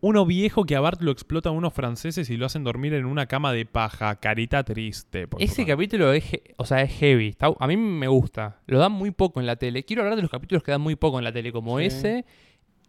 Uno 0.00 0.26
viejo 0.26 0.64
que 0.64 0.74
a 0.76 0.80
Bart 0.80 1.00
lo 1.00 1.12
explotan 1.12 1.52
unos 1.54 1.72
franceses 1.72 2.28
y 2.28 2.36
lo 2.36 2.46
hacen 2.46 2.64
dormir 2.64 2.92
en 2.94 3.06
una 3.06 3.26
cama 3.26 3.52
de 3.52 3.64
paja. 3.66 4.16
Carita 4.16 4.64
triste. 4.64 5.28
por 5.28 5.40
Ese 5.40 5.62
favor. 5.62 5.68
capítulo 5.68 6.12
es, 6.12 6.24
o 6.56 6.64
sea, 6.66 6.82
es 6.82 6.92
heavy. 6.98 7.28
Está- 7.28 7.52
a 7.58 7.66
mí 7.68 7.76
me 7.76 8.08
gusta. 8.08 8.60
Lo 8.66 8.78
dan 8.78 8.90
muy 8.92 9.12
poco 9.12 9.38
en 9.40 9.46
la 9.46 9.56
tele. 9.56 9.84
Quiero 9.84 10.02
hablar 10.02 10.16
de 10.16 10.22
los 10.22 10.30
capítulos 10.30 10.62
que 10.64 10.72
dan 10.72 10.80
muy 10.80 10.96
poco 10.96 11.18
en 11.18 11.24
la 11.24 11.32
tele, 11.32 11.52
como 11.52 11.78
Sí. 11.78 11.84
ese. 11.86 12.24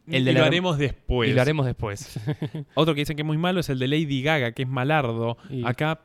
Y 0.08 0.16
El 0.18 0.26
de 0.26 0.34
lo 0.34 0.40
la- 0.42 0.48
haremos 0.48 0.78
después. 0.78 1.30
y 1.30 1.34
lo 1.34 1.42
haremos 1.42 1.66
después. 1.66 2.20
Otro 2.76 2.94
que 2.96 3.02
dicen 3.02 3.16
que 3.16 3.22
es 3.22 3.26
muy 3.28 3.38
malo 3.38 3.60
es 3.62 3.70
el 3.70 3.80
de 3.80 3.88
Lady 3.88 4.22
Gaga, 4.24 4.52
que 4.52 4.64
es 4.64 4.68
malardo. 4.68 5.38
Y- 5.50 5.64
Acá 5.66 6.02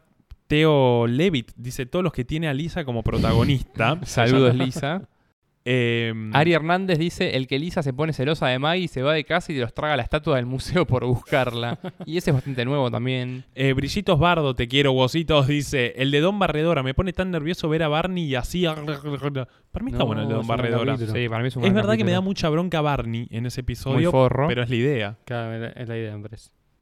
Teo 0.47 1.07
Levitt 1.07 1.53
dice 1.57 1.85
todos 1.87 2.03
los 2.03 2.13
que 2.13 2.25
tiene 2.25 2.49
a 2.49 2.55
Lisa 2.55 2.85
como 2.85 3.03
protagonista. 3.03 3.99
Saludos, 4.05 4.55
Lisa. 4.55 5.09
Eh, 5.65 6.15
Ari 6.33 6.53
Hernández 6.55 6.99
dice: 6.99 7.37
El 7.37 7.47
que 7.47 7.59
Lisa 7.59 7.83
se 7.83 7.93
pone 7.93 8.13
celosa 8.13 8.47
de 8.49 8.59
Maggie, 8.59 8.89
se 8.89 9.03
va 9.03 9.13
de 9.15 9.25
casa 9.25 9.53
y 9.53 9.59
los 9.59 9.75
traga 9.75 9.97
la 9.97 10.03
estatua 10.03 10.37
del 10.37 10.47
museo 10.47 10.87
por 10.87 11.05
buscarla. 11.05 11.79
y 12.07 12.17
ese 12.17 12.31
es 12.31 12.35
bastante 12.35 12.65
nuevo 12.65 12.91
también. 12.91 13.45
eh, 13.55 13.73
Brillitos 13.75 14.19
Bardo, 14.19 14.55
te 14.55 14.67
quiero, 14.69 14.93
vositos, 14.93 15.47
dice 15.47 15.93
el 15.97 16.11
de 16.11 16.21
Don 16.21 16.39
Barredora. 16.39 16.83
Me 16.83 16.95
pone 16.95 17.13
tan 17.13 17.31
nervioso 17.31 17.69
ver 17.69 17.83
a 17.83 17.89
Barney 17.89 18.25
y 18.25 18.35
así. 18.35 18.65
Para 19.71 19.85
mí 19.85 19.91
está 19.91 19.99
No, 19.99 20.07
bueno 20.07 20.23
el 20.23 20.29
de 20.29 20.35
Don 20.35 20.47
Barredora. 20.47 20.93
capítulo. 20.95 21.19
Sí, 21.19 21.29
para 21.29 21.43
mí 21.43 21.49
es 21.49 21.57
un 21.57 21.63
Es 21.65 21.71
gran 21.73 21.75
verdad 21.77 21.97
que 21.97 22.05
me 22.05 22.13
da 22.13 22.21
mucha 22.23 22.49
bronca 22.49 22.81
Barney 22.81 23.29
en 23.31 23.47
ese 23.47 23.61
muy 23.61 23.65
episodio, 23.65 24.11
forro. 24.11 24.49
pero 24.49 24.63
es 24.63 24.71
la 24.71 24.77
idea. 24.77 25.19
Claro, 25.25 25.67
es 25.67 25.89
la 25.89 25.97
idea, 25.99 26.17
me 26.17 26.29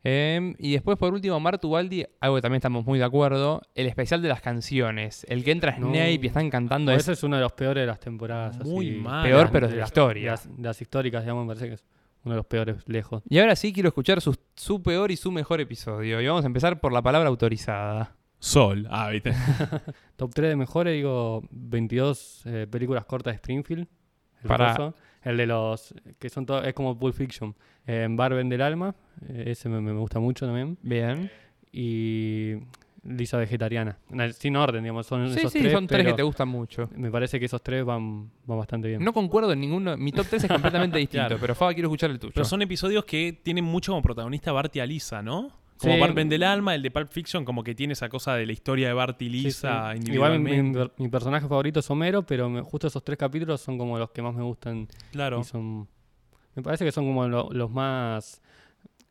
Em, 0.09 0.55
y 0.59 0.73
después, 0.73 0.97
por 0.99 1.13
último, 1.13 1.41
Martu 1.41 1.69
Baldi, 1.71 2.05
algo 2.21 2.37
que 2.37 2.43
también 2.43 2.59
estamos 2.59 2.87
muy 2.87 2.99
de 3.01 3.05
acuerdo, 3.05 3.61
el 3.75 3.87
especial 3.89 4.23
de 4.23 4.29
las 4.29 4.41
canciones. 4.41 5.27
El 5.29 5.43
que 5.43 5.51
entra 5.51 5.77
No. 5.79 5.89
Snape 5.89 6.21
y 6.23 6.27
están 6.29 6.49
cantando 6.49 6.93
Ese 6.93 7.13
es 7.13 7.19
es 7.19 7.25
uno 7.25 7.37
de 7.37 7.43
los 7.43 7.53
peores 7.53 7.83
de 7.83 7.87
las 7.89 7.99
temporadas. 7.99 8.57
Muy 8.65 8.91
así, 8.91 8.99
mal. 9.01 9.25
peor, 9.25 9.49
pero 9.51 9.67
es 9.67 9.73
de 9.73 9.77
la 9.79 9.81
las- 9.83 9.89
historia. 9.91 10.31
las- 10.31 10.57
de 10.57 10.63
las 10.63 10.81
históricas, 10.81 11.23
digamos, 11.25 11.45
me 11.45 11.49
parece 11.49 11.69
que 11.69 11.75
es 11.75 11.85
uno 12.25 12.35
de 12.35 12.37
los 12.37 12.47
peores 12.47 12.77
lejos. 12.89 13.23
Y 13.29 13.39
ahora 13.41 13.57
sí 13.57 13.73
quiero 13.73 13.89
escuchar 13.89 14.21
su, 14.21 14.37
su 14.55 14.81
peor 14.83 15.11
y 15.11 15.17
su 15.17 15.33
mejor 15.33 15.61
episodio. 15.61 16.21
Y 16.21 16.27
vamos 16.27 16.45
a 16.45 16.47
empezar 16.47 16.79
por 16.81 16.93
la 16.93 17.03
palabra 17.03 17.29
autorizada. 17.29 18.15
Sol. 18.39 18.87
Ah, 18.91 19.09
viste. 19.11 19.33
Top 20.17 20.33
3 20.35 20.51
de 20.51 20.57
mejores, 20.57 20.93
digo, 20.95 21.43
22 21.51 22.43
eh, 22.47 22.67
películas 22.71 23.05
cortas 23.07 23.33
de 23.33 23.37
Springfield. 23.37 23.89
El, 24.43 24.49
Para- 24.49 24.71
coso. 24.77 24.95
el 25.23 25.37
de 25.37 25.47
los, 25.47 25.95
que 26.19 26.29
son 26.29 26.47
todos, 26.47 26.67
es 26.67 26.75
como 26.75 26.99
Pulp 26.99 27.15
Fiction. 27.15 27.55
Eh, 27.87 28.07
Barben 28.11 28.49
del 28.49 28.63
Alma, 28.63 28.95
eh, 29.29 29.45
ese 29.49 29.69
me, 29.69 29.81
me 29.81 29.93
gusta 29.93 30.19
mucho 30.19 30.45
también. 30.47 30.77
Bien. 30.83 31.31
Y 31.73 32.55
Lisa 33.05 33.37
Vegetariana. 33.39 33.99
Na- 34.11 34.33
Sin 34.33 34.57
orden, 34.57 34.83
digamos, 34.83 35.07
son 35.07 35.29
Sí, 35.31 35.39
esos 35.41 35.53
sí, 35.53 35.61
tres, 35.61 35.73
son 35.73 35.87
tres 35.87 36.05
que 36.07 36.13
te 36.15 36.23
gustan 36.23 36.49
mucho. 36.49 36.89
Me 36.97 37.11
parece 37.11 37.39
que 37.39 37.47
esos 37.47 37.63
tres 37.63 37.85
van, 37.85 38.31
van 38.45 38.59
bastante 38.59 38.89
bien. 38.89 39.05
No 39.05 39.13
concuerdo 39.13 39.53
en 39.53 39.61
ninguno. 39.61 39.97
Mi 39.97 40.11
top 40.13 40.27
3 40.29 40.45
es 40.45 40.51
completamente 40.51 40.99
distinto, 40.99 41.27
Claro. 41.27 41.39
pero 41.41 41.55
Faba, 41.55 41.73
quiero 41.75 41.89
escuchar 41.89 42.11
el 42.11 42.19
tuyo. 42.19 42.33
Pero 42.35 42.45
son 42.45 42.63
episodios 42.63 43.05
que 43.05 43.39
tienen 43.43 43.65
mucho 43.65 43.93
como 43.93 44.03
protagonista 44.03 44.51
Bart 44.53 44.75
y 44.77 44.81
a 44.81 44.87
Lisa, 44.87 45.23
¿no? 45.23 45.53
Como 45.79 45.95
Sí. 46.07 46.25
Del 46.29 46.43
Alma, 46.43 46.75
el 46.75 46.83
de 46.83 46.91
Pulp 46.91 47.11
Fiction, 47.11 47.45
como 47.45 47.63
que 47.63 47.75
tiene 47.75 47.93
esa 47.93 48.09
cosa 48.09 48.35
de 48.35 48.47
la 48.47 48.53
historia 48.53 48.89
de 48.89 48.95
Bart 48.95 49.21
y 49.21 49.27
Sí, 49.27 49.31
Lisa 49.31 49.93
sí. 49.95 50.13
Igual 50.13 50.39
mi, 50.41 50.51
individualmente. 50.53 50.93
mi- 50.99 51.05
mi 51.05 51.09
personaje 51.11 51.47
favorito 51.47 51.81
es 51.81 51.91
Homero, 51.91 52.25
pero 52.25 52.49
me- 52.49 52.63
justo 52.63 52.87
esos 52.87 53.05
tres 53.05 53.19
capítulos 53.19 53.61
son 53.61 53.77
como 53.77 53.99
los 53.99 54.11
que 54.11 54.23
más 54.23 54.35
me 54.35 54.43
gustan 54.43 54.89
Claro. 55.13 55.41
y 55.41 55.45
son 55.45 55.87
me 56.55 56.63
parece 56.63 56.85
que 56.87 56.93
son 56.93 57.05
como 57.05 57.29
lo- 57.29 57.51
los 57.53 57.71
más 57.71 58.41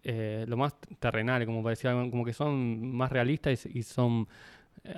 eh, 0.03 0.45
lo 0.47 0.55
más 0.57 0.75
terrenales 0.99 1.45
como 1.47 1.63
parecía 1.63 1.91
como 1.93 2.23
que 2.25 2.33
son 2.33 2.95
más 2.95 3.11
realistas 3.11 3.65
y, 3.67 3.79
y 3.79 3.83
son 3.83 4.27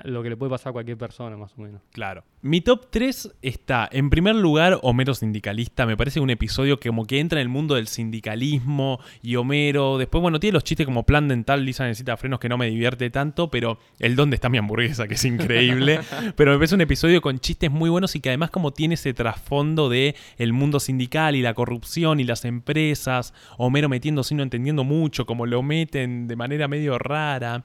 lo 0.03 0.23
que 0.23 0.29
le 0.29 0.37
puede 0.37 0.49
pasar 0.49 0.71
a 0.71 0.73
cualquier 0.73 0.97
persona, 0.97 1.37
más 1.37 1.53
o 1.57 1.61
menos. 1.61 1.81
Claro. 1.91 2.23
Mi 2.41 2.61
top 2.61 2.87
3 2.89 3.37
está, 3.41 3.87
en 3.91 4.09
primer 4.09 4.35
lugar, 4.35 4.79
Homero 4.81 5.13
Sindicalista. 5.13 5.85
Me 5.85 5.97
parece 5.97 6.19
un 6.19 6.29
episodio 6.29 6.79
que 6.79 6.89
como 6.89 7.05
que 7.05 7.19
entra 7.19 7.39
en 7.39 7.43
el 7.43 7.49
mundo 7.49 7.75
del 7.75 7.87
sindicalismo 7.87 8.99
y 9.21 9.35
Homero. 9.35 9.97
Después, 9.97 10.21
bueno, 10.21 10.39
tiene 10.39 10.53
los 10.53 10.63
chistes 10.63 10.85
como 10.85 11.03
plan 11.03 11.27
dental, 11.27 11.65
Lisa 11.65 11.85
necesita 11.85 12.17
frenos 12.17 12.39
que 12.39 12.49
no 12.49 12.57
me 12.57 12.69
divierte 12.69 13.09
tanto, 13.09 13.49
pero 13.49 13.79
el 13.99 14.15
dónde 14.15 14.35
está 14.35 14.49
mi 14.49 14.57
hamburguesa, 14.57 15.07
que 15.07 15.15
es 15.15 15.25
increíble. 15.25 15.99
pero 16.35 16.51
me 16.51 16.57
parece 16.57 16.75
un 16.75 16.81
episodio 16.81 17.21
con 17.21 17.39
chistes 17.39 17.71
muy 17.71 17.89
buenos 17.89 18.15
y 18.15 18.19
que 18.19 18.29
además 18.29 18.51
como 18.51 18.71
tiene 18.71 18.95
ese 18.95 19.13
trasfondo 19.13 19.89
de 19.89 20.15
el 20.37 20.53
mundo 20.53 20.79
sindical 20.79 21.35
y 21.35 21.41
la 21.41 21.53
corrupción 21.53 22.19
y 22.19 22.23
las 22.23 22.45
empresas. 22.45 23.33
Homero 23.57 23.89
metiéndose 23.89 24.33
y 24.33 24.37
no 24.37 24.43
entendiendo 24.43 24.83
mucho, 24.83 25.25
como 25.25 25.45
lo 25.45 25.63
meten 25.63 26.27
de 26.27 26.35
manera 26.35 26.67
medio 26.67 26.97
rara. 26.97 27.63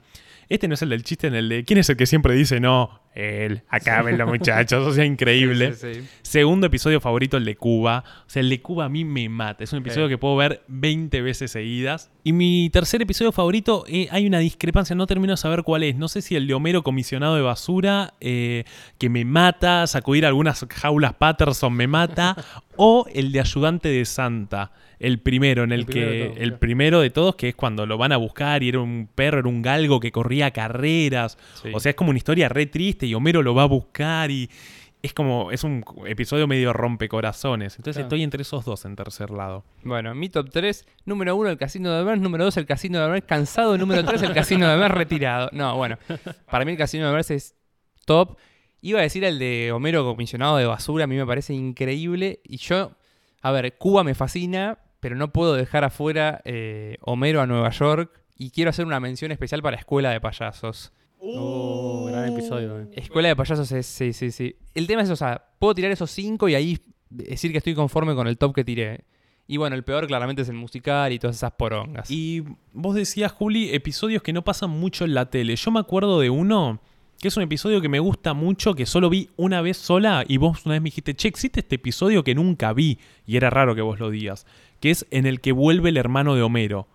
Este 0.53 0.67
no 0.67 0.75
es 0.75 0.83
el 0.83 0.89
del 0.89 1.01
chiste 1.01 1.25
en 1.25 1.33
el 1.33 1.49
de 1.49 1.65
¿quién 1.65 1.79
es 1.79 1.89
el 1.89 1.97
que 1.97 2.05
siempre 2.05 2.35
dice 2.35 2.59
no? 2.59 3.01
Él, 3.15 3.61
acá 3.69 4.01
ven 4.01 4.17
los 4.17 4.27
muchachos, 4.27 4.87
o 4.87 4.93
sea, 4.93 5.05
increíble. 5.05 5.73
Sí, 5.73 5.93
sí, 5.93 6.01
sí. 6.01 6.07
Segundo 6.21 6.67
episodio 6.67 6.99
favorito, 6.99 7.37
el 7.37 7.45
de 7.45 7.55
Cuba. 7.55 8.03
O 8.25 8.29
sea, 8.29 8.41
el 8.41 8.49
de 8.49 8.61
Cuba 8.61 8.85
a 8.85 8.89
mí 8.89 9.05
me 9.05 9.29
mata. 9.29 9.63
Es 9.63 9.71
un 9.73 9.79
episodio 9.79 10.07
Sí. 10.07 10.13
que 10.13 10.17
puedo 10.17 10.35
ver 10.35 10.63
20 10.67 11.21
veces 11.21 11.51
seguidas. 11.51 12.11
Y 12.23 12.33
mi 12.33 12.69
tercer 12.71 13.01
episodio 13.01 13.31
favorito, 13.31 13.83
eh, 13.87 14.07
hay 14.11 14.25
una 14.25 14.39
discrepancia, 14.39 14.95
no 14.95 15.05
termino 15.07 15.33
de 15.33 15.37
saber 15.37 15.63
cuál 15.63 15.83
es. 15.83 15.95
No 15.95 16.07
sé 16.07 16.21
si 16.21 16.35
el 16.35 16.47
de 16.47 16.53
Homero 16.53 16.83
comisionado 16.83 17.35
de 17.35 17.41
basura, 17.41 18.13
eh, 18.19 18.63
que 18.97 19.09
me 19.09 19.25
mata, 19.25 19.85
sacudir 19.87 20.25
algunas 20.25 20.65
jaulas 20.69 21.13
Patterson 21.13 21.73
me 21.73 21.87
mata, 21.87 22.35
o 22.77 23.05
el 23.13 23.31
de 23.31 23.39
ayudante 23.41 23.89
de 23.89 24.05
Santa. 24.05 24.71
El 24.99 25.19
primero, 25.19 25.65
en 25.65 25.73
el, 25.73 25.85
que. 25.85 26.27
todos, 26.27 26.37
el 26.37 26.43
claro. 26.49 26.59
primero 26.59 27.01
de 27.01 27.09
todos, 27.09 27.35
que 27.35 27.49
es 27.49 27.55
cuando 27.55 27.85
lo 27.85 27.97
van 27.97 28.13
a 28.13 28.17
buscar 28.17 28.63
y 28.63 28.69
era 28.69 28.79
un 28.79 29.09
perro, 29.13 29.39
era 29.39 29.49
un 29.49 29.61
galgo 29.61 29.99
que 29.99 30.13
corría 30.13 30.51
carreras. 30.51 31.37
Sí. 31.61 31.71
O 31.73 31.81
sea, 31.81 31.89
es 31.89 31.95
como 31.97 32.11
una 32.11 32.17
historia 32.17 32.47
re 32.47 32.67
triste 32.67 33.02
y 33.05 33.13
Homero 33.13 33.41
lo 33.43 33.53
va 33.55 33.63
a 33.63 33.67
buscar 33.67 34.31
y 34.31 34.49
es 35.01 35.13
como, 35.13 35.51
es 35.51 35.63
un 35.65 35.83
episodio 36.05 36.47
medio 36.47 36.71
rompecorazones. 36.71 37.75
Entonces 37.75 37.95
Claro. 37.97 38.05
estoy 38.07 38.23
entre 38.23 38.41
esos 38.43 38.63
dos 38.63 38.85
en 38.85 38.95
tercer 38.95 39.31
lado. 39.31 39.65
Bueno, 39.83 40.15
mi 40.15 40.29
top 40.29 40.49
3, 40.49 40.85
número 41.05 41.35
1 41.35 41.49
el 41.49 41.57
Casino 41.57 41.91
de 41.91 42.03
Burns, 42.03 42.21
número 42.21 42.45
2 42.45 42.55
el 42.57 42.65
Casino 42.65 43.01
de 43.01 43.07
Burns 43.07 43.25
cansado, 43.25 43.77
número 43.77 44.05
3 44.05 44.21
el 44.21 44.33
Casino 44.33 44.67
de 44.69 44.77
Burns 44.77 44.91
retirado. 44.95 45.49
No, 45.51 45.75
bueno, 45.75 45.97
para 46.49 46.63
mí 46.63 46.71
el 46.71 46.77
Casino 46.77 47.05
de 47.07 47.11
Burns 47.11 47.31
es 47.31 47.55
top. 48.05 48.37
Iba 48.81 48.99
a 48.99 49.03
decir 49.03 49.23
el 49.25 49.39
de 49.39 49.71
Homero 49.73 50.05
comisionado 50.05 50.57
de 50.57 50.65
basura, 50.65 51.03
a 51.03 51.07
mí 51.07 51.15
me 51.15 51.25
parece 51.25 51.53
increíble. 51.53 52.39
Y 52.45 52.57
yo, 52.57 52.91
a 53.41 53.51
ver, 53.51 53.77
Cuba 53.77 54.03
me 54.05 54.13
fascina, 54.15 54.79
pero 55.01 55.15
no 55.17 55.33
puedo 55.33 55.55
dejar 55.55 55.83
afuera 55.83 56.41
eh, 56.45 56.97
Homero 57.01 57.41
a 57.41 57.45
Nueva 57.45 57.69
York. 57.71 58.21
Y 58.37 58.51
quiero 58.51 58.69
hacer 58.71 58.85
una 58.85 58.99
mención 58.99 59.31
especial 59.31 59.61
para 59.61 59.75
Escuela 59.77 60.09
de 60.11 60.19
Payasos. 60.19 60.91
Oh, 61.25 62.05
gran 62.07 62.33
episodio 62.33 62.67
también. 62.67 62.89
Escuela 62.99 63.29
de 63.29 63.35
payasos 63.35 63.71
es, 63.71 63.85
sí, 63.85 64.11
sí, 64.11 64.31
sí. 64.31 64.55
El 64.73 64.87
tema 64.87 65.03
es, 65.03 65.09
o 65.09 65.15
sea, 65.15 65.45
puedo 65.57 65.73
tirar 65.73 65.91
esos 65.91 66.11
cinco 66.11 66.49
y 66.49 66.55
ahí 66.55 66.79
decir 67.09 67.51
que 67.51 67.59
estoy 67.59 67.75
conforme 67.75 68.13
con 68.13 68.27
el 68.27 68.37
top 68.37 68.53
que 68.53 68.63
tiré. 68.65 69.05
Y 69.47 69.57
bueno, 69.57 69.75
el 69.75 69.83
peor 69.83 70.07
claramente 70.07 70.41
es 70.41 70.49
el 70.49 70.55
musical 70.55 71.13
y 71.13 71.19
todas 71.19 71.37
esas 71.37 71.51
porongas. 71.53 72.09
Y 72.11 72.43
vos 72.73 72.95
decías, 72.95 73.31
Juli, 73.31 73.73
episodios 73.73 74.21
que 74.21 74.33
no 74.33 74.43
pasan 74.43 74.69
mucho 74.69 75.05
en 75.05 75.13
la 75.13 75.29
tele. 75.29 75.55
Yo 75.55 75.71
me 75.71 75.79
acuerdo 75.79 76.19
de 76.19 76.29
uno 76.29 76.81
que 77.19 77.29
es 77.29 77.37
un 77.37 77.43
episodio 77.43 77.79
que 77.79 77.87
me 77.87 77.99
gusta 77.99 78.33
mucho, 78.33 78.73
que 78.73 78.85
solo 78.85 79.09
vi 79.09 79.29
una 79.37 79.61
vez 79.61 79.77
sola 79.77 80.25
y 80.27 80.35
vos 80.35 80.65
una 80.65 80.73
vez 80.73 80.81
me 80.81 80.87
dijiste, 80.87 81.15
che, 81.15 81.29
existe 81.29 81.61
este 81.61 81.75
episodio 81.75 82.21
que 82.21 82.35
nunca 82.35 82.73
vi. 82.73 82.99
Y 83.25 83.37
era 83.37 83.49
raro 83.49 83.75
que 83.75 83.81
vos 83.81 83.97
lo 83.97 84.09
digas. 84.09 84.45
Que 84.81 84.91
es 84.91 85.05
en 85.09 85.25
el 85.25 85.39
que 85.39 85.53
vuelve 85.53 85.87
el 85.87 85.95
hermano 85.95 86.35
de 86.35 86.41
Homero. 86.41 86.89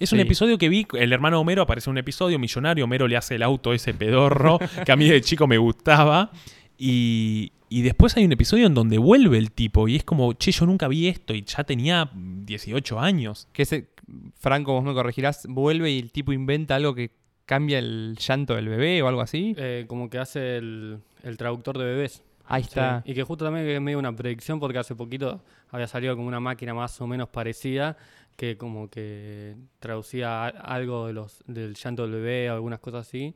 Es 0.00 0.12
un 0.12 0.20
episodio 0.20 0.56
que 0.56 0.70
vi, 0.70 0.86
el 0.94 1.12
hermano 1.12 1.36
de 1.36 1.40
Homero 1.42 1.62
aparece 1.62 1.90
en 1.90 1.92
un 1.92 1.98
episodio 1.98 2.38
millonario, 2.38 2.86
Homero 2.86 3.06
le 3.06 3.18
hace 3.18 3.34
el 3.34 3.42
auto 3.42 3.72
a 3.72 3.74
ese 3.74 3.92
pedorro, 3.92 4.58
que 4.86 4.90
a 4.90 4.96
mí 4.96 5.06
de 5.06 5.20
chico 5.20 5.46
me 5.46 5.58
gustaba. 5.58 6.32
Y, 6.78 7.52
y 7.68 7.82
después 7.82 8.16
hay 8.16 8.24
un 8.24 8.32
episodio 8.32 8.66
en 8.66 8.72
donde 8.72 8.96
vuelve 8.96 9.36
el 9.36 9.52
tipo 9.52 9.86
y 9.88 9.96
es 9.96 10.04
como, 10.04 10.32
che, 10.32 10.52
yo 10.52 10.64
nunca 10.64 10.88
vi 10.88 11.08
esto 11.08 11.34
y 11.34 11.42
ya 11.42 11.64
tenía 11.64 12.10
18 12.14 12.98
años. 12.98 13.46
Que 13.52 13.62
ese, 13.62 13.88
Franco, 14.38 14.72
vos 14.72 14.82
me 14.82 14.94
corregirás, 14.94 15.46
vuelve 15.46 15.90
y 15.90 15.98
el 15.98 16.10
tipo 16.10 16.32
inventa 16.32 16.76
algo 16.76 16.94
que 16.94 17.10
cambia 17.44 17.78
el 17.78 18.16
llanto 18.18 18.54
del 18.54 18.70
bebé 18.70 19.02
o 19.02 19.08
algo 19.08 19.20
así. 19.20 19.54
Eh, 19.58 19.84
como 19.86 20.08
que 20.08 20.16
hace 20.16 20.56
el, 20.56 21.00
el 21.22 21.36
traductor 21.36 21.76
de 21.76 21.84
bebés. 21.84 22.22
Ahí 22.50 22.62
está. 22.62 23.02
Sí, 23.04 23.12
Y 23.12 23.14
que 23.14 23.22
justo 23.22 23.44
también 23.44 23.66
es 23.66 23.80
medio 23.80 23.98
una 23.98 24.14
predicción 24.14 24.58
porque 24.60 24.78
hace 24.78 24.94
poquito 24.94 25.42
había 25.70 25.86
salido 25.86 26.14
como 26.16 26.28
una 26.28 26.40
máquina 26.40 26.74
más 26.74 27.00
o 27.00 27.06
menos 27.06 27.28
parecida 27.28 27.96
que 28.36 28.56
como 28.56 28.88
que 28.88 29.54
traducía 29.78 30.44
a- 30.44 30.48
algo 30.48 31.06
de 31.06 31.12
los, 31.12 31.42
del 31.46 31.74
llanto 31.74 32.02
del 32.02 32.12
bebé 32.12 32.50
o 32.50 32.54
algunas 32.54 32.80
cosas 32.80 33.06
así 33.06 33.34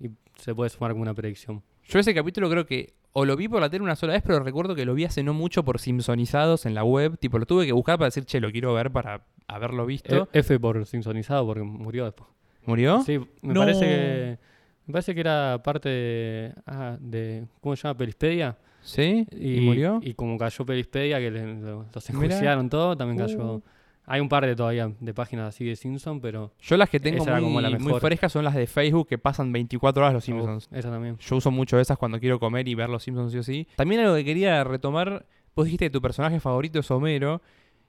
y 0.00 0.10
se 0.36 0.54
puede 0.54 0.70
sumar 0.70 0.92
como 0.92 1.02
una 1.02 1.14
predicción. 1.14 1.62
Yo 1.84 1.98
ese 1.98 2.14
capítulo 2.14 2.48
creo 2.50 2.66
que 2.66 2.94
o 3.12 3.24
lo 3.24 3.34
vi 3.36 3.48
por 3.48 3.60
la 3.62 3.70
tele 3.70 3.82
una 3.82 3.96
sola 3.96 4.12
vez, 4.12 4.22
pero 4.26 4.40
recuerdo 4.40 4.74
que 4.74 4.84
lo 4.84 4.92
vi 4.94 5.04
hace 5.04 5.22
no 5.22 5.32
mucho 5.32 5.64
por 5.64 5.78
Simpsonizados 5.78 6.66
en 6.66 6.74
la 6.74 6.84
web. 6.84 7.16
Tipo, 7.18 7.38
lo 7.38 7.46
tuve 7.46 7.64
que 7.64 7.72
buscar 7.72 7.96
para 7.96 8.08
decir, 8.08 8.26
che, 8.26 8.40
lo 8.40 8.50
quiero 8.52 8.74
ver 8.74 8.90
para 8.90 9.24
haberlo 9.48 9.86
visto. 9.86 10.28
E- 10.34 10.40
F 10.40 10.58
por 10.60 10.84
Simpsonizado 10.84 11.46
porque 11.46 11.62
murió 11.62 12.04
después. 12.04 12.28
¿Murió? 12.66 13.00
Sí, 13.02 13.18
me 13.40 13.54
No. 13.54 13.60
parece 13.60 13.80
que 13.80 14.38
me 14.86 14.92
parece 14.92 15.14
que 15.14 15.20
era 15.20 15.60
parte 15.62 15.88
de, 15.88 16.54
ah, 16.66 16.96
de 17.00 17.46
¿cómo 17.60 17.76
se 17.76 17.82
llama? 17.82 17.96
Pelispedia. 17.98 18.56
¿Sí? 18.82 19.26
¿Y, 19.32 19.56
Y, 19.56 19.60
murió? 19.62 19.98
Y 20.02 20.14
como 20.14 20.38
cayó 20.38 20.64
Pelispedia, 20.64 21.18
que 21.18 21.30
le- 21.30 21.60
lo- 21.60 21.86
los 21.92 22.10
enjuiciaron 22.10 22.68
todo, 22.70 22.96
también 22.96 23.18
cayó. 23.18 23.54
Uh. 23.56 23.62
Hay 24.08 24.20
un 24.20 24.28
par 24.28 24.46
de 24.46 24.54
todavía 24.54 24.88
de 25.00 25.12
páginas 25.14 25.48
así 25.48 25.64
de 25.64 25.74
Simpson, 25.74 26.20
pero 26.20 26.52
Yo 26.60 26.76
las 26.76 26.88
que 26.88 27.00
tengo 27.00 27.24
como 27.24 27.60
la 27.60 27.70
muy, 27.70 27.78
muy 27.80 27.98
frescas 28.00 28.30
son 28.30 28.44
las 28.44 28.54
de 28.54 28.68
Facebook 28.68 29.08
que 29.08 29.18
pasan 29.18 29.50
24 29.50 30.00
horas 30.04 30.14
los 30.14 30.22
uh, 30.22 30.26
Simpsons. 30.26 30.68
esa 30.70 30.90
también. 30.92 31.18
Yo 31.18 31.34
uso 31.36 31.50
mucho 31.50 31.80
esas 31.80 31.98
cuando 31.98 32.20
quiero 32.20 32.38
comer 32.38 32.68
y 32.68 32.76
ver 32.76 32.88
los 32.88 33.02
Simpsons 33.02 33.32
sí 33.32 33.38
o 33.38 33.42
sí. 33.42 33.66
También 33.74 34.02
algo 34.02 34.14
que 34.14 34.24
quería 34.24 34.62
retomar, 34.62 35.26
vos 35.56 35.64
dijiste 35.64 35.86
que 35.86 35.90
tu 35.90 36.00
personaje 36.00 36.38
favorito 36.38 36.78
es 36.78 36.88
Homero. 36.92 37.42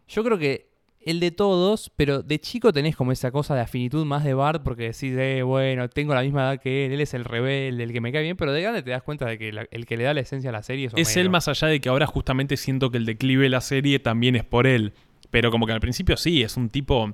Yo 0.08 0.24
creo 0.24 0.39
que 0.39 0.70
el 1.10 1.20
de 1.20 1.32
todos, 1.32 1.91
pero 1.95 2.22
de 2.22 2.39
chico 2.39 2.72
tenés 2.74 2.95
como 2.95 3.12
esa 3.12 3.32
cosa 3.32 3.55
de 3.55 3.62
afinitud 3.62 4.05
más 4.05 4.24
de 4.24 4.34
Bart 4.34 4.62
porque 4.64 4.84
decís, 4.84 5.14
eh, 5.18 5.41
bueno, 5.43 5.89
tengo 5.89 6.14
la 6.14 6.22
misma 6.22 6.41
edad 6.43 6.62
que 6.62 6.86
él, 6.86 6.91
él 6.93 7.01
es 7.01 7.14
el 7.14 7.26
rebelde, 7.26 7.84
el 7.84 7.91
que 7.93 8.01
me 8.01 8.12
cae 8.12 8.24
bien, 8.24 8.38
pero 8.38 8.51
de 8.53 8.62
grande 8.62 8.84
te 8.84 8.91
das 8.91 9.03
cuenta 9.03 9.26
de 9.26 9.38
que 9.38 9.51
la- 9.51 9.68
el 9.72 9.86
que 9.86 9.97
le 9.97 10.03
da 10.03 10.14
la 10.14 10.20
esencia 10.22 10.49
a 10.49 10.53
la 10.53 10.64
serie 10.64 10.88
es 10.88 10.93
Homero. 10.93 11.10
Es 11.10 11.18
él 11.18 11.30
más 11.30 11.47
allá 11.47 11.68
de 11.70 11.80
que 11.82 11.89
ahora 11.89 12.05
justamente 12.08 12.58
siento 12.58 12.91
que 12.91 12.97
el 12.97 13.05
declive 13.05 13.43
de 13.43 13.49
la 13.49 13.62
serie 13.62 13.99
también 13.99 14.36
es 14.36 14.43
por 14.43 14.68
él. 14.68 14.93
Pero 15.32 15.49
como 15.51 15.66
que 15.66 15.74
al 15.74 15.80
principio 15.80 16.16
sí, 16.18 16.41
es 16.43 16.55
un 16.58 16.70
tipo 16.70 17.14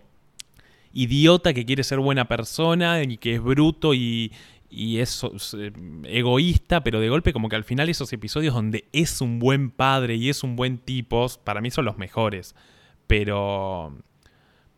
idiota 0.92 1.54
que 1.54 1.66
quiere 1.66 1.84
ser 1.84 2.00
buena 2.00 2.28
persona 2.28 3.02
y 3.04 3.18
que 3.18 3.36
es 3.36 3.42
bruto 3.42 3.94
y, 3.94 4.32
y 4.70 5.00
es 5.00 5.24
eh, 5.58 5.72
egoísta, 6.06 6.84
pero 6.84 7.00
de 7.00 7.10
golpe 7.10 7.34
como 7.34 7.50
que 7.50 7.56
al 7.56 7.64
final 7.64 7.90
esos 7.90 8.12
episodios 8.14 8.54
donde 8.54 8.86
es 8.94 9.22
un 9.22 9.40
buen 9.40 9.72
padre 9.72 10.16
y 10.16 10.30
es 10.30 10.44
un 10.44 10.56
buen 10.56 10.78
tipo, 10.78 11.28
para 11.44 11.62
mí 11.62 11.72
son 11.72 11.86
los 11.86 11.98
mejores. 11.98 12.56
Pero... 13.08 13.96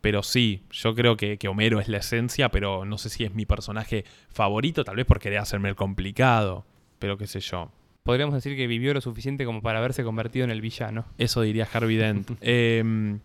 Pero 0.02 0.22
sí, 0.22 0.62
yo 0.70 0.94
creo 0.94 1.16
que, 1.16 1.36
que 1.36 1.48
Homero 1.48 1.80
es 1.80 1.88
la 1.88 1.96
esencia, 1.98 2.50
pero 2.50 2.84
no 2.84 2.96
sé 2.96 3.08
si 3.08 3.24
es 3.24 3.34
mi 3.34 3.44
personaje 3.44 4.04
favorito, 4.28 4.84
tal 4.84 4.94
vez 4.96 5.04
por 5.04 5.18
querer 5.18 5.38
hacerme 5.40 5.68
el 5.68 5.74
complicado. 5.74 6.64
Pero 7.00 7.18
qué 7.18 7.26
sé 7.26 7.40
yo. 7.40 7.72
Podríamos 8.04 8.34
decir 8.36 8.56
que 8.56 8.68
vivió 8.68 8.94
lo 8.94 9.00
suficiente 9.00 9.44
como 9.44 9.62
para 9.62 9.80
haberse 9.80 10.04
convertido 10.04 10.44
en 10.44 10.52
el 10.52 10.60
villano. 10.60 11.06
Eso 11.18 11.42
diría 11.42 11.66
Harvey 11.72 11.96
Dent. 11.96 12.30
Em, 12.40 13.18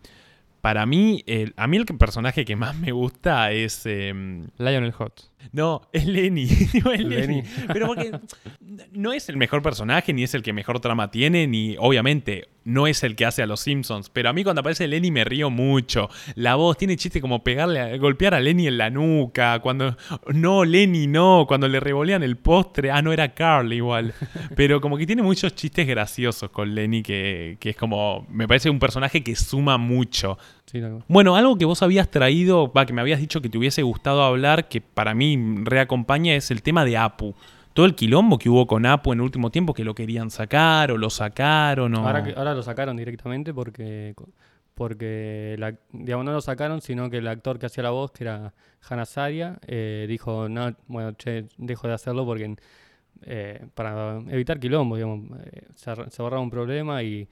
para 0.60 0.84
mí, 0.86 1.22
el- 1.26 1.54
a 1.56 1.68
mí 1.68 1.76
el 1.76 1.84
personaje 1.86 2.44
que 2.44 2.56
más 2.56 2.74
me 2.76 2.90
gusta 2.90 3.52
es... 3.52 3.86
em, 3.86 4.48
Lionel 4.58 4.90
Hot. 4.92 5.30
No, 5.52 5.82
es 5.92 6.06
Lenny. 6.06 6.44
Digo, 6.72 6.92
es 6.92 7.00
Lenny. 7.00 7.42
Lenny. 7.42 7.42
Pero 7.72 7.86
porque 7.86 8.12
no 8.92 9.12
es 9.12 9.28
el 9.28 9.36
mejor 9.36 9.62
personaje, 9.62 10.12
ni 10.12 10.22
es 10.22 10.34
el 10.34 10.42
que 10.42 10.52
mejor 10.52 10.80
trama 10.80 11.10
tiene, 11.10 11.46
ni 11.46 11.76
obviamente 11.78 12.48
no 12.64 12.86
es 12.86 13.02
el 13.02 13.16
que 13.16 13.26
hace 13.26 13.42
a 13.42 13.46
los 13.46 13.60
Simpsons. 13.60 14.08
Pero 14.08 14.28
a 14.28 14.32
mí 14.32 14.44
cuando 14.44 14.60
aparece 14.60 14.86
Lenny 14.86 15.10
me 15.10 15.24
río 15.24 15.50
mucho. 15.50 16.08
La 16.36 16.54
voz 16.54 16.76
tiene 16.78 16.96
chiste 16.96 17.20
como 17.20 17.42
pegarle, 17.42 17.80
a- 17.80 17.96
golpear 17.96 18.34
a 18.34 18.40
Lenny 18.40 18.68
en 18.68 18.78
la 18.78 18.88
nuca. 18.90 19.58
Cuando, 19.60 19.96
no, 20.32 20.64
Lenny 20.64 21.06
no. 21.08 21.44
Cuando 21.48 21.66
le 21.68 21.80
revolean 21.80 22.22
el 22.22 22.36
postre. 22.36 22.90
Ah, 22.92 23.02
no 23.02 23.12
era 23.12 23.34
Carl 23.34 23.72
igual. 23.72 24.14
Pero 24.54 24.80
como 24.80 24.96
que 24.96 25.06
tiene 25.06 25.22
muchos 25.22 25.54
chistes 25.56 25.86
graciosos 25.88 26.50
con 26.50 26.72
Lenny 26.74 27.02
que, 27.02 27.56
que 27.58 27.70
es 27.70 27.76
como, 27.76 28.26
me 28.30 28.46
parece 28.46 28.70
un 28.70 28.78
personaje 28.78 29.24
que 29.24 29.34
suma 29.34 29.76
mucho. 29.76 30.38
Sí. 30.66 30.80
Bueno, 31.08 31.36
algo 31.36 31.56
que 31.58 31.64
vos 31.64 31.82
habías 31.82 32.10
traído, 32.10 32.72
va, 32.72 32.86
que 32.86 32.92
me 32.92 33.00
habías 33.02 33.20
dicho 33.20 33.40
que 33.42 33.48
te 33.48 33.58
hubiese 33.58 33.82
gustado 33.82 34.22
hablar, 34.22 34.68
que 34.68 34.80
para 34.80 35.14
mí 35.14 35.36
reacompaña, 35.64 36.34
es 36.34 36.50
el 36.50 36.62
tema 36.62 36.84
de 36.84 36.96
Apu. 36.96 37.34
Todo 37.74 37.84
el 37.86 37.94
quilombo 37.94 38.38
que 38.38 38.48
hubo 38.48 38.66
con 38.66 38.86
Apu 38.86 39.12
en 39.12 39.18
el 39.18 39.24
último 39.24 39.50
tiempo, 39.50 39.74
que 39.74 39.84
lo 39.84 39.94
querían 39.94 40.30
sacar 40.30 40.90
o 40.92 40.96
lo 40.98 41.10
sacaron 41.10 41.94
o... 41.94 42.06
Ahora, 42.06 42.54
lo 42.54 42.62
sacaron 42.62 42.96
directamente 42.96 43.52
porque, 43.52 44.14
porque 44.74 45.56
la- 45.58 45.74
digamos, 45.92 46.24
no 46.24 46.32
lo 46.32 46.40
sacaron, 46.40 46.80
sino 46.80 47.10
que 47.10 47.18
el 47.18 47.28
actor 47.28 47.58
que 47.58 47.66
hacía 47.66 47.82
la 47.82 47.90
voz, 47.90 48.12
que 48.12 48.24
era 48.24 48.52
Hannah 48.88 49.04
Saria, 49.06 49.58
eh, 49.66 50.06
dijo, 50.08 50.48
no, 50.48 50.74
bueno, 50.86 51.12
che, 51.12 51.46
dejo 51.58 51.88
de 51.88 51.94
hacerlo 51.94 52.24
porque 52.24 52.56
eh, 53.24 53.66
para 53.74 54.18
evitar 54.28 54.58
quilombo, 54.58 54.96
digamos, 54.96 55.30
eh, 55.44 55.62
se, 55.74 55.94
se 56.10 56.22
ahorraba 56.22 56.42
un 56.42 56.50
problema 56.50 57.02
y 57.02 57.28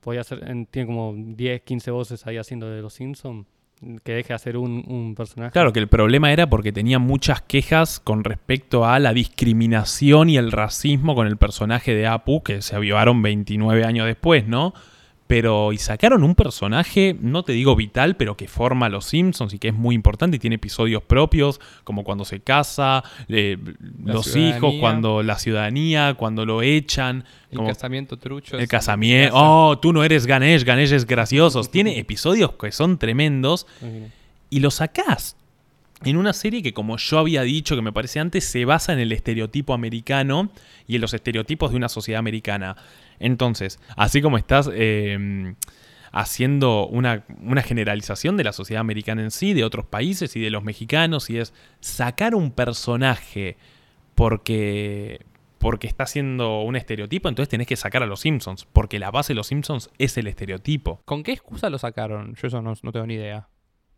podía 0.00 0.22
hacer, 0.22 0.42
en- 0.48 0.66
tiene 0.66 0.86
como 0.86 1.14
10, 1.16 1.62
15 1.62 1.90
voces 1.90 2.26
ahí 2.26 2.36
haciendo 2.38 2.68
de 2.68 2.82
los 2.82 2.94
Simpsons 2.94 3.46
que 4.04 4.12
deje 4.12 4.28
de 4.28 4.34
hacer 4.34 4.58
un, 4.58 4.84
un 4.88 5.14
personaje. 5.14 5.52
Claro 5.52 5.72
que 5.72 5.78
el 5.80 5.88
problema 5.88 6.30
era 6.32 6.50
porque 6.50 6.70
tenía 6.70 6.98
muchas 6.98 7.40
quejas 7.40 7.98
con 7.98 8.24
respecto 8.24 8.84
a 8.84 8.98
la 8.98 9.14
discriminación 9.14 10.28
y 10.28 10.36
el 10.36 10.52
racismo 10.52 11.14
con 11.14 11.26
el 11.26 11.38
personaje 11.38 11.94
de 11.94 12.06
Apu, 12.06 12.42
que 12.42 12.60
se 12.60 12.76
avivaron 12.76 13.22
29 13.22 13.84
años 13.84 14.06
después, 14.06 14.46
¿no? 14.46 14.74
Pero, 15.30 15.72
y 15.72 15.78
sacaron 15.78 16.24
un 16.24 16.34
personaje, 16.34 17.16
no 17.20 17.44
te 17.44 17.52
digo 17.52 17.76
vital, 17.76 18.16
pero 18.16 18.36
que 18.36 18.48
forma 18.48 18.86
a 18.86 18.88
los 18.88 19.04
Simpsons 19.04 19.54
y 19.54 19.60
que 19.60 19.68
es 19.68 19.74
muy 19.74 19.94
importante 19.94 20.38
y 20.38 20.40
tiene 20.40 20.56
episodios 20.56 21.04
propios, 21.04 21.60
como 21.84 22.02
cuando 22.02 22.24
se 22.24 22.40
casa, 22.40 23.04
eh, 23.28 23.56
los 24.04 24.34
hijos, 24.34 24.74
cuando 24.80 25.22
la 25.22 25.38
ciudadanía, 25.38 26.14
cuando 26.14 26.44
lo 26.44 26.62
echan. 26.62 27.24
El 27.52 27.58
como- 27.58 27.68
casamiento 27.68 28.16
trucho. 28.16 28.58
el 28.58 28.66
casamiento. 28.66 29.34
casa. 29.34 29.44
Oh, 29.46 29.78
tú 29.78 29.92
no 29.92 30.02
eres 30.02 30.26
Ganesh, 30.26 30.64
Ganesh 30.64 30.92
es 30.94 31.06
gracioso. 31.06 31.62
Tiene 31.70 32.00
episodios 32.00 32.50
que 32.54 32.72
son 32.72 32.98
tremendos 32.98 33.68
y 34.50 34.58
lo 34.58 34.72
sacás 34.72 35.36
en 36.04 36.16
una 36.16 36.32
serie 36.32 36.62
que, 36.62 36.72
como 36.72 36.96
yo 36.96 37.18
había 37.18 37.42
dicho, 37.42 37.76
que 37.76 37.82
me 37.82 37.92
parece 37.92 38.20
antes, 38.20 38.44
se 38.44 38.64
basa 38.64 38.92
en 38.92 39.00
el 39.00 39.12
estereotipo 39.12 39.74
americano 39.74 40.50
y 40.86 40.94
en 40.94 41.00
los 41.02 41.12
estereotipos 41.12 41.70
de 41.70 41.76
una 41.76 41.88
sociedad 41.88 42.18
americana. 42.18 42.76
Entonces, 43.18 43.78
así 43.96 44.22
como 44.22 44.38
estás 44.38 44.70
eh, 44.72 45.54
haciendo 46.10 46.86
una, 46.86 47.24
una 47.42 47.62
generalización 47.62 48.36
de 48.36 48.44
la 48.44 48.52
sociedad 48.52 48.80
americana 48.80 49.22
en 49.22 49.30
sí, 49.30 49.52
de 49.52 49.64
otros 49.64 49.84
países 49.84 50.34
y 50.36 50.40
de 50.40 50.50
los 50.50 50.64
mexicanos, 50.64 51.28
y 51.28 51.38
es 51.38 51.52
sacar 51.80 52.34
un 52.34 52.50
personaje 52.50 53.58
porque, 54.14 55.20
porque 55.58 55.86
está 55.86 56.04
haciendo 56.04 56.62
un 56.62 56.76
estereotipo, 56.76 57.28
entonces 57.28 57.50
tenés 57.50 57.66
que 57.66 57.76
sacar 57.76 58.02
a 58.02 58.06
los 58.06 58.20
Simpsons, 58.20 58.66
porque 58.72 58.98
la 58.98 59.10
base 59.10 59.34
de 59.34 59.36
los 59.36 59.48
Simpsons 59.48 59.90
es 59.98 60.16
el 60.16 60.28
estereotipo. 60.28 61.02
¿Con 61.04 61.22
qué 61.22 61.32
excusa 61.32 61.68
lo 61.68 61.78
sacaron? 61.78 62.34
Yo 62.36 62.48
eso 62.48 62.62
no, 62.62 62.72
no 62.82 62.92
tengo 62.92 63.06
ni 63.06 63.14
idea 63.14 63.48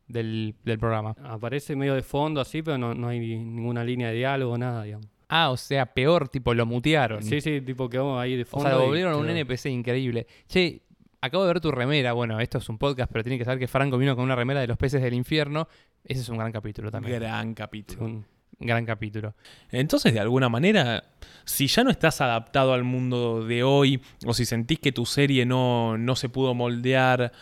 del, 0.09 0.55
del 0.65 0.79
programa. 0.79 1.15
Aparece 1.25 1.75
medio 1.77 1.95
de 1.95 2.03
fondo 2.03 2.41
así, 2.41 2.63
pero 2.63 2.79
no, 2.79 2.95
no 2.95 3.09
hay 3.09 3.19
ninguna 3.21 3.85
línea 3.85 4.09
de 4.09 4.15
diálogo, 4.15 4.57
nada, 4.59 4.83
digamos. 4.85 5.07
Ah, 5.29 5.51
o 5.51 5.57
sea, 5.57 5.87
peor, 5.87 6.29
tipo, 6.29 6.53
lo 6.53 6.67
mutearon. 6.67 7.23
Sí, 7.23 7.41
sí, 7.41 7.61
tipo 7.63 7.89
quedó 7.89 8.19
ahí 8.21 8.37
de 8.37 8.43
O 8.43 8.47
fondo. 8.47 8.69
sea, 8.69 8.77
lo 8.77 8.85
y 8.85 8.87
volvieron 8.89 9.15
a 9.15 9.17
un 9.17 9.27
quedó. 9.27 9.37
NPC 9.37 9.67
increíble. 9.71 10.27
Che, 10.47 10.83
acabo 11.23 11.45
de 11.45 11.53
ver 11.55 11.61
tu 11.61 11.71
remera. 11.71 12.13
Bueno, 12.13 12.39
esto 12.39 12.59
es 12.59 12.69
un 12.69 12.77
podcast, 12.77 13.11
pero 13.11 13.25
tiene 13.25 13.39
que 13.39 13.45
saber 13.47 13.59
que 13.59 13.67
Franco 13.69 13.97
vino 13.97 14.15
con 14.15 14.25
una 14.27 14.37
remera 14.37 14.61
de 14.61 14.67
los 14.67 14.77
peces 14.77 15.01
del 15.01 15.15
infierno. 15.15 15.69
Ese 16.05 16.21
es 16.21 16.29
un 16.29 16.37
gran 16.37 16.53
capítulo 16.53 16.91
también. 16.91 17.19
Gran 17.19 17.55
capítulo. 17.55 18.05
Un- 18.05 18.27
Gran 18.65 18.85
capítulo. 18.87 19.35
Entonces, 19.73 20.13
de 20.15 20.21
alguna 20.21 20.49
manera, 20.49 21.03
si 21.45 21.67
ya 21.67 21.83
no 21.83 21.91
estás 21.91 22.21
adaptado 22.21 22.75
al 22.75 22.85
mundo 22.85 23.45
de 23.45 23.65
hoy, 23.65 24.01
o 24.25 24.35
si 24.35 24.45
sentís 24.45 24.79
que 24.79 24.93
tu 24.93 25.05
serie 25.05 25.45
no, 25.45 25.99
no 25.99 26.15
se 26.15 26.29
pudo 26.29 26.55
moldear, 26.55 27.33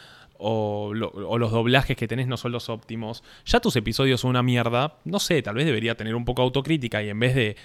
o, 0.41 0.93
lo- 0.95 1.11
o 1.11 1.39
los 1.39 1.51
doblajes 1.53 1.97
que 1.97 2.09
tenés 2.09 2.27
no 2.27 2.37
son 2.37 2.53
los 2.53 2.69
óptimos, 2.69 3.23
ya 3.45 3.61
tus 3.61 3.77
episodios 3.77 4.21
son 4.23 4.31
una 4.31 4.43
mierda, 4.43 4.97
no 5.05 5.19
sé, 5.21 5.43
tal 5.43 5.55
vez 5.55 5.67
debería 5.67 5.95
tener 5.97 6.15
un 6.15 6.25
poco 6.25 6.43
de 6.43 6.47
autocrítica 6.47 7.03
y 7.03 7.11
en 7.11 7.21
vez 7.21 7.35
de 7.35 7.57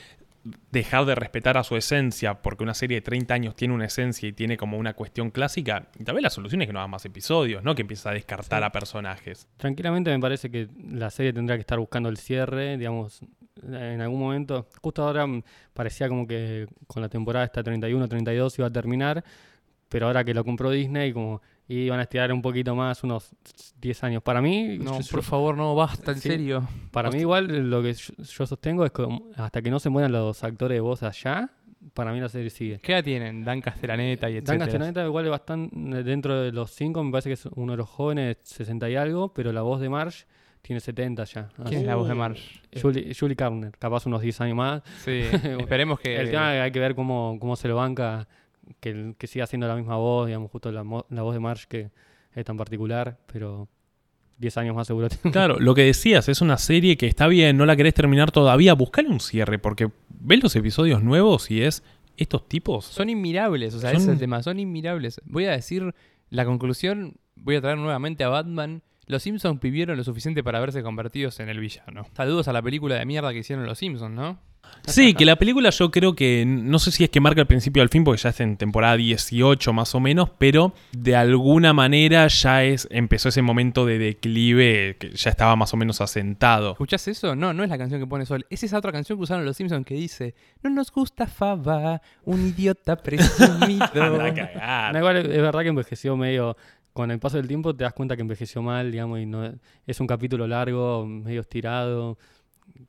dejar 0.71 1.05
de 1.05 1.15
respetar 1.15 1.57
a 1.57 1.63
su 1.63 1.75
esencia, 1.75 2.35
porque 2.35 2.63
una 2.63 2.75
serie 2.75 2.97
de 2.97 3.01
30 3.01 3.33
años 3.33 3.55
tiene 3.55 3.73
una 3.73 3.85
esencia 3.85 4.29
y 4.29 4.33
tiene 4.33 4.57
como 4.57 4.77
una 4.77 4.93
cuestión 4.93 5.31
clásica, 5.31 5.87
tal 6.03 6.13
vez 6.13 6.21
la 6.23 6.29
solución 6.29 6.61
es 6.61 6.67
que 6.67 6.73
no 6.73 6.79
haga 6.79 6.87
más 6.87 7.03
episodios, 7.05 7.63
¿no? 7.63 7.73
Que 7.73 7.81
empieces 7.81 8.05
a 8.05 8.11
descartar 8.11 8.63
a 8.63 8.71
personajes. 8.71 9.47
Tranquilamente 9.57 10.11
me 10.11 10.19
parece 10.19 10.51
que 10.51 10.67
la 10.91 11.09
serie 11.09 11.33
tendrá 11.33 11.55
que 11.55 11.61
estar 11.61 11.79
buscando 11.79 12.09
el 12.09 12.17
cierre, 12.17 12.77
digamos, 12.77 13.21
en 13.63 14.01
algún 14.01 14.19
momento. 14.19 14.67
Justo 14.83 15.01
ahora 15.01 15.25
mm, 15.25 15.41
parecía 15.73 16.07
como 16.09 16.27
que 16.27 16.67
con 16.85 17.01
la 17.01 17.09
temporada 17.09 17.45
esta 17.45 17.63
31-32 17.63 18.59
iba 18.59 18.67
a 18.67 18.71
terminar, 18.71 19.23
pero 19.89 20.05
ahora 20.07 20.23
que 20.23 20.35
lo 20.35 20.43
compró 20.43 20.69
Disney, 20.69 21.11
como 21.11 21.41
iban 21.67 21.99
a 21.99 22.03
estirar 22.03 22.31
un 22.31 22.41
poquito 22.41 22.75
más, 22.75 23.03
unos 23.03 23.29
10 23.81 24.03
años. 24.03 24.21
Para 24.23 24.41
mí, 24.41 24.77
No, 24.79 24.99
yo- 24.99 25.07
por 25.11 25.23
favor, 25.23 25.57
no, 25.57 25.73
basta, 25.75 26.11
en 26.11 26.19
Sí. 26.19 26.29
serio. 26.29 26.67
para 26.91 27.09
mí 27.09 27.19
igual 27.19 27.69
lo 27.69 27.81
que 27.81 27.93
yo, 27.93 28.13
yo 28.17 28.45
sostengo 28.45 28.85
es 28.85 28.91
que 28.91 29.05
hasta 29.35 29.61
que 29.61 29.71
no 29.71 29.79
se 29.79 29.89
mueran 29.89 30.11
los 30.11 30.43
actores 30.43 30.75
de 30.75 30.79
voz 30.81 31.01
allá, 31.03 31.49
para 31.93 32.11
mí 32.13 32.19
la 32.19 32.29
serie 32.29 32.49
sigue. 32.49 32.79
¿Qué 32.79 32.93
edad 32.93 33.03
tienen? 33.03 33.43
Dan 33.43 33.61
Castellaneta 33.61 34.29
y 34.29 34.33
Dan 34.35 34.41
etcétera. 34.43 34.59
Castellaneta 34.59 35.05
igual 35.05 35.25
es 35.25 35.31
bastante 35.31 36.03
dentro 36.03 36.39
de 36.41 36.51
los 36.51 36.71
cinco, 36.71 37.03
me 37.03 37.11
parece 37.11 37.29
que 37.29 37.33
es 37.33 37.45
uno 37.55 37.73
de 37.73 37.77
los 37.77 37.89
jóvenes, 37.89 38.37
60 38.43 38.89
y 38.89 38.95
algo, 38.95 39.33
pero 39.33 39.51
la 39.51 39.61
voz 39.61 39.79
de 39.81 39.89
Marge 39.89 40.25
tiene 40.61 40.79
70 40.79 41.23
ya. 41.25 41.49
¿Quién 41.67 41.81
es 41.81 41.85
la 41.87 41.95
voz 41.95 42.07
de 42.07 42.15
Marge? 42.15 42.41
Julie, 42.81 43.13
Julie 43.19 43.35
Carner, 43.35 43.71
capaz 43.77 44.05
unos 44.07 44.21
10 44.21 44.41
años 44.41 44.57
más. 44.57 44.81
Sí, 45.03 45.21
esperemos 45.59 45.99
que... 45.99 46.15
El 46.19 46.31
tema 46.31 46.49
hay 46.63 46.71
que 46.71 46.79
ver 46.79 46.95
cómo, 46.95 47.37
cómo 47.39 47.55
se 47.55 47.67
lo 47.67 47.75
banca, 47.75 48.27
que, 48.79 49.15
siga 49.27 49.43
haciendo 49.45 49.67
la 49.67 49.75
misma 49.75 49.97
voz, 49.97 50.27
digamos, 50.27 50.51
justo 50.51 50.71
la, 50.71 50.83
mo- 50.83 51.05
la 51.09 51.21
voz 51.23 51.33
de 51.33 51.39
Marge 51.39 51.65
que 51.67 51.89
es 52.33 52.45
tan 52.45 52.57
particular, 52.57 53.17
pero 53.31 53.67
10 54.37 54.57
años 54.57 54.75
más 54.75 54.87
seguro. 54.87 55.07
Claro, 55.31 55.59
lo 55.59 55.73
que 55.75 55.83
decías, 55.83 56.27
es 56.29 56.41
una 56.41 56.57
serie 56.57 56.97
que 56.97 57.07
está 57.07 57.27
bien, 57.27 57.57
no 57.57 57.65
la 57.65 57.75
querés 57.75 57.93
terminar 57.93 58.31
todavía, 58.31 58.73
buscale 58.73 59.09
un 59.09 59.19
cierre, 59.19 59.59
porque 59.59 59.89
ves 60.09 60.43
los 60.43 60.55
episodios 60.55 61.01
nuevos 61.03 61.49
y 61.51 61.61
es 61.61 61.83
estos 62.17 62.47
tipos. 62.47 62.85
Son 62.85 63.09
inmirables, 63.09 63.73
o 63.75 63.79
sea, 63.79 63.91
Son- 63.91 63.97
ese 63.97 64.05
es 64.07 64.13
el 64.13 64.19
tema, 64.19 64.41
son 64.43 64.59
inmirables. 64.59 65.21
Voy 65.25 65.45
a 65.45 65.51
decir 65.51 65.93
la 66.29 66.45
conclusión, 66.45 67.15
voy 67.35 67.55
a 67.55 67.61
traer 67.61 67.77
nuevamente 67.77 68.23
a 68.23 68.29
Batman. 68.29 68.81
Los 69.07 69.21
Simpsons 69.23 69.59
vivieron 69.61 69.97
lo 69.97 70.03
suficiente 70.03 70.43
para 70.43 70.59
verse 70.59 70.81
convertidos 70.81 71.39
en 71.39 71.47
el 71.49 71.59
villano. 71.59 72.07
Saludos 72.15 72.47
a 72.47 72.53
la 72.53 72.61
película 72.61 72.95
de 72.95 73.05
mierda 73.05 73.31
que 73.31 73.39
hicieron 73.39 73.65
los 73.67 73.77
Simpsons, 73.77 74.15
¿no? 74.15 74.39
Sí, 74.87 75.13
que 75.13 75.25
la 75.25 75.35
película 75.35 75.69
yo 75.71 75.91
creo 75.91 76.15
que, 76.15 76.45
no 76.45 76.79
sé 76.79 76.91
si 76.91 77.03
es 77.03 77.09
que 77.09 77.19
marca 77.19 77.41
el 77.41 77.47
principio 77.47 77.81
al 77.81 77.89
fin, 77.89 78.03
porque 78.03 78.21
ya 78.21 78.29
es 78.29 78.39
en 78.39 78.57
temporada 78.57 78.95
18 78.97 79.73
más 79.73 79.95
o 79.95 79.99
menos, 79.99 80.29
pero 80.37 80.73
de 80.91 81.15
alguna 81.15 81.73
manera 81.73 82.27
ya 82.27 82.63
es 82.63 82.87
empezó 82.91 83.29
ese 83.29 83.41
momento 83.41 83.85
de 83.85 83.97
declive 83.97 84.97
que 84.99 85.11
ya 85.11 85.29
estaba 85.29 85.55
más 85.55 85.73
o 85.73 85.77
menos 85.77 86.01
asentado. 86.01 86.71
¿Escuchás 86.71 87.07
eso? 87.07 87.35
No, 87.35 87.53
no 87.53 87.63
es 87.63 87.69
la 87.69 87.77
canción 87.77 87.99
que 87.99 88.07
pone 88.07 88.25
Sol. 88.25 88.45
Es 88.49 88.63
esa 88.63 88.77
otra 88.77 88.91
canción 88.91 89.17
que 89.17 89.23
usaron 89.23 89.45
los 89.45 89.57
Simpsons 89.57 89.85
que 89.85 89.95
dice 89.95 90.35
No 90.61 90.69
nos 90.69 90.91
gusta 90.91 91.27
Fava, 91.27 92.01
un 92.23 92.47
idiota 92.47 92.95
presumido. 92.95 93.85
Anda 93.93 94.25
a 94.25 94.33
cagar. 94.33 94.93
No, 94.93 94.99
igual 94.99 95.17
es 95.17 95.25
es 95.25 95.41
verdad 95.41 95.61
que 95.61 95.69
envejeció 95.69 96.15
medio. 96.15 96.55
Con 96.93 97.11
el 97.11 97.19
paso 97.19 97.35
del 97.35 97.47
tiempo 97.47 97.75
te 97.75 97.83
das 97.83 97.91
cuenta 97.91 98.15
que 98.15 98.21
envejeció 98.21 98.61
mal, 98.61 98.89
digamos, 98.89 99.19
y 99.19 99.25
no 99.25 99.53
es 99.85 99.99
un 99.99 100.07
capítulo 100.07 100.47
largo, 100.47 101.05
medio 101.05 101.41
estirado. 101.41 102.17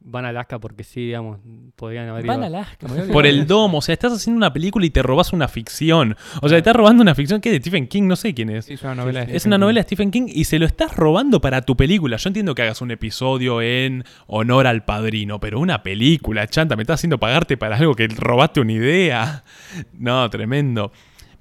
Van 0.09 0.25
a 0.25 0.29
Alaska 0.29 0.59
porque 0.59 0.85
sí, 0.85 1.07
digamos, 1.07 1.39
podrían 1.75 2.09
haber 2.09 2.25
ido. 2.25 2.33
Van 2.35 2.43
a 2.43 2.47
Alaska, 2.47 2.87
Por 3.13 3.27
el 3.27 3.47
domo, 3.47 3.79
o 3.79 3.83
sea, 3.83 3.93
estás 3.93 4.13
haciendo 4.13 4.37
una 4.37 4.53
película 4.53 4.87
y 4.87 4.91
te 4.91 5.03
robas 5.03 5.33
una 5.33 5.49
ficción. 5.49 6.17
O 6.43 6.49
sea, 6.49 6.59
estás 6.59 6.75
robando 6.77 7.03
una 7.03 7.15
ficción 7.15 7.41
que 7.41 7.49
es 7.49 7.55
de 7.55 7.61
Stephen 7.61 7.87
King, 7.89 8.05
no 8.05 8.15
sé 8.17 8.33
quién 8.35 8.51
es. 8.51 8.67
Sí, 8.67 8.75
es 8.75 8.83
una 8.83 8.95
novela 8.95 9.21
de 9.21 9.25
Es 9.37 9.43
Stephen 9.43 9.49
una 9.51 9.57
King. 9.57 9.61
novela 9.61 9.79
de 9.81 9.83
Stephen 9.85 10.11
King 10.11 10.27
y 10.29 10.45
se 10.45 10.59
lo 10.59 10.67
estás 10.67 10.95
robando 10.97 11.41
para 11.41 11.63
tu 11.63 11.77
película. 11.77 12.17
Yo 12.17 12.29
entiendo 12.29 12.55
que 12.55 12.63
hagas 12.63 12.81
un 12.83 12.91
episodio 12.93 13.61
en 13.63 14.05
honor 14.29 14.67
al 14.67 14.85
padrino, 14.85 15.41
pero 15.41 15.59
una 15.61 15.83
película, 15.83 16.47
chanta, 16.47 16.77
me 16.77 16.83
estás 16.83 17.01
haciendo 17.01 17.19
pagarte 17.19 17.57
para 17.57 17.77
algo 17.77 17.95
que 17.95 18.07
robaste 18.09 18.61
una 18.61 18.73
idea. 18.73 19.45
No, 19.93 20.29
tremendo. 20.31 20.93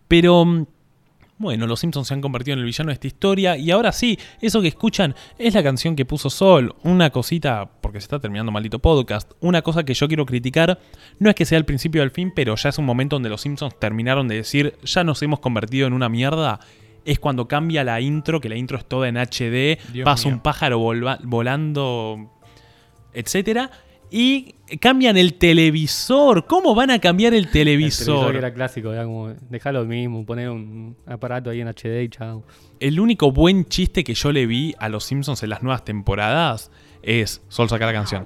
Pero, 0.07 0.43
mm, 0.45 0.65
bueno, 1.37 1.67
los 1.67 1.81
Simpsons 1.81 2.07
se 2.07 2.13
han 2.13 2.21
convertido 2.21 2.53
en 2.53 2.59
el 2.59 2.65
villano 2.65 2.89
de 2.89 2.93
esta 2.93 3.07
historia 3.07 3.57
y 3.57 3.71
ahora 3.71 3.91
sí, 3.91 4.17
eso 4.41 4.61
que 4.61 4.69
escuchan 4.69 5.15
es 5.37 5.53
la 5.53 5.63
canción 5.63 5.95
que 5.95 6.05
puso 6.05 6.29
Sol. 6.29 6.75
Una 6.83 7.09
cosita, 7.09 7.69
porque 7.81 7.99
se 7.99 8.05
está 8.05 8.19
terminando 8.19 8.51
maldito 8.51 8.79
podcast, 8.79 9.31
una 9.41 9.61
cosa 9.61 9.83
que 9.83 9.93
yo 9.93 10.07
quiero 10.07 10.25
criticar, 10.25 10.79
no 11.19 11.29
es 11.29 11.35
que 11.35 11.45
sea 11.45 11.57
el 11.57 11.65
principio 11.65 12.01
del 12.01 12.11
fin, 12.11 12.31
pero 12.33 12.55
ya 12.55 12.69
es 12.69 12.77
un 12.77 12.85
momento 12.85 13.17
donde 13.17 13.29
los 13.29 13.41
Simpsons 13.41 13.77
terminaron 13.79 14.27
de 14.27 14.35
decir, 14.35 14.77
ya 14.83 15.03
nos 15.03 15.21
hemos 15.23 15.39
convertido 15.39 15.87
en 15.87 15.93
una 15.93 16.09
mierda 16.09 16.59
es 17.05 17.19
cuando 17.19 17.47
cambia 17.47 17.83
la 17.83 18.01
intro, 18.01 18.41
que 18.41 18.49
la 18.49 18.55
intro 18.55 18.77
es 18.77 18.85
toda 18.85 19.07
en 19.07 19.15
HD, 19.15 19.77
Dios 19.93 20.03
pasa 20.03 20.27
mío. 20.27 20.37
un 20.37 20.41
pájaro 20.41 20.79
volando, 20.79 22.31
etcétera, 23.13 23.69
y 24.09 24.54
cambian 24.79 25.17
el 25.17 25.35
televisor. 25.35 26.45
¿Cómo 26.45 26.75
van 26.75 26.91
a 26.91 26.99
cambiar 26.99 27.33
el 27.33 27.45
El 27.45 27.51
televisor 27.51 28.05
televisor? 28.05 28.31
que 28.31 28.37
era 28.37 28.53
clásico, 28.53 28.93
era 28.93 29.03
como, 29.03 29.33
lo 29.71 29.85
mismo, 29.85 30.25
poner 30.25 30.49
un 30.49 30.95
aparato 31.05 31.49
ahí 31.49 31.61
en 31.61 31.67
HD 31.67 32.03
y 32.03 32.09
chao. 32.09 32.43
El 32.79 32.99
único 32.99 33.31
buen 33.31 33.65
chiste 33.65 34.03
que 34.03 34.13
yo 34.13 34.31
le 34.31 34.45
vi 34.45 34.75
a 34.79 34.89
los 34.89 35.03
Simpsons 35.03 35.43
en 35.43 35.49
las 35.49 35.63
nuevas 35.63 35.85
temporadas 35.85 36.71
es. 37.01 37.41
Sol 37.47 37.69
saca 37.69 37.85
la 37.85 37.93
canción. 37.93 38.25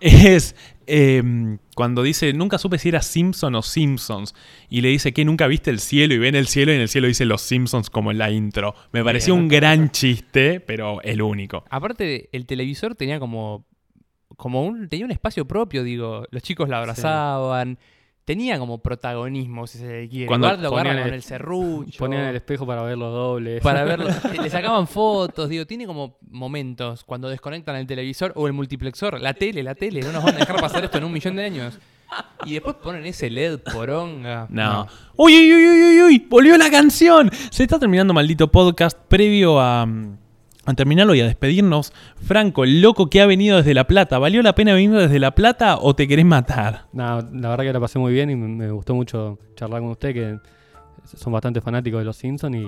Es 0.00 0.54
em, 0.86 1.58
cuando 1.74 2.02
dice, 2.02 2.32
nunca 2.32 2.58
supe 2.58 2.78
si 2.78 2.88
era 2.90 3.02
Simpson 3.02 3.54
o 3.54 3.62
Simpsons. 3.62 4.34
Y 4.68 4.80
le 4.80 4.88
dice 4.88 5.12
que 5.12 5.24
nunca 5.24 5.46
viste 5.46 5.70
el 5.70 5.80
cielo 5.80 6.14
y 6.14 6.18
ven 6.18 6.34
el 6.34 6.46
cielo 6.46 6.72
y 6.72 6.76
en 6.76 6.80
el 6.80 6.88
cielo 6.88 7.08
dice 7.08 7.24
los 7.24 7.42
Simpsons 7.42 7.90
como 7.90 8.10
en 8.10 8.18
la 8.18 8.30
intro. 8.30 8.74
Me 8.92 9.02
pareció 9.02 9.34
un 9.34 9.48
gran 9.48 9.90
chiste, 9.90 10.60
pero 10.60 11.02
el 11.02 11.22
único. 11.22 11.64
Aparte, 11.70 12.28
el 12.32 12.46
televisor 12.46 12.94
tenía 12.94 13.18
como. 13.18 13.66
Como 14.36 14.64
un. 14.64 14.88
tenía 14.88 15.04
un 15.04 15.10
espacio 15.12 15.46
propio, 15.46 15.82
digo. 15.82 16.24
Los 16.30 16.42
chicos 16.42 16.68
la 16.68 16.78
abrazaban. 16.78 17.78
Tenía 18.24 18.58
como 18.58 18.82
protagonismo, 18.82 19.66
si 19.66 19.78
se 19.78 20.06
quiere. 20.10 20.26
Cuando 20.26 20.48
Igual 20.48 20.62
lo 20.62 20.68
agarran 20.68 20.84
ponían 20.92 20.96
con 21.04 21.08
el- 21.08 21.14
el 21.14 21.22
serrucho. 21.22 21.98
Ponían 21.98 22.24
el 22.26 22.36
espejo 22.36 22.66
para 22.66 22.82
ver 22.82 22.98
los 22.98 23.10
dobles. 23.10 23.62
para 23.62 23.84
verlo. 23.84 24.06
Le 24.42 24.50
sacaban 24.50 24.86
fotos, 24.86 25.48
digo, 25.48 25.66
tiene 25.66 25.86
como 25.86 26.18
momentos 26.30 27.04
cuando 27.04 27.30
desconectan 27.30 27.76
el 27.76 27.86
televisor 27.86 28.32
o 28.36 28.46
el 28.46 28.52
multiplexor, 28.52 29.18
la 29.18 29.32
tele, 29.32 29.62
la 29.62 29.74
tele, 29.74 30.02
no 30.02 30.12
nos 30.12 30.22
van 30.22 30.34
a 30.34 30.38
dejar 30.40 30.60
pasar 30.60 30.84
esto 30.84 30.98
en 30.98 31.04
un 31.04 31.12
millón 31.12 31.36
de 31.36 31.44
años. 31.44 31.78
Y 32.44 32.52
después 32.52 32.76
ponen 32.76 33.06
ese 33.06 33.30
LED 33.30 33.60
poronga. 33.72 34.46
No. 34.50 34.86
Uy, 35.16 35.32
uy, 35.34 35.54
uy, 35.54 35.64
uy, 35.66 35.82
uy, 35.84 36.02
uy, 36.02 36.26
volvió 36.28 36.58
la 36.58 36.70
canción. 36.70 37.30
Se 37.50 37.62
está 37.62 37.78
terminando 37.78 38.12
maldito 38.12 38.48
podcast 38.52 38.98
previo 39.08 39.58
a, 39.58 39.86
mm, 39.86 40.18
a 40.68 40.74
terminarlo 40.74 41.14
y 41.14 41.20
a 41.20 41.24
despedirnos, 41.24 41.94
Franco, 42.16 42.62
el 42.62 42.82
loco 42.82 43.08
que 43.08 43.22
ha 43.22 43.26
venido 43.26 43.56
desde 43.56 43.72
La 43.72 43.86
Plata, 43.86 44.18
¿valió 44.18 44.42
la 44.42 44.54
pena 44.54 44.74
venir 44.74 44.92
desde 44.92 45.18
La 45.18 45.30
Plata 45.30 45.78
o 45.80 45.94
te 45.94 46.06
querés 46.06 46.26
matar? 46.26 46.86
Nada, 46.92 47.26
la 47.32 47.48
verdad 47.48 47.64
que 47.64 47.72
la 47.72 47.80
pasé 47.80 47.98
muy 47.98 48.12
bien 48.12 48.28
y 48.28 48.36
me 48.36 48.70
gustó 48.70 48.94
mucho 48.94 49.38
charlar 49.56 49.80
con 49.80 49.90
usted, 49.90 50.12
que 50.12 50.38
son 51.04 51.32
bastante 51.32 51.62
fanáticos 51.62 52.00
de 52.00 52.04
los 52.04 52.16
Simpsons 52.16 52.54
y 52.54 52.66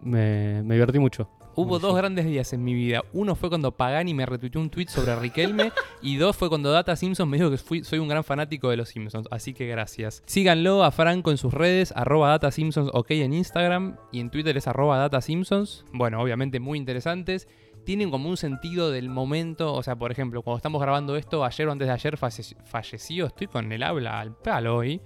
me, 0.00 0.64
me 0.64 0.74
divertí 0.74 0.98
mucho. 0.98 1.30
Hubo 1.56 1.78
dos 1.78 1.96
grandes 1.96 2.24
días 2.26 2.52
en 2.52 2.62
mi 2.62 2.74
vida. 2.74 3.02
Uno 3.12 3.34
fue 3.34 3.48
cuando 3.48 3.72
Pagani 3.72 4.12
me 4.14 4.26
retuiteó 4.26 4.60
un 4.60 4.70
tweet 4.70 4.88
sobre 4.88 5.16
Riquelme 5.16 5.72
y 6.02 6.16
dos 6.16 6.36
fue 6.36 6.48
cuando 6.48 6.70
Data 6.70 6.94
Simpson 6.96 7.28
me 7.28 7.38
dijo 7.38 7.50
que 7.50 7.56
fui- 7.56 7.82
soy 7.82 7.98
un 7.98 8.08
gran 8.08 8.22
fanático 8.24 8.68
de 8.70 8.76
los 8.76 8.90
Simpsons. 8.90 9.26
Así 9.30 9.54
que 9.54 9.66
gracias. 9.66 10.22
Síganlo 10.26 10.84
a 10.84 10.90
Franco 10.90 11.30
en 11.30 11.38
sus 11.38 11.54
redes, 11.54 11.92
arroba 11.96 12.28
Data 12.28 12.50
Simpsons 12.50 12.90
ok 12.92 13.10
en 13.12 13.32
Instagram 13.32 13.96
y 14.12 14.20
en 14.20 14.30
Twitter 14.30 14.56
es 14.56 14.66
arroba 14.68 14.98
Data 14.98 15.20
Simpsons. 15.20 15.84
Bueno, 15.92 16.20
obviamente 16.20 16.60
muy 16.60 16.78
interesantes. 16.78 17.48
Tienen 17.84 18.10
como 18.10 18.28
un 18.28 18.36
sentido 18.36 18.90
del 18.90 19.08
momento. 19.08 19.72
O 19.72 19.82
sea, 19.82 19.94
por 19.96 20.10
ejemplo, 20.10 20.42
cuando 20.42 20.56
estamos 20.58 20.82
grabando 20.82 21.16
esto, 21.16 21.44
ayer 21.44 21.68
o 21.68 21.72
antes 21.72 21.86
de 21.86 21.94
ayer 21.94 22.16
falle- 22.18 22.56
falleció, 22.64 23.26
estoy 23.26 23.46
con 23.46 23.70
el 23.72 23.82
habla 23.82 24.18
al 24.20 24.34
palo 24.36 24.76
hoy. 24.76 25.00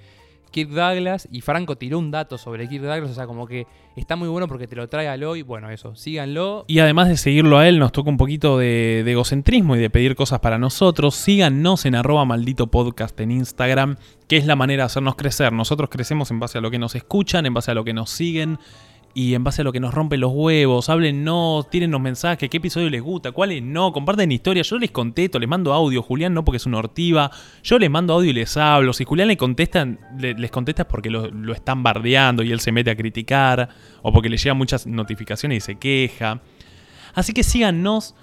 Kirk 0.51 0.71
Douglas 0.71 1.29
y 1.31 1.41
Franco 1.41 1.77
tiró 1.77 1.99
un 1.99 2.11
dato 2.11 2.39
sobre 2.39 2.69
Kirk 2.69 2.85
Douglas, 2.85 3.11
o 3.11 3.15
sea, 3.15 3.27
como 3.27 3.47
que 3.47 3.67
está 3.97 4.17
muy 4.17 4.29
bueno 4.29 4.49
porque 4.49 4.67
te 4.67 4.77
lo 4.77 4.89
trae 4.89 5.09
al 5.09 5.23
hoy. 5.25 5.43
Bueno, 5.43 5.71
eso, 5.71 5.95
síganlo. 5.95 6.65
Y 6.67 6.79
además 6.81 7.09
de 7.09 7.17
seguirlo 7.17 7.59
a 7.59 7.69
él, 7.69 7.79
nos 7.79 7.93
toca 7.93 8.11
un 8.11 8.17
poquito 8.17 8.59
de, 8.59 9.03
de 9.05 9.13
egocentrismo 9.13 9.77
y 9.77 9.79
de 9.79 9.91
pedir 9.91 10.17
cosas 10.17 10.41
para 10.41 10.59
nosotros. 10.59 11.15
Síganos 11.15 11.87
en 11.87 11.95
arroba 11.95 12.25
maldito 12.25 12.69
podcast 12.69 13.19
en 13.21 13.31
Instagram, 13.31 13.97
que 14.29 14.37
es 14.37 14.47
la 14.47 14.57
manera 14.57 14.85
de 14.85 14.87
hacernos 14.87 15.17
crecer. 15.17 15.53
Nosotros 15.53 15.89
crecemos 15.91 16.31
en 16.31 16.41
base 16.41 16.59
a 16.59 16.61
lo 16.61 16.71
que 16.71 16.79
nos 16.79 16.95
escuchan, 16.95 17.47
en 17.47 17.55
base 17.55 17.71
a 17.71 17.75
lo 17.75 17.85
que 17.85 17.93
nos 17.93 18.11
siguen 18.11 18.59
y 19.13 19.35
en 19.35 19.43
base 19.43 19.63
a 19.63 19.65
lo 19.65 19.73
que 19.73 19.81
nos 19.81 19.93
rompen 19.93 20.21
los 20.21 20.31
huevos. 20.33 20.89
Háblennos, 20.89 21.69
tírennos 21.69 22.01
mensajes, 22.01 22.49
qué 22.49 22.57
episodio 22.59 22.89
les 22.91 23.03
gusta, 23.03 23.33
cuáles 23.33 23.63
no, 23.63 23.93
comparten 23.93 24.31
historias. 24.31 24.69
Yo 24.71 24.79
les 24.79 24.91
contesto, 24.93 25.39
les 25.39 25.49
mando 25.49 25.73
audio. 25.73 26.03
Julián 26.03 26.33
no 26.33 26.45
porque 26.45 26.59
es 26.59 26.67
una 26.67 26.79
ortiva. 26.79 27.31
Yo 27.63 27.79
les 27.79 27.91
mando 27.91 28.15
audio 28.15 28.31
y 28.31 28.35
les 28.35 28.57
hablo. 28.57 28.93
Si 28.93 29.05
Julián 29.05 29.29
le 29.29 29.37
contestan, 29.37 29.99
le- 30.19 30.35
les 30.35 30.51
contesta 30.51 30.83
es 30.83 30.89
porque 30.89 31.11
lo, 31.11 31.29
lo 31.31 31.53
están 31.53 31.83
bardeando 31.83 32.43
y 32.43 32.53
él 32.53 32.61
se 32.61 32.71
mete 32.73 32.91
a 32.91 32.97
criticar. 32.97 33.69
O 34.03 34.13
porque 34.13 34.29
le 34.29 34.37
llegan 34.37 34.57
muchas 34.57 34.87
notificaciones 34.87 35.59
y 35.59 35.61
se 35.61 35.79
queja. 35.79 36.41
Así 37.15 37.33
que 37.33 37.43
síganos, 37.43 38.15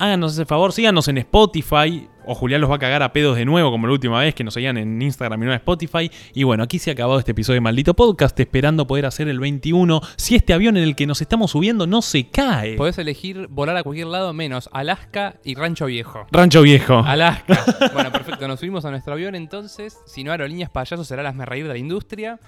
háganos 0.00 0.32
ese 0.32 0.46
favor, 0.46 0.72
síganos 0.72 1.06
en 1.08 1.18
Spotify. 1.18 2.08
O 2.26 2.34
Julián 2.34 2.60
los 2.60 2.70
va 2.70 2.76
a 2.76 2.78
cagar 2.78 3.02
a 3.02 3.12
pedos 3.12 3.36
de 3.36 3.44
nuevo, 3.44 3.70
como 3.70 3.86
la 3.86 3.92
última 3.92 4.18
vez 4.18 4.34
que 4.34 4.44
nos 4.44 4.54
seguían 4.54 4.76
en 4.76 5.00
Instagram 5.00 5.42
y 5.42 5.46
no 5.46 5.52
en 5.52 5.56
Spotify. 5.56 6.10
Y 6.32 6.44
bueno, 6.44 6.62
aquí 6.62 6.78
se 6.78 6.90
ha 6.90 6.92
acabado 6.94 7.18
este 7.18 7.32
episodio 7.32 7.56
de 7.56 7.60
Maldito 7.60 7.94
Podcast, 7.94 8.38
esperando 8.40 8.86
poder 8.86 9.06
hacer 9.06 9.28
el 9.28 9.40
21. 9.40 10.00
Si 10.16 10.34
este 10.34 10.52
avión 10.52 10.76
en 10.76 10.84
el 10.84 10.96
que 10.96 11.06
nos 11.06 11.20
estamos 11.20 11.50
subiendo 11.50 11.86
no 11.86 12.02
se 12.02 12.28
cae. 12.28 12.76
Podés 12.76 12.98
elegir 12.98 13.48
volar 13.48 13.76
a 13.76 13.82
cualquier 13.82 14.06
lado 14.06 14.32
menos 14.32 14.68
Alaska 14.72 15.36
y 15.44 15.54
Rancho 15.54 15.86
Viejo. 15.86 16.26
Rancho 16.30 16.62
Viejo. 16.62 16.98
Alaska. 16.98 17.64
bueno, 17.94 18.10
perfecto. 18.10 18.48
Nos 18.48 18.60
subimos 18.60 18.84
a 18.84 18.90
nuestro 18.90 19.12
avión 19.12 19.34
entonces. 19.34 19.98
Si 20.06 20.24
no, 20.24 20.32
Aerolíneas 20.32 20.70
Payasos 20.70 21.06
será 21.06 21.22
las 21.22 21.34
me 21.34 21.44
reír 21.44 21.64
de 21.64 21.74
la 21.74 21.78
industria. 21.78 22.38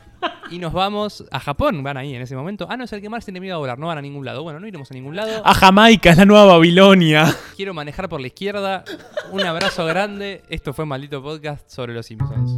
Y 0.50 0.58
nos 0.58 0.72
vamos 0.72 1.24
a 1.30 1.40
Japón. 1.40 1.82
Van 1.82 1.96
ahí 1.96 2.14
en 2.14 2.22
ese 2.22 2.36
momento. 2.36 2.66
Ah, 2.70 2.76
no, 2.76 2.84
es 2.84 2.92
el 2.92 3.00
que 3.00 3.08
más 3.08 3.24
tiene 3.24 3.40
miedo 3.40 3.56
a 3.56 3.58
volar. 3.58 3.78
No 3.78 3.88
van 3.88 3.98
a 3.98 4.02
ningún 4.02 4.24
lado. 4.24 4.42
Bueno, 4.42 4.60
no 4.60 4.66
iremos 4.66 4.90
a 4.90 4.94
ningún 4.94 5.16
lado. 5.16 5.42
A 5.44 5.54
Jamaica, 5.54 6.10
es 6.10 6.16
la 6.16 6.24
nueva 6.24 6.44
Babilonia. 6.46 7.34
Quiero 7.56 7.74
manejar 7.74 8.08
por 8.08 8.20
la 8.20 8.28
izquierda. 8.28 8.84
Un 9.32 9.42
abrazo 9.66 9.84
grande. 9.84 10.42
Esto 10.48 10.72
fue 10.72 10.86
Maldito 10.86 11.20
Podcast 11.20 11.68
sobre 11.68 11.92
los 11.92 12.06
Simpsons. 12.06 12.52